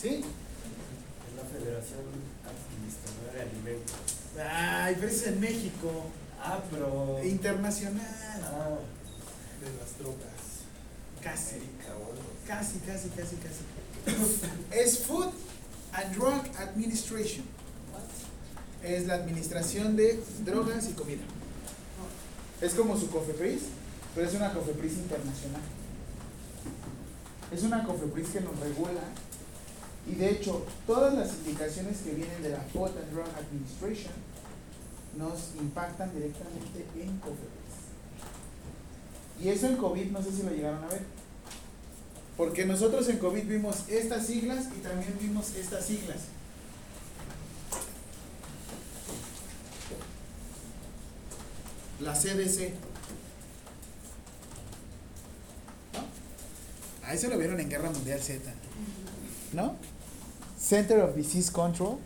¿Sí? 0.00 0.08
Es 0.08 1.36
la 1.36 1.44
Federación 1.44 2.00
Administradora 2.44 3.32
de 3.34 3.40
Alimentos. 3.42 3.96
Ay, 4.38 4.94
pero 4.96 5.08
es 5.08 5.26
en 5.26 5.40
México. 5.40 6.06
Ah, 6.40 6.60
pero. 6.70 7.18
Internacional. 7.58 8.06
Ah, 8.44 8.78
De 9.60 9.66
las 9.78 9.98
drogas. 9.98 10.62
Casi. 11.20 11.56
América. 11.56 11.92
Casi, 12.46 12.78
casi, 12.78 13.08
casi, 13.08 13.36
casi. 13.36 14.40
es 14.70 15.00
Food 15.00 15.32
and 15.92 16.14
Drug 16.14 16.42
Administration. 16.56 17.44
Es 18.84 19.06
la 19.08 19.14
administración 19.14 19.96
de 19.96 20.22
drogas 20.44 20.88
y 20.88 20.92
comida. 20.92 21.22
Es 22.60 22.74
como 22.74 22.96
su 22.96 23.10
COFEPRIS, 23.10 23.62
pero 24.14 24.28
es 24.28 24.34
una 24.34 24.52
COFEPRIS 24.52 24.92
internacional. 24.92 25.62
Es 27.52 27.62
una 27.64 27.84
COFEPRIS 27.84 28.28
que 28.28 28.40
nos 28.40 28.56
regula 28.60 29.00
y 30.06 30.14
de 30.14 30.30
hecho 30.30 30.64
todas 30.86 31.12
las 31.12 31.30
indicaciones 31.44 31.98
que 31.98 32.12
vienen 32.12 32.40
de 32.40 32.50
la 32.50 32.60
Food 32.72 32.90
and 32.96 33.10
Drug 33.10 33.26
Administration 33.36 34.12
nos 35.16 35.54
impactan 35.58 36.12
directamente 36.14 36.86
en 36.96 37.18
COFEPRIS. 37.18 37.68
Y 39.40 39.48
eso 39.48 39.66
en 39.66 39.76
COVID 39.76 40.10
no 40.10 40.22
sé 40.22 40.32
si 40.32 40.42
lo 40.42 40.50
llegaron 40.50 40.82
a 40.84 40.88
ver. 40.88 41.02
Porque 42.36 42.64
nosotros 42.64 43.08
en 43.08 43.18
COVID 43.18 43.44
vimos 43.44 43.88
estas 43.88 44.26
siglas 44.26 44.66
y 44.76 44.80
también 44.80 45.16
vimos 45.20 45.54
estas 45.56 45.84
siglas. 45.84 46.18
La 52.00 52.12
CDC. 52.12 52.74
¿No? 55.94 57.08
Ahí 57.08 57.18
se 57.18 57.28
lo 57.28 57.38
vieron 57.38 57.58
en 57.58 57.68
Guerra 57.68 57.90
Mundial 57.90 58.20
Z. 58.20 58.52
¿No? 59.52 59.76
Center 60.60 61.00
of 61.00 61.16
Disease 61.16 61.50
Control. 61.50 61.98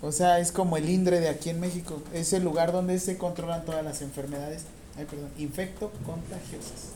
O 0.00 0.12
sea, 0.12 0.38
es 0.38 0.52
como 0.52 0.76
el 0.76 0.88
INDRE 0.88 1.20
de 1.20 1.28
aquí 1.28 1.50
en 1.50 1.60
México. 1.60 2.02
Es 2.12 2.32
el 2.32 2.44
lugar 2.44 2.72
donde 2.72 2.98
se 3.00 3.18
controlan 3.18 3.64
todas 3.64 3.84
las 3.84 4.00
enfermedades, 4.00 4.62
ay, 4.96 5.04
perdón, 5.04 5.30
infecto 5.38 5.90
contagiosas. 6.06 6.92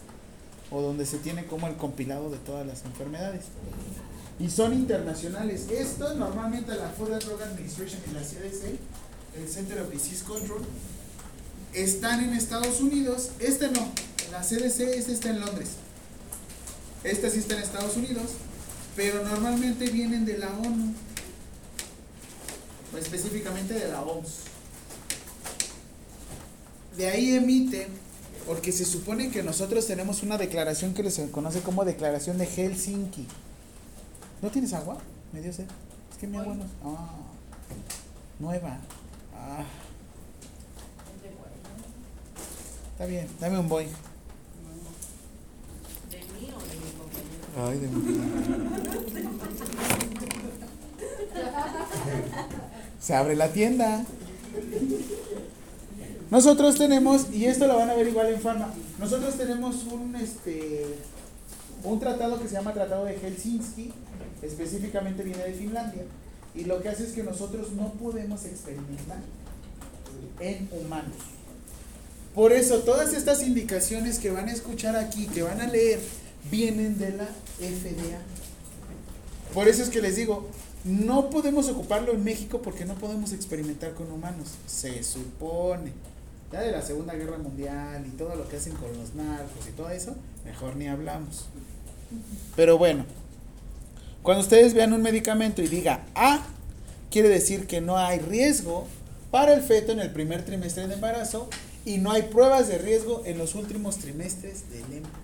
O 0.70 0.80
donde 0.80 1.04
se 1.04 1.18
tiene 1.18 1.46
como 1.46 1.66
el 1.66 1.76
compilado 1.76 2.30
de 2.30 2.38
todas 2.38 2.66
las 2.66 2.84
enfermedades. 2.84 3.46
Y 4.38 4.50
son 4.50 4.72
internacionales. 4.72 5.66
Esto 5.70 6.14
normalmente 6.14 6.74
la 6.74 6.88
Food 6.88 7.12
and 7.12 7.24
Drug 7.24 7.42
Administration 7.42 8.00
y 8.10 8.14
la 8.14 8.20
CDC, 8.20 8.78
el 9.36 9.48
Center 9.48 9.82
of 9.82 9.90
Disease 9.90 10.24
Control, 10.24 10.62
están 11.74 12.24
en 12.24 12.34
Estados 12.34 12.80
Unidos. 12.80 13.30
Este 13.40 13.68
no, 13.70 13.86
la 14.30 14.40
CDC, 14.40 14.80
este 14.96 15.12
está 15.12 15.30
en 15.30 15.40
Londres. 15.40 15.70
Este 17.04 17.30
sí 17.30 17.40
está 17.40 17.56
en 17.56 17.62
Estados 17.62 17.96
Unidos, 17.96 18.30
pero 18.94 19.24
normalmente 19.24 19.90
vienen 19.90 20.24
de 20.24 20.38
la 20.38 20.48
ONU, 20.50 20.94
específicamente 22.98 23.74
de 23.74 23.88
la 23.88 24.02
OMS. 24.02 24.52
De 26.96 27.08
ahí 27.08 27.34
emiten, 27.34 27.88
porque 28.46 28.70
se 28.72 28.84
supone 28.84 29.30
que 29.30 29.42
nosotros 29.42 29.86
tenemos 29.86 30.22
una 30.22 30.36
declaración 30.36 30.92
que 30.92 31.10
se 31.10 31.30
conoce 31.30 31.60
como 31.62 31.84
Declaración 31.84 32.36
de 32.38 32.46
Helsinki. 32.46 33.26
¿No 34.42 34.50
tienes 34.50 34.74
agua? 34.74 34.98
Me 35.32 35.40
dio 35.40 35.52
sed. 35.52 35.66
Es 36.10 36.18
que 36.18 36.26
mi 36.26 36.36
agua 36.36 36.54
no. 36.54 36.64
Ah, 36.84 37.16
nueva. 38.38 38.78
Ah, 39.34 39.64
está 42.92 43.06
bien, 43.06 43.26
dame 43.40 43.58
un 43.58 43.68
boy. 43.68 43.86
¿De 46.10 46.18
mí 46.18 46.52
o 46.54 46.60
de 46.60 46.76
mi 46.76 46.90
compañero? 46.98 47.46
Ay, 47.56 47.78
de 47.78 47.88
mi 47.88 48.02
Se 53.02 53.14
abre 53.14 53.34
la 53.36 53.48
tienda. 53.48 54.04
Nosotros 56.30 56.76
tenemos, 56.76 57.26
y 57.32 57.46
esto 57.46 57.66
lo 57.66 57.76
van 57.76 57.90
a 57.90 57.94
ver 57.94 58.08
igual 58.08 58.28
en 58.28 58.40
Farma, 58.40 58.72
nosotros 58.98 59.36
tenemos 59.36 59.84
un 59.84 60.16
este 60.16 60.86
un 61.84 61.98
tratado 61.98 62.40
que 62.40 62.48
se 62.48 62.54
llama 62.54 62.72
Tratado 62.72 63.04
de 63.04 63.18
Helsinki, 63.18 63.92
específicamente 64.40 65.24
viene 65.24 65.42
de 65.42 65.52
Finlandia, 65.52 66.04
y 66.54 66.64
lo 66.64 66.80
que 66.80 66.88
hace 66.88 67.04
es 67.04 67.12
que 67.12 67.22
nosotros 67.22 67.72
no 67.72 67.92
podemos 67.94 68.44
experimentar 68.44 69.18
en 70.40 70.68
humanos. 70.72 71.16
Por 72.34 72.52
eso 72.52 72.78
todas 72.80 73.12
estas 73.12 73.42
indicaciones 73.42 74.18
que 74.18 74.30
van 74.30 74.48
a 74.48 74.52
escuchar 74.52 74.96
aquí, 74.96 75.26
que 75.26 75.42
van 75.42 75.60
a 75.60 75.66
leer, 75.66 76.00
vienen 76.50 76.98
de 76.98 77.10
la 77.10 77.26
FDA. 77.26 78.20
Por 79.52 79.68
eso 79.68 79.82
es 79.82 79.90
que 79.90 80.00
les 80.00 80.16
digo, 80.16 80.48
no 80.84 81.30
podemos 81.30 81.68
ocuparlo 81.68 82.12
en 82.12 82.24
México 82.24 82.60
porque 82.62 82.84
no 82.84 82.94
podemos 82.94 83.32
experimentar 83.32 83.94
con 83.94 84.10
humanos. 84.10 84.48
Se 84.66 85.02
supone. 85.02 85.92
Ya 86.52 86.60
de 86.60 86.72
la 86.72 86.82
Segunda 86.82 87.14
Guerra 87.14 87.38
Mundial 87.38 88.04
y 88.06 88.10
todo 88.10 88.34
lo 88.34 88.48
que 88.48 88.56
hacen 88.56 88.74
con 88.74 88.88
los 88.98 89.14
narcos 89.14 89.66
y 89.68 89.72
todo 89.72 89.90
eso, 89.90 90.14
mejor 90.44 90.76
ni 90.76 90.86
hablamos. 90.86 91.46
Pero 92.56 92.76
bueno, 92.76 93.06
cuando 94.22 94.42
ustedes 94.42 94.74
vean 94.74 94.92
un 94.92 95.02
medicamento 95.02 95.62
y 95.62 95.68
diga 95.68 96.04
A, 96.14 96.44
quiere 97.10 97.28
decir 97.28 97.66
que 97.66 97.80
no 97.80 97.96
hay 97.96 98.18
riesgo 98.18 98.86
para 99.30 99.54
el 99.54 99.62
feto 99.62 99.92
en 99.92 100.00
el 100.00 100.10
primer 100.10 100.44
trimestre 100.44 100.86
de 100.86 100.94
embarazo 100.94 101.48
y 101.86 101.98
no 101.98 102.12
hay 102.12 102.22
pruebas 102.22 102.68
de 102.68 102.78
riesgo 102.78 103.22
en 103.24 103.38
los 103.38 103.54
últimos 103.54 103.96
trimestres 103.96 104.68
del 104.68 104.84
embarazo. 104.98 105.21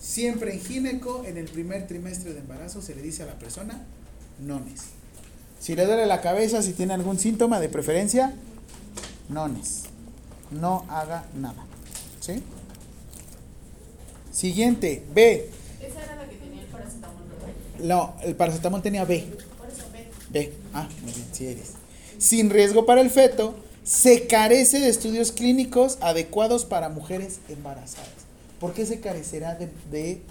Siempre 0.00 0.54
en 0.54 0.60
gineco, 0.60 1.24
en 1.26 1.36
el 1.36 1.44
primer 1.44 1.86
trimestre 1.86 2.32
de 2.32 2.40
embarazo, 2.40 2.80
se 2.80 2.94
le 2.94 3.02
dice 3.02 3.22
a 3.22 3.26
la 3.26 3.38
persona 3.38 3.84
nones. 4.40 4.80
Si 5.60 5.76
le 5.76 5.84
duele 5.84 6.06
la 6.06 6.22
cabeza, 6.22 6.62
si 6.62 6.72
tiene 6.72 6.94
algún 6.94 7.18
síntoma 7.18 7.60
de 7.60 7.68
preferencia, 7.68 8.34
nones. 9.28 9.82
No 10.50 10.86
haga 10.88 11.26
nada. 11.34 11.66
¿Sí? 12.20 12.42
Siguiente, 14.32 15.04
B. 15.14 15.50
Esa 15.82 16.02
era 16.02 16.16
la 16.16 16.28
que 16.28 16.36
tenía 16.36 16.62
el 16.62 16.68
paracetamol. 16.68 17.18
No, 17.80 18.14
el 18.22 18.34
paracetamol 18.36 18.80
tenía 18.80 19.04
B. 19.04 19.26
Por 19.58 19.68
eso, 19.68 19.84
ve. 19.92 20.08
B. 20.30 20.52
Ah, 20.72 20.88
muy 21.02 21.12
bien, 21.12 21.26
sí 21.32 21.46
eres. 21.46 21.72
Sin 22.16 22.48
riesgo 22.48 22.86
para 22.86 23.02
el 23.02 23.10
feto, 23.10 23.54
se 23.84 24.26
carece 24.26 24.80
de 24.80 24.88
estudios 24.88 25.30
clínicos 25.32 25.98
adecuados 26.00 26.64
para 26.64 26.88
mujeres 26.88 27.40
embarazadas. 27.50 28.19
¿Por 28.60 28.74
qué 28.74 28.84
se 28.84 29.00
carecerá 29.00 29.54
de, 29.54 29.70
de, 29.90 30.22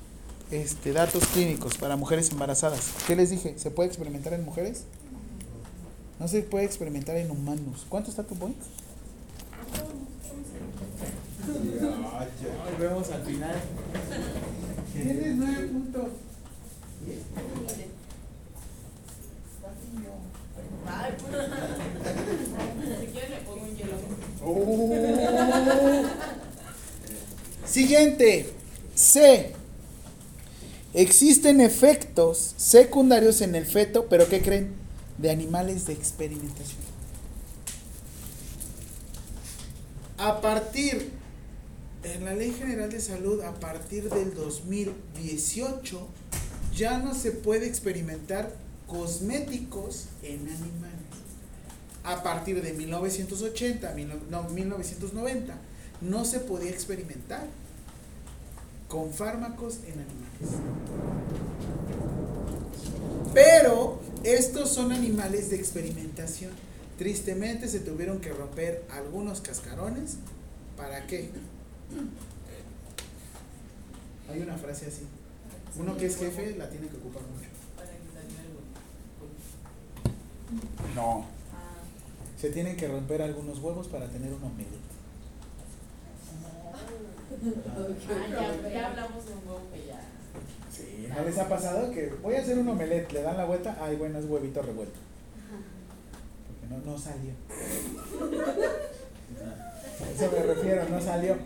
este, 0.52 0.94
datos 0.94 1.26
clínicos 1.34 1.78
para 1.78 1.96
mujeres 1.96 2.32
embarazadas? 2.32 2.92
¿Qué 3.08 3.16
les 3.16 3.32
dije? 3.32 3.58
¿Se 3.58 3.72
puede 3.72 3.90
experimentar 3.90 4.34
en 4.34 4.46
mujeres? 4.46 4.84
No 6.20 6.28
se 6.28 6.44
puede 6.44 6.66
experimentar 6.66 7.16
en 7.18 7.32
humanos. 7.32 7.88
¿Cuánto 7.90 8.12
está 8.12 8.24
tu 8.24 8.36
point? 8.36 8.56
Ay, 12.20 12.28
vemos 12.80 13.10
al 13.10 13.24
final. 13.24 13.56
Tienes 14.94 15.36
nueve 15.36 15.68
puntos. 15.68 16.08
Ay, 20.86 21.12
si 23.00 23.08
quieres 23.08 23.30
le 23.32 23.38
pongo 23.38 23.64
un 23.64 23.76
hielo. 23.76 23.96
Siguiente. 27.70 28.50
C. 28.96 29.54
Existen 30.94 31.62
efectos 31.62 32.54
secundarios 32.58 33.42
en 33.42 33.56
el 33.56 33.66
feto, 33.66 34.08
pero 34.10 34.28
¿qué 34.28 34.42
creen? 34.42 34.74
De 35.18 35.30
animales 35.30 35.86
de 35.86 35.94
experimentación. 35.94 36.80
A 40.18 40.42
partir, 40.42 41.12
en 42.04 42.26
la 42.26 42.34
Ley 42.34 42.52
General 42.58 42.90
de 42.90 43.00
Salud, 43.00 43.42
a 43.42 43.54
partir 43.60 44.10
del 44.10 44.34
2018, 44.34 46.08
ya 46.76 46.98
no 46.98 47.14
se 47.14 47.32
puede 47.32 47.68
experimentar 47.68 48.54
cosméticos 48.88 50.06
en 50.24 50.40
animales. 50.42 51.00
A 52.04 52.24
partir 52.24 52.62
de 52.64 52.74
1980, 52.74 53.94
mil 53.94 54.08
no- 54.10 54.16
no, 54.44 54.50
1990, 54.50 55.56
no 56.02 56.26
se 56.26 56.40
podía 56.40 56.72
experimentar 56.72 57.46
con 58.90 59.14
fármacos 59.14 59.80
en 59.86 59.94
animales. 59.94 60.60
Pero 63.34 64.02
estos 64.24 64.70
son 64.70 64.92
animales 64.92 65.50
de 65.50 65.56
experimentación. 65.56 66.52
Tristemente 66.98 67.70
se 67.70 67.80
tuvieron 67.80 68.20
que 68.20 68.34
romper 68.34 68.84
algunos 68.92 69.40
cascarones. 69.40 70.18
¿Para 70.76 71.06
qué? 71.08 71.30
Hay 74.30 74.42
una 74.42 74.58
frase 74.58 74.88
así. 74.88 75.04
Uno 75.80 75.96
que 75.96 76.08
es 76.08 76.18
jefe 76.18 76.56
la 76.58 76.70
tiene 76.70 76.88
que 76.88 76.98
ocupar 76.98 77.22
mucho. 77.22 77.48
No. 80.96 81.26
Se 82.40 82.50
tienen 82.50 82.76
que 82.76 82.88
romper 82.88 83.22
algunos 83.22 83.60
huevos 83.60 83.88
para 83.88 84.08
tener 84.08 84.34
un 84.34 84.44
omelette. 84.44 84.79
Ah, 87.32 88.62
ya, 88.64 88.70
ya 88.70 88.88
hablamos 88.88 89.26
de 89.26 89.34
un 89.34 89.40
huevo 89.48 89.62
que 89.72 89.88
ya. 89.88 90.02
Sí, 90.72 91.08
¿no 91.08 91.24
les 91.24 91.38
ha 91.38 91.48
pasado 91.48 91.92
que 91.92 92.14
voy 92.22 92.36
a 92.36 92.42
hacer 92.42 92.58
un 92.58 92.68
omelette, 92.68 93.12
le 93.12 93.22
dan 93.22 93.38
la 93.38 93.46
vuelta, 93.46 93.78
ay 93.82 93.96
bueno, 93.96 94.20
es 94.20 94.26
huevito 94.26 94.62
revuelto. 94.62 95.00
Porque 96.48 96.74
no, 96.74 96.92
no 96.92 96.98
salió. 96.98 97.32
A 100.00 100.12
Eso 100.12 100.32
me 100.32 100.54
refiero, 100.54 100.90
no 100.90 101.02
salió. 101.02 101.38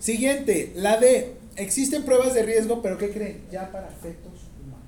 Siguiente, 0.00 0.72
la 0.76 0.96
D. 0.98 1.36
Existen 1.56 2.04
pruebas 2.04 2.32
de 2.32 2.42
riesgo, 2.42 2.80
pero 2.80 2.96
¿qué 2.96 3.10
creen? 3.10 3.42
Ya 3.50 3.70
para 3.70 3.88
fetos 3.88 4.32
humanos. 4.58 4.86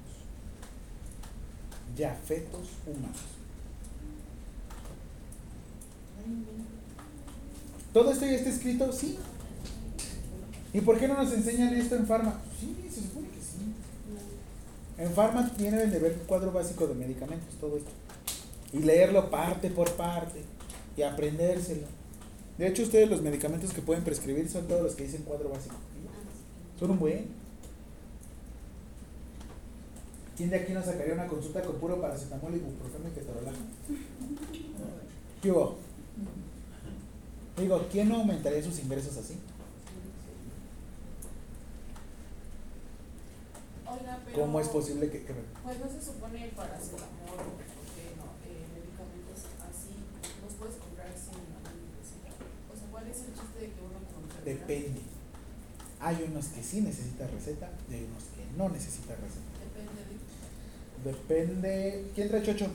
Ya 1.94 2.14
fetos 2.26 2.68
humanos. 2.86 3.31
¿Todo 7.93 8.11
esto 8.11 8.24
ya 8.24 8.32
está 8.32 8.51
escrito? 8.51 8.90
Sí. 8.93 9.18
¿Y 10.72 10.80
por 10.80 10.99
qué 10.99 11.07
no 11.07 11.14
nos 11.14 11.32
enseñan 11.32 11.74
esto 11.74 11.97
en 11.97 12.07
Pharma? 12.07 12.40
Sí, 12.59 12.88
se 12.88 13.03
supone 13.03 13.28
que 13.28 13.40
sí. 13.40 13.74
En 14.99 15.11
Pharma 15.12 15.51
tienen 15.57 15.90
de 15.90 15.99
ver 15.99 16.16
un 16.18 16.26
cuadro 16.26 16.53
básico 16.53 16.86
de 16.86 16.95
medicamentos, 16.95 17.55
todo 17.61 17.76
esto. 17.76 17.90
Y 18.72 18.78
leerlo 18.78 19.30
parte 19.30 19.68
por 19.68 19.93
parte 19.93 20.40
y 20.97 21.03
aprendérselo. 21.03 21.86
De 22.57 22.68
hecho, 22.68 22.82
ustedes 22.82 23.11
los 23.11 23.20
medicamentos 23.20 23.72
que 23.72 23.82
pueden 23.82 24.05
prescribir 24.05 24.49
son 24.49 24.66
todos 24.66 24.82
los 24.82 24.95
que 24.95 25.05
dicen 25.05 25.22
cuadro 25.22 25.51
básico. 25.51 25.74
Son 26.78 26.90
un 26.90 26.99
buen. 26.99 27.26
¿Quién 30.36 30.49
de 30.49 30.57
aquí 30.57 30.72
nos 30.72 30.86
sacaría 30.86 31.12
una 31.12 31.26
consulta 31.26 31.61
con 31.62 31.76
puro 31.76 32.01
paracetamol, 32.01 32.55
ibuprofeno 32.55 33.09
y 33.09 33.12
ketorolaco? 33.12 33.59
¿Qué 35.43 35.51
hubo? 35.51 35.76
Digo, 37.57 37.86
¿quién 37.90 38.09
no 38.09 38.16
aumentaría 38.16 38.62
sus 38.62 38.78
ingresos 38.78 39.16
así? 39.16 39.38
Oiga, 43.86 44.18
pero. 44.24 44.38
¿Cómo 44.40 44.61
es 44.61 44.68
posible 44.68 45.11
que, 45.11 45.24
que- 45.24 45.34
Pues 45.62 45.78
no 45.78 45.86
se 45.88 46.03
supone 46.03 46.44
el 46.44 46.50
paracetamol 46.53 47.36
o 47.36 47.53
porque 47.61 48.16
no, 48.16 48.24
eh, 48.48 48.64
medicamentos 48.72 49.44
así 49.68 49.92
los 50.42 50.53
puedes 50.55 50.76
comprar 50.76 51.09
sin. 51.12 51.36
O 51.36 52.74
sea, 52.76 52.86
¿cuál 52.90 53.07
es 53.09 53.18
el 53.18 53.34
chiste 53.34 53.59
de 53.61 53.66
que 53.66 53.80
uno 53.80 53.98
compre? 54.14 54.53
depende? 54.55 55.00
Hay 56.00 56.24
unos 56.28 56.46
que 56.46 56.62
sí 56.62 56.80
necesitan 56.80 57.30
receta 57.30 57.70
y 57.90 57.94
hay 57.94 58.05
unos 58.05 58.24
que 58.34 58.42
no 58.57 58.68
necesitan 58.70 59.16
receta. 59.20 59.53
Depende 59.61 60.00
de. 60.09 60.16
Depende. 61.12 62.11
¿Quién 62.14 62.28
trae 62.28 62.42
chocho? 62.42 62.66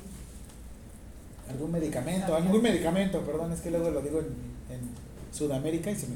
¿Algún 1.49 1.71
medicamento? 1.71 2.35
¿Algún 2.35 2.61
medicamento? 2.61 3.21
Perdón, 3.25 3.53
es 3.53 3.61
que 3.61 3.71
luego 3.71 3.89
lo 3.89 4.01
digo 4.01 4.19
en, 4.19 4.27
en 4.69 4.79
Sudamérica 5.33 5.91
y 5.91 5.95
se 5.95 6.07
me. 6.07 6.15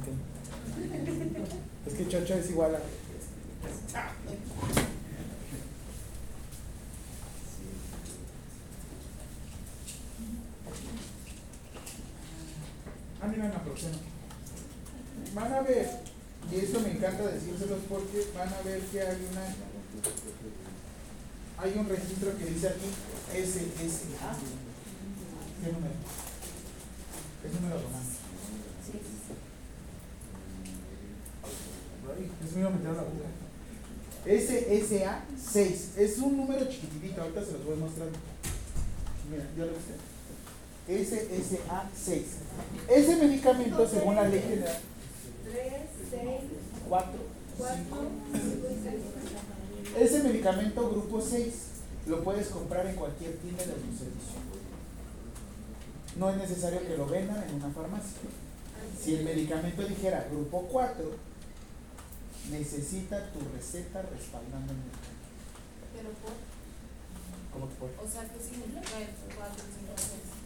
Es 1.85 1.93
que 1.93 2.07
chocho 2.07 2.33
es 2.35 2.49
igual 2.49 2.75
a. 2.75 2.79
Ah, 13.21 13.27
mira, 13.27 13.47
me 13.49 13.55
aproximo. 13.55 13.91
Van 15.35 15.53
a 15.53 15.61
ver, 15.61 15.87
y 16.51 16.55
esto 16.55 16.79
me 16.81 16.91
encanta 16.91 17.23
decírselos 17.27 17.79
porque 17.87 18.27
van 18.35 18.49
a 18.49 18.61
ver 18.61 18.81
que 18.81 19.01
hay 19.01 19.27
una 19.31 19.41
hay 21.61 21.77
un 21.77 21.87
registro 21.87 22.35
que 22.39 22.45
dice 22.45 22.69
aquí 22.69 22.87
SSA. 23.31 24.35
¿Qué 25.63 25.71
número? 25.71 25.93
Es 27.45 27.53
número 27.53 27.81
romano. 27.83 28.20
Es 32.43 32.55
la 32.57 32.69
boca. 32.69 33.29
SSA 34.25 35.23
6. 35.51 35.91
Es 35.97 36.17
un 36.19 36.37
número 36.37 36.65
chiquitito, 36.65 37.21
ahorita 37.21 37.45
se 37.45 37.53
los 37.53 37.65
voy 37.65 37.77
mostrando. 37.77 38.17
Mira, 39.29 39.45
¿ya 39.57 39.65
lo 39.65 39.71
viste? 39.73 39.93
SSA 40.87 41.89
6. 41.95 42.23
Ese 42.89 43.15
medicamento, 43.15 43.87
según 43.87 44.15
la 44.15 44.27
ley 44.27 44.41
general, 44.41 44.77
3, 45.51 45.63
6, 46.09 46.23
4, 46.89 47.11
4, 47.57 47.77
5 47.77 47.97
y 48.33 48.83
6. 48.83 50.09
Ese 50.09 50.23
medicamento 50.23 50.89
grupo 50.89 51.21
6 51.21 51.53
lo 52.07 52.23
puedes 52.23 52.47
comprar 52.47 52.87
en 52.87 52.95
cualquier 52.95 53.37
tienda 53.37 53.63
de 53.63 53.71
autoservicio. 53.73 54.41
No 56.17 56.29
es 56.29 56.37
necesario 56.37 56.85
que 56.85 56.97
lo 56.97 57.05
vendan 57.07 57.43
en 57.47 57.55
una 57.55 57.69
farmacia. 57.69 58.19
Si 59.03 59.15
el 59.15 59.25
medicamento 59.25 59.83
dijera 59.83 60.27
grupo 60.29 60.67
4, 60.71 61.15
necesita 62.51 63.31
tu 63.31 63.39
receta 63.55 64.01
respaldando 64.01 64.73
el 64.73 64.79
medicamento. 64.79 65.21
Pero 65.95 66.09
por. 66.21 66.33
¿Cómo 67.53 67.67
que 67.69 67.75
puede? 67.75 67.93
O 67.97 68.07
sea, 68.11 68.23
¿qué 68.23 68.39
significa 68.39 68.99
el 68.99 69.07
4, 69.35 69.55
5, 69.55 69.93
6? 69.97 70.41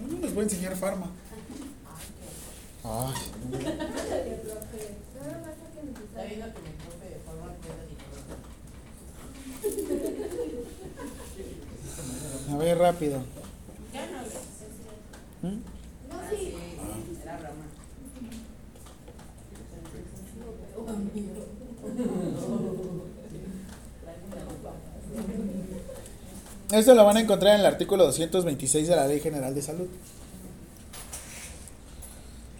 No, 0.00 0.06
no 0.16 0.20
les 0.20 0.34
voy 0.34 0.40
a 0.40 0.44
enseñar 0.44 0.76
farma. 0.76 1.10
Ah, 2.84 3.12
Ay. 3.14 3.22
qué 3.52 3.60
Está 6.10 6.24
viendo 6.24 6.46
que 6.54 6.60
mi 6.60 6.70
profe 6.80 7.06
de 7.08 7.18
forma 7.24 7.54
A 12.50 12.56
ver, 12.56 12.78
rápido. 12.78 13.22
Ya 13.92 14.06
no 14.10 14.20
es. 14.22 14.32
¿Mm? 15.42 15.79
Sí. 16.30 16.54
Esto 26.72 26.94
lo 26.94 27.04
van 27.04 27.16
a 27.16 27.20
encontrar 27.20 27.54
en 27.54 27.60
el 27.60 27.66
artículo 27.66 28.04
226 28.04 28.86
de 28.86 28.94
la 28.96 29.06
Ley 29.08 29.18
General 29.18 29.52
de 29.52 29.60
Salud. 29.62 29.88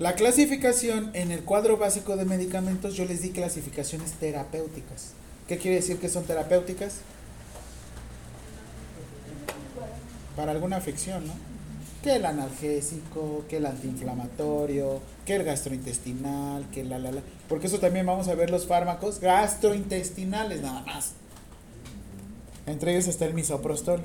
La 0.00 0.14
clasificación 0.14 1.10
en 1.14 1.30
el 1.30 1.44
cuadro 1.44 1.76
básico 1.76 2.16
de 2.16 2.24
medicamentos, 2.24 2.94
yo 2.94 3.04
les 3.04 3.22
di 3.22 3.30
clasificaciones 3.30 4.12
terapéuticas. 4.14 5.12
¿Qué 5.46 5.58
quiere 5.58 5.76
decir 5.76 5.98
que 5.98 6.08
son 6.08 6.24
terapéuticas? 6.24 6.96
Para 10.34 10.52
alguna 10.52 10.76
afección, 10.76 11.26
¿no? 11.26 11.49
Que 12.02 12.16
el 12.16 12.24
analgésico, 12.24 13.44
que 13.48 13.58
el 13.58 13.66
antiinflamatorio, 13.66 15.00
que 15.26 15.36
el 15.36 15.44
gastrointestinal, 15.44 16.64
que 16.70 16.82
la 16.82 16.98
la 16.98 17.12
la. 17.12 17.20
Porque 17.48 17.66
eso 17.66 17.78
también 17.78 18.06
vamos 18.06 18.28
a 18.28 18.34
ver 18.34 18.50
los 18.50 18.66
fármacos 18.66 19.20
gastrointestinales 19.20 20.62
nada 20.62 20.80
más. 20.82 21.12
Entre 22.66 22.92
ellos 22.92 23.06
está 23.06 23.26
el 23.26 23.34
misoprostol. 23.34 24.00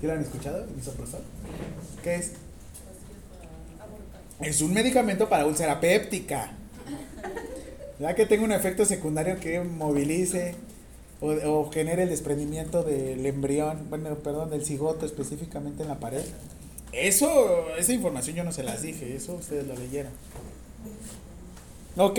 ¿Ya 0.00 0.08
lo 0.08 0.14
han 0.14 0.20
escuchado? 0.20 0.64
¿El 0.64 0.70
misoprostol? 0.70 1.22
¿Qué 2.02 2.14
es? 2.14 2.32
Es 4.40 4.60
un 4.60 4.72
medicamento 4.72 5.28
para 5.28 5.46
úlcera 5.46 5.80
péptica. 5.80 6.52
Ya 7.98 8.14
que 8.14 8.26
tenga 8.26 8.44
un 8.44 8.52
efecto 8.52 8.84
secundario 8.84 9.38
que 9.38 9.60
movilice 9.60 10.54
o, 11.24 11.60
o 11.60 11.70
genere 11.70 12.02
el 12.02 12.10
desprendimiento 12.10 12.82
del 12.82 13.24
embrión, 13.24 13.86
bueno, 13.88 14.14
perdón, 14.16 14.50
del 14.50 14.64
cigoto 14.64 15.06
específicamente 15.06 15.82
en 15.82 15.88
la 15.88 15.98
pared. 15.98 16.22
Eso, 16.92 17.66
esa 17.78 17.92
información 17.92 18.36
yo 18.36 18.44
no 18.44 18.52
se 18.52 18.62
las 18.62 18.82
dije, 18.82 19.16
eso 19.16 19.34
ustedes 19.34 19.66
lo 19.66 19.74
leyeron. 19.74 20.12
Ok. 21.96 22.18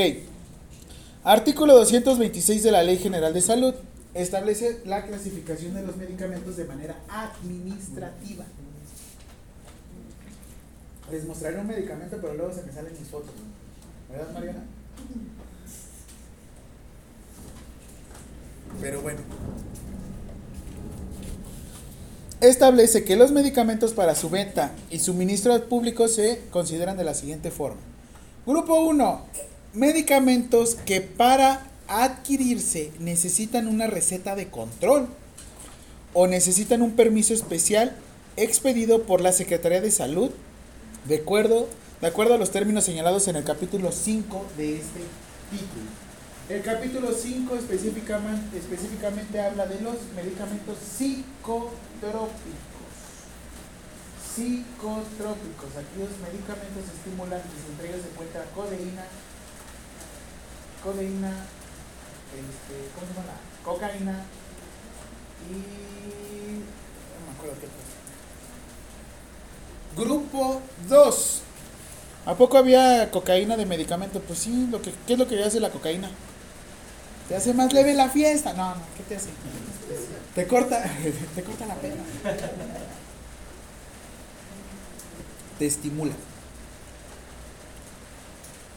Artículo 1.23 1.75
226 1.75 2.63
de 2.63 2.71
la 2.71 2.83
Ley 2.83 2.97
General 2.97 3.33
de 3.33 3.41
Salud 3.41 3.75
establece 4.13 4.81
la 4.85 5.05
clasificación 5.05 5.75
de 5.75 5.83
los 5.83 5.95
medicamentos 5.97 6.57
de 6.57 6.65
manera 6.65 6.97
administrativa. 7.07 8.45
Les 11.11 11.25
mostraré 11.25 11.59
un 11.59 11.67
medicamento, 11.67 12.17
pero 12.19 12.33
luego 12.33 12.53
se 12.53 12.63
me 12.63 12.71
salen 12.71 12.93
mis 12.97 13.07
fotos. 13.07 13.33
¿Verdad, 14.09 14.33
Mariana? 14.33 14.63
Pero 18.81 19.01
bueno. 19.01 19.19
Establece 22.41 23.03
que 23.03 23.15
los 23.15 23.31
medicamentos 23.31 23.93
para 23.93 24.13
su 24.13 24.29
venta 24.29 24.71
y 24.91 24.99
suministro 24.99 25.53
al 25.53 25.63
público 25.63 26.07
se 26.07 26.41
consideran 26.51 26.97
de 26.97 27.03
la 27.03 27.13
siguiente 27.13 27.49
forma. 27.49 27.79
Grupo 28.45 28.81
1. 28.81 29.21
Medicamentos 29.73 30.75
que 30.85 31.01
para 31.01 31.65
adquirirse 31.87 32.91
necesitan 32.99 33.67
una 33.67 33.87
receta 33.87 34.35
de 34.35 34.49
control 34.49 35.07
o 36.13 36.27
necesitan 36.27 36.81
un 36.81 36.91
permiso 36.91 37.33
especial 37.33 37.95
expedido 38.37 39.03
por 39.03 39.21
la 39.21 39.31
Secretaría 39.31 39.81
de 39.81 39.91
Salud 39.91 40.31
de 41.07 41.17
acuerdo, 41.17 41.67
de 42.01 42.07
acuerdo 42.07 42.33
a 42.33 42.37
los 42.37 42.51
términos 42.51 42.83
señalados 42.83 43.27
en 43.27 43.35
el 43.35 43.43
capítulo 43.43 43.91
5 43.91 44.45
de 44.57 44.77
este 44.77 44.99
título. 45.51 46.04
El 46.47 46.61
capítulo 46.61 47.11
5 47.11 47.55
específicamente, 47.55 49.41
habla 49.41 49.65
de 49.65 49.81
los 49.81 49.95
medicamentos 50.15 50.77
psicotrópicos. 50.77 51.73
Psicotrópicos, 54.35 55.71
aquellos 55.71 56.11
medicamentos 56.21 56.83
estimulantes, 56.95 57.49
entre 57.67 57.89
ellos 57.89 58.01
se 58.03 58.09
encuentra 58.11 58.43
codeína, 58.53 59.05
codeína, 60.83 61.31
este, 62.29 62.93
¿cómo 62.93 63.07
se 63.07 63.13
llama? 63.13 63.25
La 63.25 63.39
cocaína 63.63 64.25
y 65.49 65.53
no 67.09 67.25
me 67.25 67.31
acuerdo 67.35 67.55
qué 67.59 67.65
cosa. 67.73 67.97
Grupo 69.97 70.61
2. 70.89 71.41
¿A 72.27 72.35
poco 72.35 72.59
había 72.59 73.09
cocaína 73.09 73.57
de 73.57 73.65
medicamento? 73.65 74.19
Pues 74.19 74.37
sí, 74.39 74.67
lo 74.69 74.79
que, 74.79 74.91
¿qué 75.07 75.13
es 75.13 75.19
lo 75.19 75.27
que 75.27 75.43
hace 75.43 75.59
la 75.59 75.71
cocaína? 75.71 76.11
¿Te 77.27 77.35
hace 77.35 77.53
más 77.53 77.73
leve 77.73 77.93
la 77.93 78.09
fiesta? 78.09 78.53
No, 78.53 78.75
no, 78.75 78.81
¿qué 78.97 79.03
te 79.03 79.15
hace? 79.15 79.29
Te 80.35 80.47
corta, 80.47 80.83
te 81.35 81.43
corta 81.43 81.65
la 81.65 81.75
pena. 81.75 81.95
Te 85.57 85.65
estimula. 85.65 86.13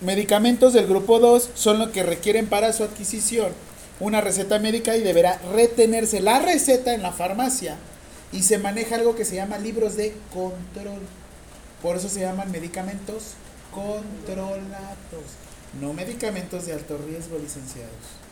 Medicamentos 0.01 0.73
del 0.73 0.87
grupo 0.87 1.19
2 1.19 1.51
son 1.55 1.79
los 1.79 1.91
que 1.91 2.05
requieren 2.05 2.47
para 2.47 2.73
su 2.73 2.85
adquisición 2.85 3.53
una 4.01 4.21
receta 4.21 4.61
médica 4.61 4.97
y 4.97 5.03
deberá 5.03 5.39
retenerse 5.53 6.21
la 6.21 6.39
receta 6.39 6.95
en 6.95 7.03
la 7.03 7.13
farmacia 7.13 7.77
y 8.31 8.45
se 8.45 8.59
maneja 8.59 8.95
algo 8.95 9.17
que 9.17 9.25
se 9.25 9.35
llama 9.35 9.59
libros 9.59 9.97
de 9.97 10.15
control. 10.33 11.01
Por 11.83 11.97
eso 11.97 12.09
se 12.09 12.21
llaman 12.21 12.51
medicamentos 12.53 13.35
controlados, 13.73 14.69
no 15.81 15.93
medicamentos 15.93 16.67
de 16.67 16.75
alto 16.75 16.99
riesgo, 16.99 17.39
licenciados. 17.39 18.28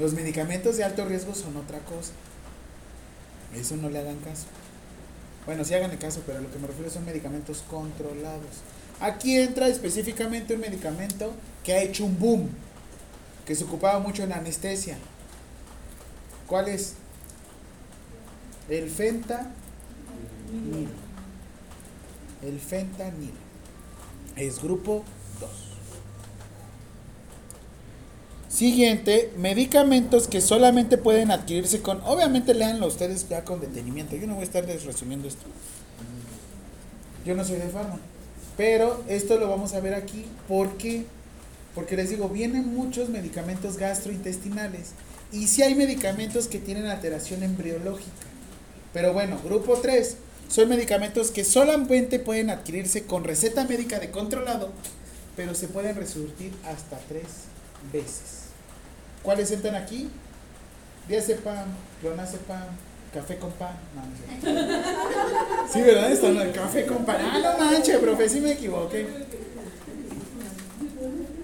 Los 0.00 0.14
medicamentos 0.14 0.78
de 0.78 0.84
alto 0.84 1.04
riesgo 1.04 1.34
son 1.34 1.58
otra 1.58 1.78
cosa. 1.80 2.12
Eso 3.54 3.76
no 3.76 3.90
le 3.90 3.98
hagan 3.98 4.16
caso. 4.20 4.46
Bueno, 5.44 5.62
sí 5.62 5.74
hagan 5.74 5.94
caso, 5.98 6.22
pero 6.24 6.38
a 6.38 6.40
lo 6.40 6.50
que 6.50 6.58
me 6.58 6.66
refiero 6.66 6.90
son 6.90 7.04
medicamentos 7.04 7.62
controlados. 7.68 8.62
Aquí 8.98 9.36
entra 9.38 9.68
específicamente 9.68 10.54
un 10.54 10.60
medicamento 10.60 11.34
que 11.62 11.74
ha 11.74 11.82
hecho 11.82 12.06
un 12.06 12.18
boom, 12.18 12.48
que 13.44 13.54
se 13.54 13.64
ocupaba 13.64 13.98
mucho 13.98 14.22
en 14.22 14.32
anestesia. 14.32 14.96
¿Cuál 16.46 16.68
es? 16.68 16.94
El 18.70 18.88
fentanil. 18.88 19.52
El 22.42 22.58
fentanil. 22.58 23.34
Es 24.34 24.62
grupo 24.62 25.04
2. 25.40 25.50
Siguiente, 28.50 29.32
medicamentos 29.36 30.26
que 30.26 30.40
solamente 30.40 30.98
pueden 30.98 31.30
adquirirse 31.30 31.82
con, 31.82 32.00
obviamente 32.04 32.52
leanlo 32.52 32.88
ustedes 32.88 33.28
ya 33.28 33.44
con 33.44 33.60
detenimiento, 33.60 34.16
yo 34.16 34.26
no 34.26 34.34
voy 34.34 34.42
a 34.42 34.44
estarles 34.44 34.84
resumiendo 34.84 35.28
esto. 35.28 35.44
Yo 37.24 37.36
no 37.36 37.44
soy 37.44 37.58
de 37.58 37.68
farma, 37.68 38.00
pero 38.56 39.04
esto 39.06 39.38
lo 39.38 39.48
vamos 39.48 39.72
a 39.74 39.80
ver 39.80 39.94
aquí 39.94 40.24
porque, 40.48 41.04
porque 41.76 41.94
les 41.94 42.10
digo, 42.10 42.28
vienen 42.28 42.74
muchos 42.74 43.08
medicamentos 43.08 43.76
gastrointestinales 43.76 44.94
y 45.30 45.46
si 45.46 45.62
hay 45.62 45.76
medicamentos 45.76 46.48
que 46.48 46.58
tienen 46.58 46.86
alteración 46.86 47.44
embriológica. 47.44 48.10
Pero 48.92 49.12
bueno, 49.12 49.38
grupo 49.44 49.74
3 49.76 50.16
son 50.48 50.68
medicamentos 50.68 51.30
que 51.30 51.44
solamente 51.44 52.18
pueden 52.18 52.50
adquirirse 52.50 53.04
con 53.04 53.22
receta 53.22 53.64
médica 53.64 54.00
de 54.00 54.10
controlado, 54.10 54.72
pero 55.36 55.54
se 55.54 55.68
pueden 55.68 55.94
resurtir 55.94 56.52
hasta 56.64 56.98
tres 57.08 57.26
veces. 57.92 58.39
¿Cuáles 59.22 59.50
entran 59.50 59.74
aquí? 59.74 60.08
Diazepam, 61.08 61.68
clonazepam, 62.00 62.68
café 63.12 63.36
con 63.38 63.50
pan. 63.52 63.76
No, 63.94 64.02
no 64.06 64.16
sé. 64.16 65.72
Sí, 65.72 65.82
¿verdad? 65.82 66.10
Están 66.10 66.36
el 66.36 66.52
café 66.52 66.86
con 66.86 67.04
pan. 67.04 67.16
Ah, 67.20 67.38
no 67.42 67.64
manches, 67.64 67.98
profe, 67.98 68.28
sí 68.28 68.40
me 68.40 68.52
equivoqué. 68.52 69.06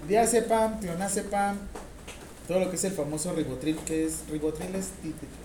Diazepam, 0.07 0.79
clonazepam, 0.79 1.57
todo 2.47 2.61
lo 2.61 2.69
que 2.69 2.77
es 2.77 2.83
el 2.85 2.93
famoso 2.93 3.33
ribotril, 3.33 3.75
que 3.79 4.05
es 4.05 4.23
ribotril 4.31 4.73
es, 4.73 4.87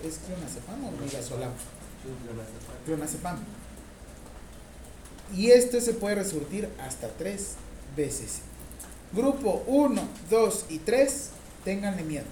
es 0.07 0.19
clonazepam 0.19 0.85
o 0.85 0.91
midazolam. 0.91 1.51
Clonazepam. 2.85 3.37
Y 5.35 5.51
este 5.51 5.81
se 5.81 5.93
puede 5.93 6.15
resurtir 6.15 6.69
hasta 6.79 7.09
tres 7.09 7.55
veces. 7.97 8.39
Grupo 9.11 9.63
1, 9.67 10.01
2 10.29 10.65
y 10.69 10.79
3, 10.79 11.29
ténganle 11.63 12.03
miedo. 12.03 12.25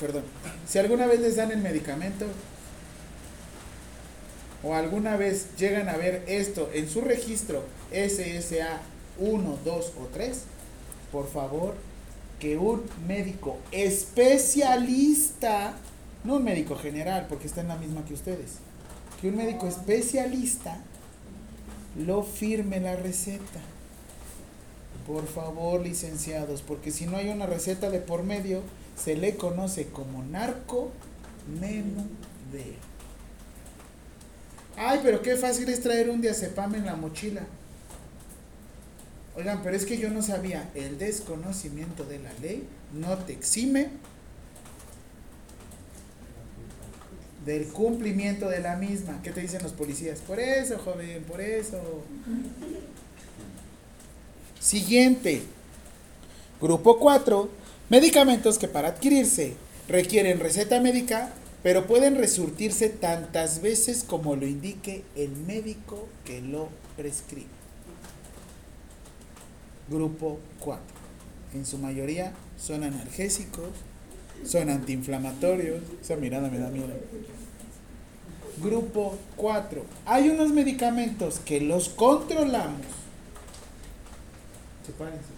Perdón. 0.00 0.24
Si 0.66 0.78
alguna 0.78 1.06
vez 1.06 1.20
les 1.20 1.36
dan 1.36 1.50
el 1.50 1.58
medicamento 1.58 2.26
o 4.62 4.74
alguna 4.74 5.16
vez 5.16 5.56
llegan 5.56 5.88
a 5.88 5.96
ver 5.96 6.24
esto 6.26 6.70
en 6.72 6.88
su 6.88 7.00
registro 7.00 7.64
SSA 7.90 8.80
1, 9.18 9.58
2 9.64 9.92
o 10.00 10.06
3, 10.12 10.42
por 11.10 11.30
favor, 11.30 11.74
que 12.38 12.56
un 12.56 12.82
médico 13.06 13.58
especialista, 13.72 15.74
no 16.24 16.36
un 16.36 16.44
médico 16.44 16.76
general, 16.76 17.26
porque 17.28 17.48
está 17.48 17.62
en 17.62 17.68
la 17.68 17.76
misma 17.76 18.04
que 18.04 18.14
ustedes, 18.14 18.58
que 19.20 19.28
un 19.28 19.36
médico 19.36 19.66
especialista 19.66 20.80
lo 21.96 22.22
firme 22.22 22.80
la 22.80 22.96
receta. 22.96 23.60
Por 25.08 25.26
favor, 25.26 25.80
licenciados, 25.80 26.60
porque 26.60 26.90
si 26.90 27.06
no 27.06 27.16
hay 27.16 27.30
una 27.30 27.46
receta 27.46 27.88
de 27.88 27.98
por 27.98 28.22
medio, 28.24 28.62
se 29.02 29.16
le 29.16 29.36
conoce 29.36 29.86
como 29.86 30.22
narco 30.22 30.92
menudeo. 31.58 32.76
Ay, 34.76 35.00
pero 35.02 35.22
qué 35.22 35.36
fácil 35.36 35.70
es 35.70 35.80
traer 35.80 36.10
un 36.10 36.20
diazepam 36.20 36.74
en 36.74 36.84
la 36.84 36.94
mochila. 36.94 37.40
Oigan, 39.34 39.62
pero 39.62 39.74
es 39.74 39.86
que 39.86 39.96
yo 39.96 40.10
no 40.10 40.20
sabía, 40.20 40.70
el 40.74 40.98
desconocimiento 40.98 42.04
de 42.04 42.18
la 42.18 42.32
ley 42.42 42.68
no 42.92 43.16
te 43.16 43.32
exime 43.32 43.88
del 47.46 47.68
cumplimiento 47.68 48.48
de 48.50 48.60
la 48.60 48.76
misma. 48.76 49.22
¿Qué 49.22 49.30
te 49.30 49.40
dicen 49.40 49.62
los 49.62 49.72
policías? 49.72 50.20
Por 50.20 50.38
eso, 50.38 50.78
joven, 50.78 51.24
por 51.24 51.40
eso. 51.40 51.80
Siguiente. 54.60 55.42
Grupo 56.60 56.98
4. 56.98 57.48
Medicamentos 57.88 58.58
que 58.58 58.68
para 58.68 58.88
adquirirse 58.88 59.54
requieren 59.88 60.40
receta 60.40 60.80
médica, 60.80 61.32
pero 61.62 61.86
pueden 61.86 62.16
resurtirse 62.16 62.88
tantas 62.88 63.62
veces 63.62 64.04
como 64.04 64.36
lo 64.36 64.46
indique 64.46 65.04
el 65.16 65.30
médico 65.30 66.08
que 66.24 66.40
lo 66.40 66.68
prescribe. 66.96 67.46
Grupo 69.88 70.38
4. 70.60 70.82
En 71.54 71.64
su 71.64 71.78
mayoría 71.78 72.34
son 72.58 72.82
analgésicos, 72.82 73.70
son 74.44 74.68
antiinflamatorios. 74.68 75.82
Esa 76.02 76.16
mirada 76.16 76.50
me 76.50 76.58
da 76.58 76.68
miedo. 76.68 76.88
Grupo 78.62 79.16
4. 79.36 79.84
Hay 80.04 80.28
unos 80.28 80.50
medicamentos 80.50 81.38
que 81.38 81.60
los 81.60 81.88
controlamos. 81.88 82.97
Sepárense. 84.88 85.28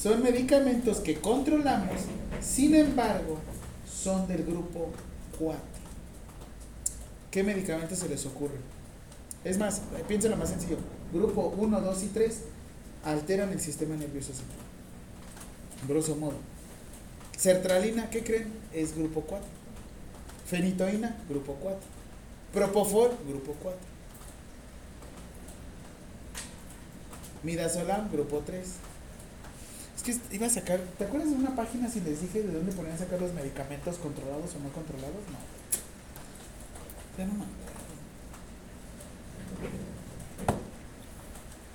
Son 0.00 0.22
medicamentos 0.22 1.00
que 1.00 1.16
controlamos, 1.16 2.02
sin 2.40 2.76
embargo, 2.76 3.38
son 3.92 4.28
del 4.28 4.44
grupo 4.44 4.90
4. 5.36 5.60
¿Qué 7.32 7.42
medicamentos 7.42 7.98
se 7.98 8.08
les 8.08 8.24
ocurre? 8.24 8.54
Es 9.42 9.58
más, 9.58 9.82
piénsenlo 10.06 10.36
más 10.36 10.50
sencillo. 10.50 10.76
Grupo 11.12 11.52
1, 11.58 11.80
2 11.80 12.02
y 12.04 12.06
3 12.06 12.40
alteran 13.04 13.50
el 13.50 13.60
sistema 13.60 13.96
nervioso 13.96 14.32
central. 14.32 14.60
Grosso 15.88 16.14
modo. 16.14 16.36
Sertralina, 17.36 18.10
¿qué 18.10 18.22
creen? 18.22 18.52
Es 18.72 18.96
grupo 18.96 19.22
4. 19.22 19.44
Fenitoína, 20.46 21.16
grupo 21.28 21.54
4. 21.60 21.80
Propofol, 22.52 23.10
grupo 23.28 23.56
4. 23.60 23.95
Midazolam, 27.46 28.10
grupo 28.10 28.42
3. 28.44 28.66
Es 29.96 30.02
que 30.02 30.34
iba 30.34 30.48
a 30.48 30.50
sacar, 30.50 30.80
¿te 30.98 31.04
acuerdas 31.04 31.30
de 31.30 31.36
una 31.36 31.54
página 31.54 31.88
si 31.88 32.00
les 32.00 32.20
dije 32.20 32.42
de 32.42 32.52
dónde 32.52 32.72
ponían 32.72 32.96
a 32.96 32.98
sacar 32.98 33.20
los 33.20 33.32
medicamentos 33.32 33.98
controlados 33.98 34.52
o 34.56 34.58
no 34.58 34.68
controlados? 34.70 35.14
No. 35.30 35.38
Ya 37.16 37.24
no 37.24 37.34
me. 37.34 37.44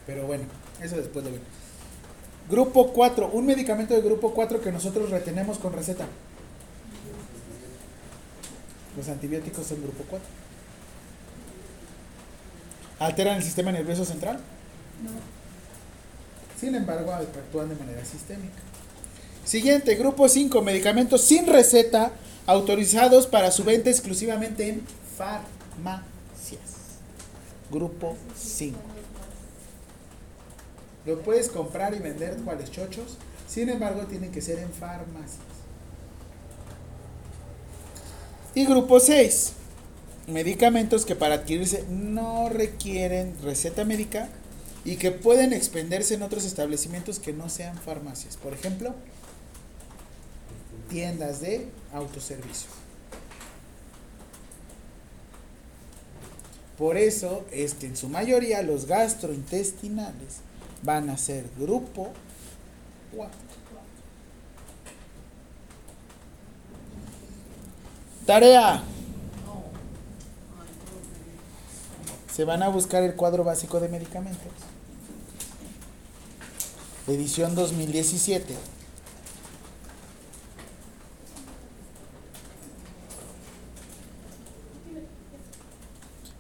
Pero 0.06 0.28
bueno, 0.28 0.44
eso 0.82 0.98
después 0.98 1.24
lo 1.24 1.32
ven. 1.32 1.42
Grupo 2.50 2.92
4, 2.92 3.30
un 3.30 3.46
medicamento 3.46 3.94
de 3.94 4.02
grupo 4.02 4.34
4 4.34 4.60
que 4.60 4.74
nosotros 4.74 5.10
retenemos 5.10 5.58
con 5.58 5.72
receta. 5.72 6.06
Los 8.98 9.08
antibióticos 9.08 9.66
son 9.66 9.82
grupo 9.82 10.04
4. 10.10 10.28
¿Alteran 13.00 13.38
el 13.38 13.44
sistema 13.44 13.72
nervioso 13.72 14.04
central? 14.04 14.42
Sin 16.62 16.76
embargo, 16.76 17.12
actúan 17.12 17.70
de 17.70 17.76
manera 17.76 18.06
sistémica. 18.06 18.54
Siguiente, 19.44 19.96
grupo 19.96 20.30
5, 20.30 20.62
medicamentos 20.62 21.22
sin 21.22 21.48
receta 21.48 22.12
autorizados 22.46 23.26
para 23.26 23.50
su 23.50 23.64
venta 23.64 23.90
exclusivamente 23.90 24.70
en 24.70 24.84
farmacias. 25.18 26.62
Grupo 27.72 28.16
5. 28.38 28.78
Lo 31.08 31.20
puedes 31.24 31.50
comprar 31.50 31.96
y 31.96 32.00
vender 32.00 32.36
cuales 32.46 32.70
chochos, 32.70 33.18
sin 33.48 33.70
embargo, 33.70 34.04
tienen 34.04 34.32
que 34.32 34.44
ser 34.44 34.60
en 34.60 34.70
farmacias. 34.72 35.40
Y 38.54 38.68
grupo 38.68 39.00
6, 39.00 39.54
medicamentos 40.28 41.08
que 41.08 41.16
para 41.16 41.34
adquirirse 41.34 41.86
no 41.90 42.50
requieren 42.50 43.36
receta 43.42 43.84
médica 43.84 44.30
y 44.84 44.96
que 44.96 45.12
pueden 45.12 45.54
expenderse 45.54 46.16
en 46.16 46.24
otros 46.24 46.44
establecimientos 46.44 47.20
que 47.20 47.34
no 47.34 47.50
sean 47.50 47.78
farmacias. 47.78 48.38
Por 48.38 48.54
ejemplo, 48.54 48.96
tiendas 50.90 51.42
de 51.42 51.68
autoservicio. 51.94 52.70
Por 56.78 56.98
eso 56.98 57.46
es 57.52 57.76
que 57.76 57.86
en 57.86 57.96
su 57.96 58.10
mayoría 58.10 58.64
los 58.64 58.88
gastrointestinales 58.88 60.38
van 60.82 61.12
a 61.12 61.18
ser 61.18 61.46
grupo 61.60 62.12
4. 63.16 63.52
Tarea. 68.26 68.84
Se 72.34 72.46
van 72.46 72.64
a 72.64 72.70
buscar 72.70 73.04
el 73.04 73.16
cuadro 73.16 73.44
básico 73.44 73.80
de 73.80 73.90
medicamentos. 73.90 74.71
Edición 77.12 77.56
2017. 77.56 78.56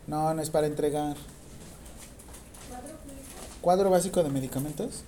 No, 0.07 0.34
no 0.34 0.41
es 0.41 0.49
para 0.49 0.68
entregar. 0.68 1.18
Cuadro 3.60 3.89
básico 3.89 4.23
de 4.23 4.30
medicamentos. 4.30 5.03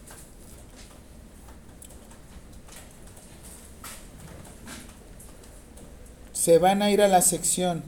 Se 6.34 6.58
van 6.58 6.82
a 6.82 6.92
ir 6.92 7.02
a 7.02 7.08
la 7.08 7.22
sección. 7.22 7.84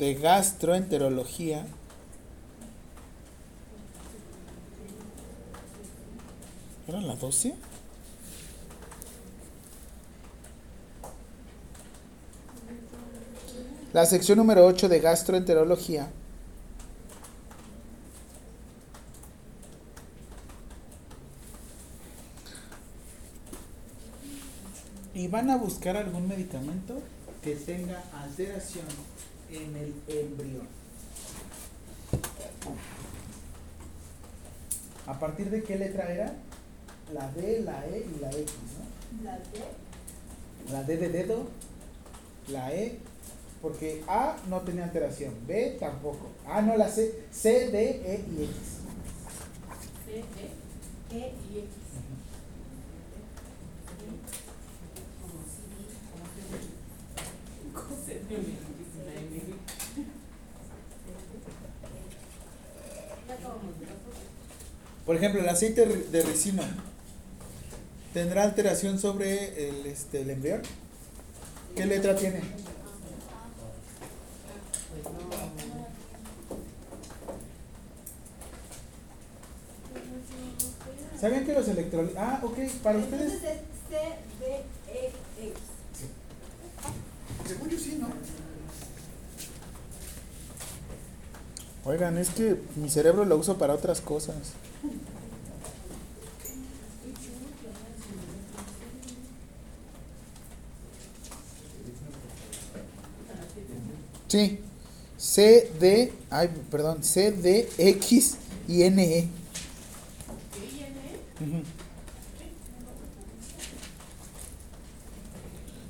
de 0.00 0.14
gastroenterología. 0.14 1.66
¿Era 6.90 7.00
la 7.02 7.14
12? 7.14 7.54
La 13.92 14.04
sección 14.06 14.38
número 14.38 14.66
8 14.66 14.88
de 14.88 14.98
gastroenterología. 14.98 16.10
Y 25.14 25.28
van 25.28 25.48
a 25.50 25.58
buscar 25.58 25.96
algún 25.96 26.26
medicamento 26.26 27.00
que 27.40 27.54
tenga 27.54 28.02
alteración 28.20 28.86
en 29.48 29.76
el 29.76 29.94
embrión. 30.08 30.66
¿A 35.06 35.20
partir 35.20 35.50
de 35.50 35.62
qué 35.62 35.78
letra 35.78 36.12
era? 36.12 36.34
La 37.12 37.28
D, 37.32 37.62
la 37.64 37.86
E 37.86 38.06
y 38.14 38.20
la 38.20 38.30
X, 38.30 38.52
¿no? 38.78 39.24
La 39.24 39.36
D. 39.36 39.44
La 40.70 40.82
D 40.84 40.96
de 40.96 41.08
dedo, 41.08 41.48
la 42.48 42.72
E, 42.72 42.98
porque 43.60 44.04
A 44.06 44.36
no 44.48 44.60
tenía 44.60 44.84
alteración, 44.84 45.34
B 45.46 45.76
tampoco. 45.80 46.28
Ah, 46.46 46.62
no, 46.62 46.76
la 46.76 46.88
C, 46.88 47.24
C, 47.32 47.70
D, 47.70 47.90
E 48.04 48.24
y 48.30 48.44
X. 48.44 48.54
C, 50.06 50.18
E, 50.18 51.16
E 51.16 51.34
y 51.52 51.58
X. 51.58 51.68
Por 65.04 65.16
ejemplo, 65.16 65.40
el 65.40 65.48
aceite 65.48 65.86
de 65.86 66.22
ricino 66.22 66.62
tendrá 68.12 68.42
alteración 68.42 68.98
sobre 68.98 69.68
el, 69.68 69.86
este, 69.86 70.22
el 70.22 70.30
embrión. 70.30 70.62
¿Qué 71.76 71.86
letra 71.86 72.16
tiene? 72.16 72.40
¿Sabían 81.20 81.44
que 81.44 81.52
los 81.52 81.68
electrolitos... 81.68 82.16
Ah, 82.18 82.40
ok, 82.42 82.58
para 82.82 82.98
ustedes... 82.98 83.34
Entonces 83.34 83.50
es 83.50 83.58
C, 83.90 83.96
D, 84.40 84.64
E, 84.88 85.12
X. 85.48 85.58
Según 87.46 87.68
yo 87.68 87.78
sí, 87.78 87.98
¿no? 88.00 88.08
Oigan, 91.84 92.16
es 92.16 92.30
que 92.30 92.56
mi 92.76 92.88
cerebro 92.88 93.24
lo 93.24 93.36
uso 93.36 93.58
para 93.58 93.74
otras 93.74 94.00
cosas. 94.00 94.36
Sí. 104.30 104.60
C, 105.18 105.70
D, 105.80 106.12
ay, 106.30 106.48
perdón, 106.70 107.02
C, 107.02 107.32
D, 107.32 107.68
X 107.76 108.36
y 108.68 108.84
N, 108.84 109.02
E. 109.02 109.28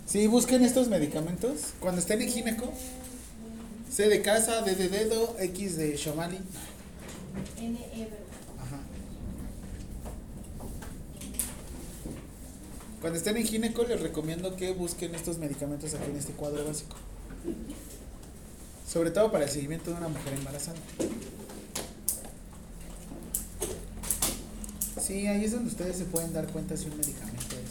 Sí, 0.07 0.27
busquen 0.27 0.65
estos 0.65 0.89
medicamentos. 0.89 1.75
Cuando 1.81 2.01
estén 2.01 2.23
en 2.23 2.31
gineco, 2.31 2.73
C 3.91 4.09
de 4.09 4.23
casa, 4.23 4.63
D 4.63 4.75
de 4.75 4.89
dedo, 4.89 5.37
X 5.39 5.77
de 5.77 5.97
Shomali. 5.97 6.39
N, 7.59 7.79
E. 7.79 8.09
Cuando 13.01 13.19
estén 13.19 13.37
en 13.37 13.47
gineco, 13.47 13.85
les 13.85 14.01
recomiendo 14.01 14.57
que 14.57 14.73
busquen 14.73 15.15
estos 15.15 15.39
medicamentos 15.39 15.93
aquí 15.95 16.11
en 16.11 16.17
este 16.17 16.33
cuadro 16.33 16.65
básico. 16.65 16.97
Sobre 18.91 19.13
todo 19.13 19.31
para 19.31 19.45
el 19.45 19.51
seguimiento 19.51 19.93
de 19.93 19.99
una 19.99 20.09
mujer 20.09 20.35
embarazada. 20.35 20.77
Sí, 25.01 25.29
ahí 25.29 25.45
es 25.45 25.53
donde 25.53 25.69
ustedes 25.69 25.97
se 25.97 26.07
pueden 26.07 26.33
dar 26.33 26.49
cuenta 26.49 26.77
si 26.77 26.89
un 26.89 26.97
medicamento 26.97 27.55
es. 27.55 27.71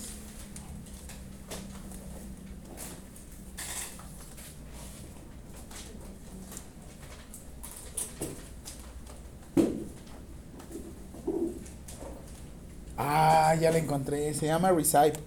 Ah, 12.97 13.55
ya 13.59 13.71
la 13.71 13.79
encontré. 13.79 14.33
Se 14.33 14.45
llama 14.45 14.71
Recipe. 14.71 15.19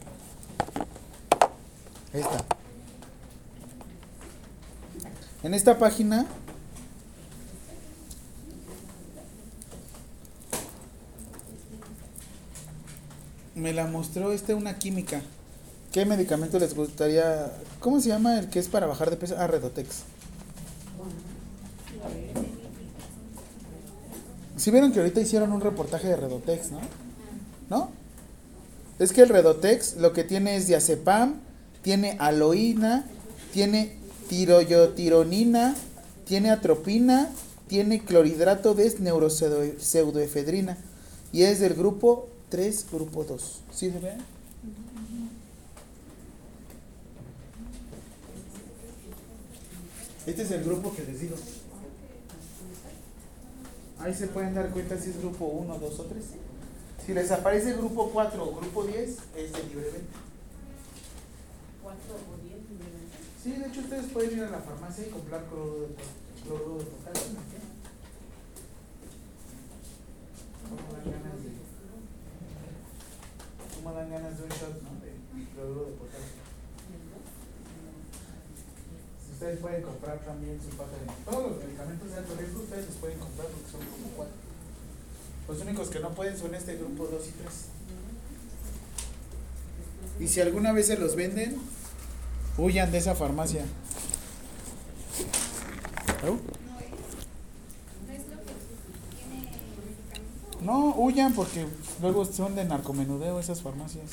Esta. 2.15 2.53
En 5.43 5.55
esta 5.55 5.77
página 5.77 6.27
me 13.57 13.73
la 13.73 13.87
mostró 13.87 14.33
este 14.33 14.55
una 14.55 14.79
química. 14.79 15.21
¿Qué 15.91 16.07
medicamento 16.07 16.59
les 16.59 16.75
gustaría? 16.75 17.53
¿Cómo 17.81 18.01
se 18.01 18.09
llama 18.09 18.39
el 18.39 18.49
que 18.49 18.61
es 18.61 18.69
para 18.69 18.87
bajar 18.87 19.11
de 19.11 19.17
peso? 19.17 19.35
Ah, 19.37 19.47
Redotex. 19.47 20.03
Si 24.57 24.71
vieron 24.71 24.93
que 24.93 25.01
ahorita 25.01 25.21
hicieron 25.21 25.53
un 25.53 25.61
reportaje 25.61 26.07
de 26.07 26.17
Redotex, 26.17 26.71
¿no? 26.71 26.81
¿No? 27.69 27.91
Es 29.01 29.13
que 29.13 29.23
el 29.23 29.29
Redotex 29.29 29.97
lo 29.97 30.13
que 30.13 30.23
tiene 30.23 30.57
es 30.57 30.69
diazepam, 30.69 31.41
tiene 31.83 32.17
aloína, 32.21 33.05
tiene 33.53 33.99
tiroyotironina, 34.29 35.75
tiene 36.25 36.51
atropina, 36.51 37.31
tiene 37.69 38.05
clorhidrato 38.05 38.75
de 38.75 38.95
neuropseudoefedrina 38.99 40.79
y 41.33 41.43
es 41.43 41.61
del 41.61 41.75
grupo 41.75 42.29
3, 42.51 42.87
grupo 42.93 43.25
2. 43.25 43.61
¿Sí 43.73 43.91
se 43.91 43.99
ve? 43.99 44.13
Este 50.27 50.43
es 50.43 50.51
el 50.53 50.63
grupo 50.63 50.95
que 50.95 51.03
les 51.05 51.21
digo. 51.21 51.37
Ahí 53.99 54.15
se 54.15 54.27
pueden 54.29 54.55
dar 54.55 54.71
cuenta 54.71 54.99
si 54.99 55.11
es 55.11 55.19
grupo 55.19 55.47
1, 55.47 55.79
2 55.79 56.01
o 56.01 56.03
3. 56.05 56.25
Si 57.07 57.15
les 57.15 57.31
aparece 57.31 57.73
grupo 57.73 58.11
4 58.13 58.43
o 58.43 58.55
grupo 58.55 58.85
10, 58.85 59.09
es 59.09 59.53
de 59.53 59.63
libre 59.69 59.91
venta. 59.91 60.19
Sí, 63.43 63.51
de 63.51 63.67
hecho 63.67 63.81
ustedes 63.81 64.07
pueden 64.13 64.39
ir 64.39 64.45
a 64.45 64.51
la 64.51 64.61
farmacia 64.61 65.05
y 65.05 65.11
comprar 65.11 65.45
cloruro 65.47 65.89
de, 65.89 65.97
cloruro 66.47 66.79
de 66.79 66.85
potasio. 66.85 67.33
¿Cómo 73.75 73.93
dan 73.95 74.11
dan 74.11 74.23
ganas 74.23 74.39
de 74.39 74.45
un 74.45 74.49
shot, 74.49 74.83
no? 74.83 74.91
De 75.03 75.11
cloruro 75.57 75.87
de 75.87 75.93
potasio. 75.93 76.39
Ustedes 79.33 79.59
pueden 79.59 79.83
comprar 79.83 80.19
también 80.21 80.61
su 80.63 80.77
paja 80.77 80.93
de... 80.93 81.11
Todos 81.29 81.51
los 81.51 81.65
medicamentos 81.65 82.11
de 82.11 82.17
alto 82.17 82.37
riesgo 82.39 82.63
ustedes 82.63 82.87
los 82.87 82.95
pueden 82.95 83.19
comprar 83.19 83.49
porque 83.49 83.71
son 83.73 83.81
como 83.81 84.09
cuatro. 84.15 84.35
Los 85.49 85.61
únicos 85.63 85.89
que 85.89 85.99
no 85.99 86.15
pueden 86.15 86.39
son 86.39 86.55
este 86.55 86.77
grupo 86.77 87.07
2 87.07 87.27
y 87.27 87.33
3. 87.33 87.55
Y 90.21 90.29
si 90.29 90.41
alguna 90.41 90.71
vez 90.71 90.87
se 90.87 90.97
los 90.97 91.17
venden, 91.17 91.61
huyan 92.59 92.91
de 92.91 92.99
esa 92.99 93.15
farmacia. 93.15 93.65
No 100.63 100.95
huyan 100.97 101.35
porque 101.35 101.67
luego 102.01 102.25
son 102.25 102.55
de 102.55 102.65
narcomenudeo 102.65 103.41
esas 103.41 103.63
farmacias. 103.63 104.05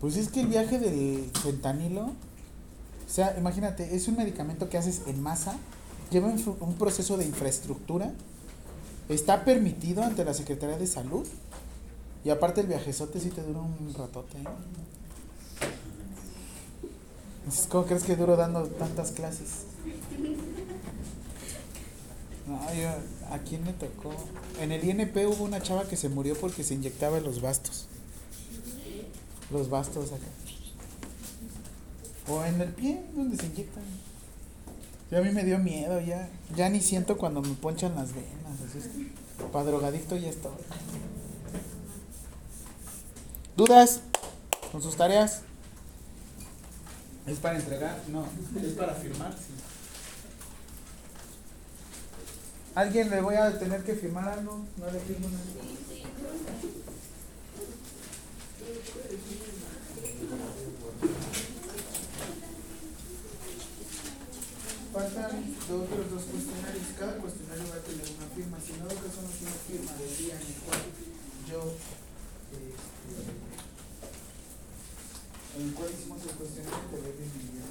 Pues 0.00 0.16
es 0.16 0.28
que 0.28 0.40
el 0.40 0.48
viaje 0.48 0.80
del 0.80 1.30
fentanilo, 1.40 2.06
o 2.06 2.12
sea, 3.06 3.36
imagínate, 3.38 3.94
es 3.94 4.08
un 4.08 4.16
medicamento 4.16 4.68
que 4.68 4.76
haces 4.76 5.02
en 5.06 5.22
masa, 5.22 5.56
lleva 6.10 6.26
un 6.28 6.74
proceso 6.74 7.16
de 7.16 7.24
infraestructura, 7.24 8.12
está 9.08 9.44
permitido 9.44 10.02
ante 10.02 10.24
la 10.24 10.34
Secretaría 10.34 10.76
de 10.76 10.88
Salud 10.88 11.24
y 12.24 12.30
aparte 12.30 12.62
el 12.62 12.66
viajezote 12.66 13.20
sí 13.20 13.30
te 13.30 13.42
dura 13.42 13.60
un 13.60 13.94
ratote. 13.96 14.38
¿eh? 14.38 14.44
Entonces, 17.44 17.66
¿Cómo 17.68 17.86
crees 17.86 18.04
que 18.04 18.16
duro 18.16 18.36
dando 18.36 18.64
tantas 18.66 19.10
clases? 19.10 19.66
No, 22.46 22.74
yo, 22.74 22.88
¿a 23.30 23.38
quién 23.38 23.64
me 23.64 23.72
tocó? 23.72 24.14
En 24.60 24.72
el 24.72 24.84
INP 24.84 25.16
hubo 25.26 25.44
una 25.44 25.60
chava 25.60 25.84
que 25.84 25.96
se 25.96 26.08
murió 26.08 26.36
porque 26.36 26.62
se 26.64 26.74
inyectaba 26.74 27.20
los 27.20 27.40
bastos. 27.40 27.86
Los 29.50 29.68
bastos 29.68 30.12
acá. 30.12 30.26
O 32.28 32.44
en 32.44 32.60
el 32.60 32.68
pie, 32.70 33.02
donde 33.14 33.36
se 33.36 33.46
inyectan. 33.46 33.84
Ya 35.10 35.18
a 35.18 35.22
mí 35.22 35.30
me 35.30 35.44
dio 35.44 35.58
miedo, 35.58 36.00
ya. 36.00 36.28
Ya 36.56 36.68
ni 36.68 36.80
siento 36.80 37.18
cuando 37.18 37.42
me 37.42 37.54
ponchan 37.54 37.94
las 37.94 38.12
venas. 38.14 38.60
Así 38.68 38.78
es 38.78 38.88
para 39.52 39.90
ya 39.90 39.98
estoy. 39.98 40.52
¿Dudas? 43.56 44.00
¿Con 44.70 44.82
sus 44.82 44.96
tareas? 44.96 45.42
¿Es 47.26 47.38
para 47.38 47.58
entregar? 47.58 48.02
No. 48.08 48.26
¿Es 48.60 48.72
para 48.72 48.94
firmar? 48.94 49.32
Sí. 49.32 49.54
¿Alguien 52.74 53.10
le 53.10 53.20
voy 53.20 53.36
a 53.36 53.58
tener 53.58 53.82
que 53.84 53.94
firmar 53.94 54.28
algo? 54.28 54.64
No 54.78 54.90
le 54.90 54.98
firmo 55.00 55.28
nada. 55.28 55.42
Faltan 64.92 65.56
dos 65.68 65.88
de 65.88 65.96
los 65.96 66.10
dos 66.10 66.22
cuestionarios. 66.24 66.86
Cada 66.98 67.16
cuestionario 67.16 67.64
va 67.70 67.76
a 67.76 67.80
tener 67.80 68.06
una 68.12 68.28
firma. 68.34 68.58
Si 68.60 68.72
no, 68.76 68.88
caso 68.88 69.22
no 69.22 69.30
tiene 69.32 69.56
firma 69.66 69.92
del 69.96 70.16
día 70.16 70.34
en 70.34 70.46
el 70.46 70.54
cual 70.64 70.80
yo. 71.48 71.60
eh, 72.52 73.51
en 75.54 75.62
el 75.68 75.74
cual 75.74 75.90
hicimos 75.92 76.22
el 76.22 76.30
cuestionario, 76.32 76.78
la 76.78 76.98
calificación. 77.12 77.70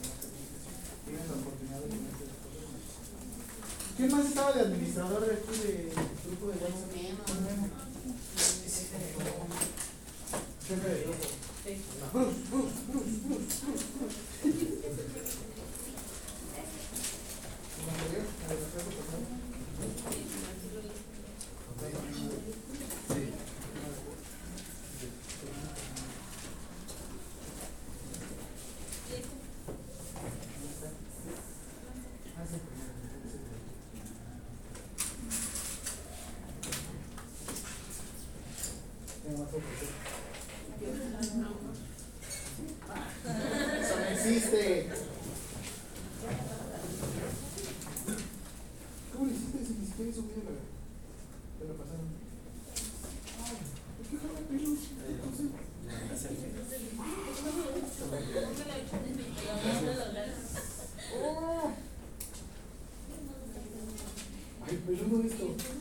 Tienen 1.05 1.27
la 1.27 1.33
oportunidad 1.33 1.79
de 1.81 1.87
de 1.87 1.95
eso. 1.95 2.37
¿Quién 3.97 4.09
más 4.11 4.25
estaba 4.25 4.51
de 4.53 4.61
administrador 4.61 5.25
de 5.25 5.33
aquí 5.33 5.55
de 5.61 5.91
grupo 6.25 6.45
de 6.47 6.57
WhatsApp? 6.57 6.91
Jefe 10.67 10.87
de 10.89 11.03
grupo. 11.03 11.25
Bruce, 12.13 12.39
Bruce, 12.49 12.75
Bruce, 12.87 13.15
Bruce, 13.21 13.21
Bruce, 13.23 13.51
Bruce. 13.51 13.55
¿Tu 17.75 17.81
anterior? 17.89 18.25
¿Me 18.37 18.45
lo 18.47 18.59
recuerdo, 18.61 18.89
por 18.91 19.05
favor? 19.05 19.25
Sí. 23.07 23.21
Ah, 32.37 32.43
sí, 32.49 32.57
primero. 32.63 32.91
Tengo 39.23 39.37
más 39.37 39.49
fotos, 39.51 39.63
¿eh? 39.81 39.89
Eso 43.81 43.95
no 43.95 44.05
existe. 44.05 44.89
¿Cómo 49.13 49.23
le 49.25 49.31
hiciste 49.33 49.57
si 49.65 49.73
ni 49.73 49.85
siquiera 49.85 50.09
hizo 50.11 50.21
video 50.23 50.43
la, 50.49 50.51
te 51.59 51.63
la 51.67 51.73
pasaron? 51.77 52.07
¿Por 53.97 54.05
qué 54.09 54.15
jala 54.17 54.41
pelos? 54.49 54.81
No 55.21 55.29
sé. 55.37 55.45
Oh. 61.23 61.71
Ay, 64.91 64.97
peludo 64.97 65.23
esto. 65.23 65.45
Tú 65.45 65.80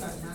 Tan. 0.00 0.31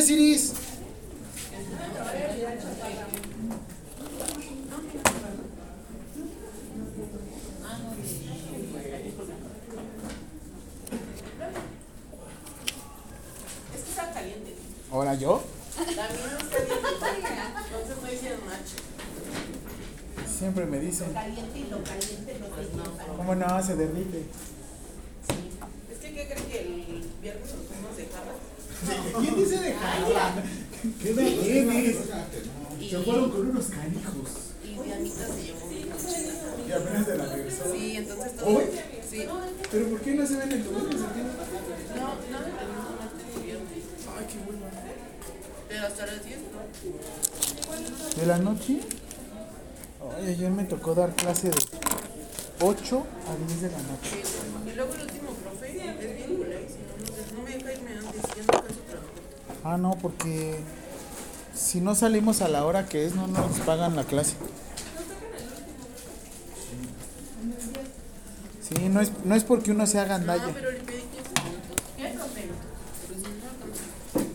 ¿Cuánto 0.00 0.14
es, 0.14 0.18
Iris? 0.18 0.52
Es 13.74 13.82
que 13.82 13.90
está 13.90 14.10
caliente. 14.14 14.54
¿Ahora 14.90 15.14
yo? 15.16 15.42
También 15.76 15.98
está 15.98 16.08
caliente. 16.98 17.28
Entonces 17.66 17.96
no 18.02 18.10
hicieron 18.10 18.40
macho. 18.46 18.76
Siempre 20.26 20.64
me 20.64 20.80
dicen. 20.80 21.12
Caliente 21.12 21.58
y 21.58 21.64
lo 21.64 21.84
caliente 21.84 22.38
no 22.40 22.46
te 22.46 22.62
lleva. 22.62 23.16
¿Cómo 23.18 23.34
no? 23.34 23.62
Se 23.62 23.76
derrite. 23.76 24.24
Sí. 25.28 25.50
Es 25.92 25.98
que, 25.98 26.14
¿qué 26.14 26.26
creen 26.26 26.46
que 26.46 26.58
el 26.58 27.04
viernes 27.20 27.54
nos 27.54 27.66
fuimos 27.66 27.96
de 27.98 28.06
jarra? 28.06 28.49
¿Quién 29.20 29.36
dice 29.36 29.58
de 29.58 29.74
jala? 29.74 30.42
¿Qué 31.02 31.10
edad 31.10 31.42
tienes? 31.42 31.96
Se 32.90 32.98
fueron 32.98 33.30
con 33.30 33.50
unos 33.50 33.66
canijos. 33.66 34.30
Y 34.64 34.82
Dianita 34.82 35.26
se 35.26 35.42
llevó 35.44 35.66
mochila. 35.66 35.94
Y 36.66 36.72
apenas 36.72 37.06
de 37.06 37.18
la 37.18 37.26
regresó. 37.26 37.64
Sí, 37.72 37.96
entonces 37.96 38.36
todo. 38.36 38.46
¿Hoy? 38.48 38.64
Sí. 39.08 39.24
No, 39.26 39.40
¿Pero 39.70 39.88
por 39.88 40.00
qué 40.00 40.14
no 40.14 40.26
se 40.26 40.36
ven 40.36 40.52
en 40.52 40.62
tu 40.64 40.70
aquí? 40.70 40.96
no 40.96 41.00
me. 41.00 41.00
Ay, 44.18 44.26
qué 44.26 44.38
bueno. 44.44 44.66
Pero 45.68 45.86
hasta 45.86 46.06
las 46.06 46.24
10, 46.24 46.38
¿no? 46.52 48.20
¿De 48.20 48.26
la 48.26 48.38
noche? 48.38 48.80
Ay, 50.18 50.28
ayer 50.32 50.50
me 50.50 50.64
tocó 50.64 50.94
dar 50.94 51.14
clase 51.14 51.50
de 51.50 51.58
8 52.60 53.06
a 53.28 53.46
10 53.46 53.60
de 53.62 53.70
la 53.70 53.78
noche. 53.78 54.22
Y 54.66 54.74
luego 54.76 54.94
el 54.94 55.02
último 55.02 55.32
profe 55.34 55.68
es 55.68 56.16
bien 56.16 56.36
culé, 56.36 56.66
si 56.68 56.78
no, 56.78 56.96
no, 57.00 57.06
sé, 57.06 57.34
no 57.34 57.42
me 57.42 57.50
deja 57.56 57.72
irme 57.72 57.92
antes, 57.98 58.22
ya 58.36 58.42
no 58.42 58.58
alcanzo 58.58 58.80
trabajo. 58.88 59.08
Ah, 59.64 59.76
no, 59.76 59.92
porque 60.00 60.56
si 61.54 61.80
no 61.80 61.94
salimos 61.94 62.40
a 62.40 62.48
la 62.48 62.64
hora 62.64 62.86
que 62.86 63.04
es, 63.06 63.14
no 63.14 63.26
nos 63.26 63.58
pagan 63.60 63.94
la 63.96 64.04
clase. 64.04 64.34
Sí, 68.66 68.88
no 68.88 69.00
es, 69.00 69.10
no 69.24 69.34
es 69.34 69.44
porque 69.44 69.72
uno 69.72 69.86
se 69.86 69.98
haga 69.98 70.18
No, 70.18 70.32
andalla, 70.32 70.52
pero 70.54 70.70
le 70.70 70.78
pedí 70.80 71.00
15 71.02 71.18
minutos. 71.44 71.76
¿Qué, 71.96 72.08
profe? 72.14 72.48
Pero 73.08 73.20
si 73.20 73.26
no 73.26 73.48
alcanzo. 73.50 74.30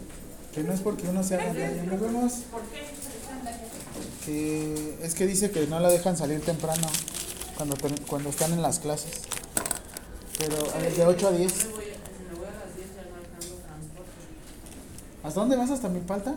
que 0.53 0.63
no 0.63 0.73
es 0.73 0.79
porque 0.81 1.07
uno 1.07 1.23
se 1.23 1.35
haga 1.35 1.49
andalla. 1.51 1.83
Nos 1.83 2.01
vemos. 2.01 2.33
¿Por 2.51 2.61
qué? 2.63 2.83
Que 4.25 4.97
es 5.03 5.13
que 5.15 5.25
dice 5.27 5.51
que 5.51 5.67
no 5.67 5.79
la 5.79 5.89
dejan 5.89 6.17
salir 6.17 6.41
temprano 6.41 6.87
cuando, 7.55 7.75
cuando 8.07 8.29
están 8.29 8.51
en 8.53 8.61
las 8.61 8.79
clases. 8.79 9.21
Pero 10.37 10.57
de 10.57 11.05
8 11.05 11.27
a 11.27 11.31
10. 11.31 11.65
Me 11.67 11.71
voy, 11.71 11.83
a- 11.83 11.87
me 12.33 12.37
voy 12.37 12.47
a 12.47 12.51
las 12.51 12.75
10 12.75 12.87
ya 12.95 13.03
no 13.09 13.15
alcanzo 13.15 13.55
transporte. 13.63 14.11
¿Hasta 15.25 15.39
dónde 15.39 15.55
vas? 15.55 15.71
¿Hasta 15.71 15.89
mi 15.89 16.01
palta? 16.01 16.35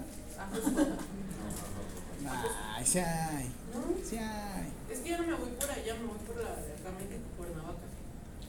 Ay, 2.74 2.86
sí, 2.86 2.98
ay. 3.00 3.52
Sí 4.02 4.16
hay. 4.16 4.72
Es 4.90 5.00
que 5.00 5.10
yo 5.10 5.18
no 5.18 5.26
me 5.26 5.34
voy 5.34 5.50
por 5.50 5.70
allá, 5.70 5.94
me 5.94 6.06
voy 6.06 6.16
por 6.26 6.36
la 6.36 6.56
de 6.56 6.72
acá, 6.72 6.90
México, 6.96 7.28
Cuernavaca. 7.36 7.84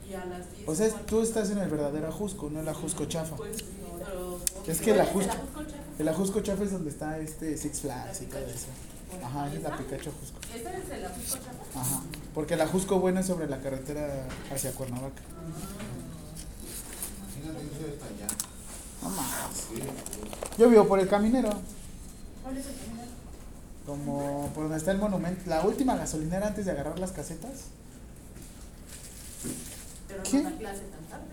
Y 0.10 0.14
a 0.14 0.26
las 0.26 0.56
10. 0.56 0.70
O 0.70 0.76
sea, 0.76 0.90
tú 1.06 1.22
estás 1.22 1.50
en 1.50 1.58
el 1.58 1.70
verdadero 1.70 2.08
Ajusco, 2.08 2.50
no 2.50 2.62
el 2.62 2.70
Ajusco 2.70 3.04
chafa. 3.06 3.36
Pues, 3.36 3.66
pero. 4.00 4.40
Es 4.66 4.80
que 4.80 4.92
el 4.92 5.06
¿Cuál 5.08 5.26
es 5.26 5.32
Ajusco, 5.32 5.64
el 6.00 6.08
Ajusco 6.08 6.40
chafa 6.40 6.64
es 6.64 6.72
donde 6.72 6.90
está 6.90 7.18
este 7.20 7.58
Six 7.58 7.82
Flags 7.82 8.22
y 8.22 8.26
todo 8.28 8.40
eso. 8.40 8.68
Ajá, 9.22 9.48
esa 9.48 9.58
es 9.58 9.64
la 9.64 9.78
Pikachu 9.78 10.10
Ajusco. 10.10 10.40
¿Esta 10.56 10.78
es 10.78 10.90
el 10.90 11.06
Ajusco 11.06 11.38
Chafa? 11.38 11.82
Ajá, 11.82 12.02
porque 12.34 12.54
el 12.54 12.62
Ajusco 12.62 13.00
bueno 13.00 13.20
es 13.20 13.26
sobre 13.26 13.48
la 13.48 13.60
carretera 13.60 14.26
hacia 14.54 14.72
Cuernavaca. 14.72 15.22
Imagínate 17.36 17.66
irse 17.66 17.94
hasta 17.94 18.06
allá. 18.06 18.28
No 19.02 19.10
más. 19.10 19.26
Sí, 19.54 19.82
Yo 20.58 20.70
vivo 20.70 20.88
por 20.88 21.00
el 21.00 21.08
caminero, 21.08 21.50
¿Cuál 22.44 22.58
es 22.58 22.66
el 22.68 22.74
primero? 22.74 23.08
como 23.86 24.50
por 24.54 24.64
donde 24.64 24.78
está 24.78 24.92
el 24.92 24.98
monumento, 25.00 25.42
la 25.50 25.62
última 25.64 25.96
gasolinera 25.96 26.48
antes 26.48 26.66
de 26.66 26.72
agarrar 26.72 27.00
las 27.00 27.12
casetas. 27.12 27.52
Pero 30.08 30.24
¿Qué? 30.24 30.38
no 30.44 30.50
da 30.52 30.58
clase 30.58 30.82
tan 30.82 31.06
tarde. 31.10 31.26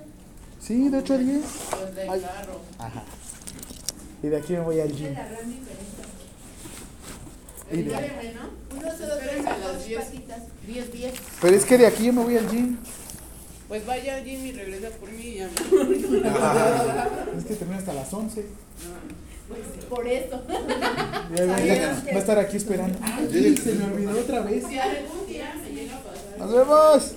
Sí, 0.60 0.88
de 0.88 0.98
8 0.98 1.14
a 1.14 1.18
10. 1.18 1.42
Pues 1.70 2.08
Ay. 2.08 2.26
Ajá. 2.78 3.02
Y 4.22 4.26
de 4.28 4.36
aquí 4.36 4.52
me 4.54 4.60
voy 4.60 4.80
al 4.80 4.92
gym. 4.92 5.12
La 5.14 5.26
gran 5.28 5.46
diferencia. 5.48 6.04
Y 7.72 7.82
de- 7.82 7.92
Espérenme, 7.94 8.32
¿no? 8.34 8.76
Uno 8.76 8.90
solo 8.96 9.14
Espérenme 9.14 9.42
tiene 9.42 9.50
a 9.50 9.58
las 9.58 9.72
dos 9.74 9.84
10. 9.86 10.04
patitas. 10.04 10.40
10, 10.66 10.92
10. 10.92 11.14
Pero 11.40 11.56
es 11.56 11.64
que 11.64 11.78
de 11.78 11.86
aquí 11.86 12.04
yo 12.06 12.12
me 12.12 12.22
voy 12.22 12.36
al 12.36 12.48
gym. 12.50 12.78
Pues 13.68 13.84
vaya 13.84 14.22
Jimmy, 14.22 14.52
regresa 14.52 14.90
por 14.90 15.10
mí 15.10 15.24
y 15.24 15.34
ya. 15.38 15.46
Es 17.36 17.44
que 17.44 17.54
termina 17.54 17.78
hasta 17.78 17.92
las 17.94 18.12
11. 18.12 18.44
Por 19.88 20.06
eso. 20.06 20.42
Y 21.36 21.40
ahí 21.40 21.48
va, 21.48 22.12
va 22.12 22.16
a 22.16 22.18
estar 22.18 22.38
aquí 22.38 22.56
esperando. 22.56 22.98
Ay, 23.02 23.56
se 23.56 23.74
me 23.74 23.84
olvidó 23.84 24.20
otra 24.20 24.40
vez. 24.40 24.64
Si 24.68 24.78
algún 24.78 25.26
día 25.26 25.54
me 25.62 25.70
llega 25.70 25.96
a 25.96 26.00
pasar. 26.00 26.38
Nos 26.38 26.52
vemos. 26.52 27.12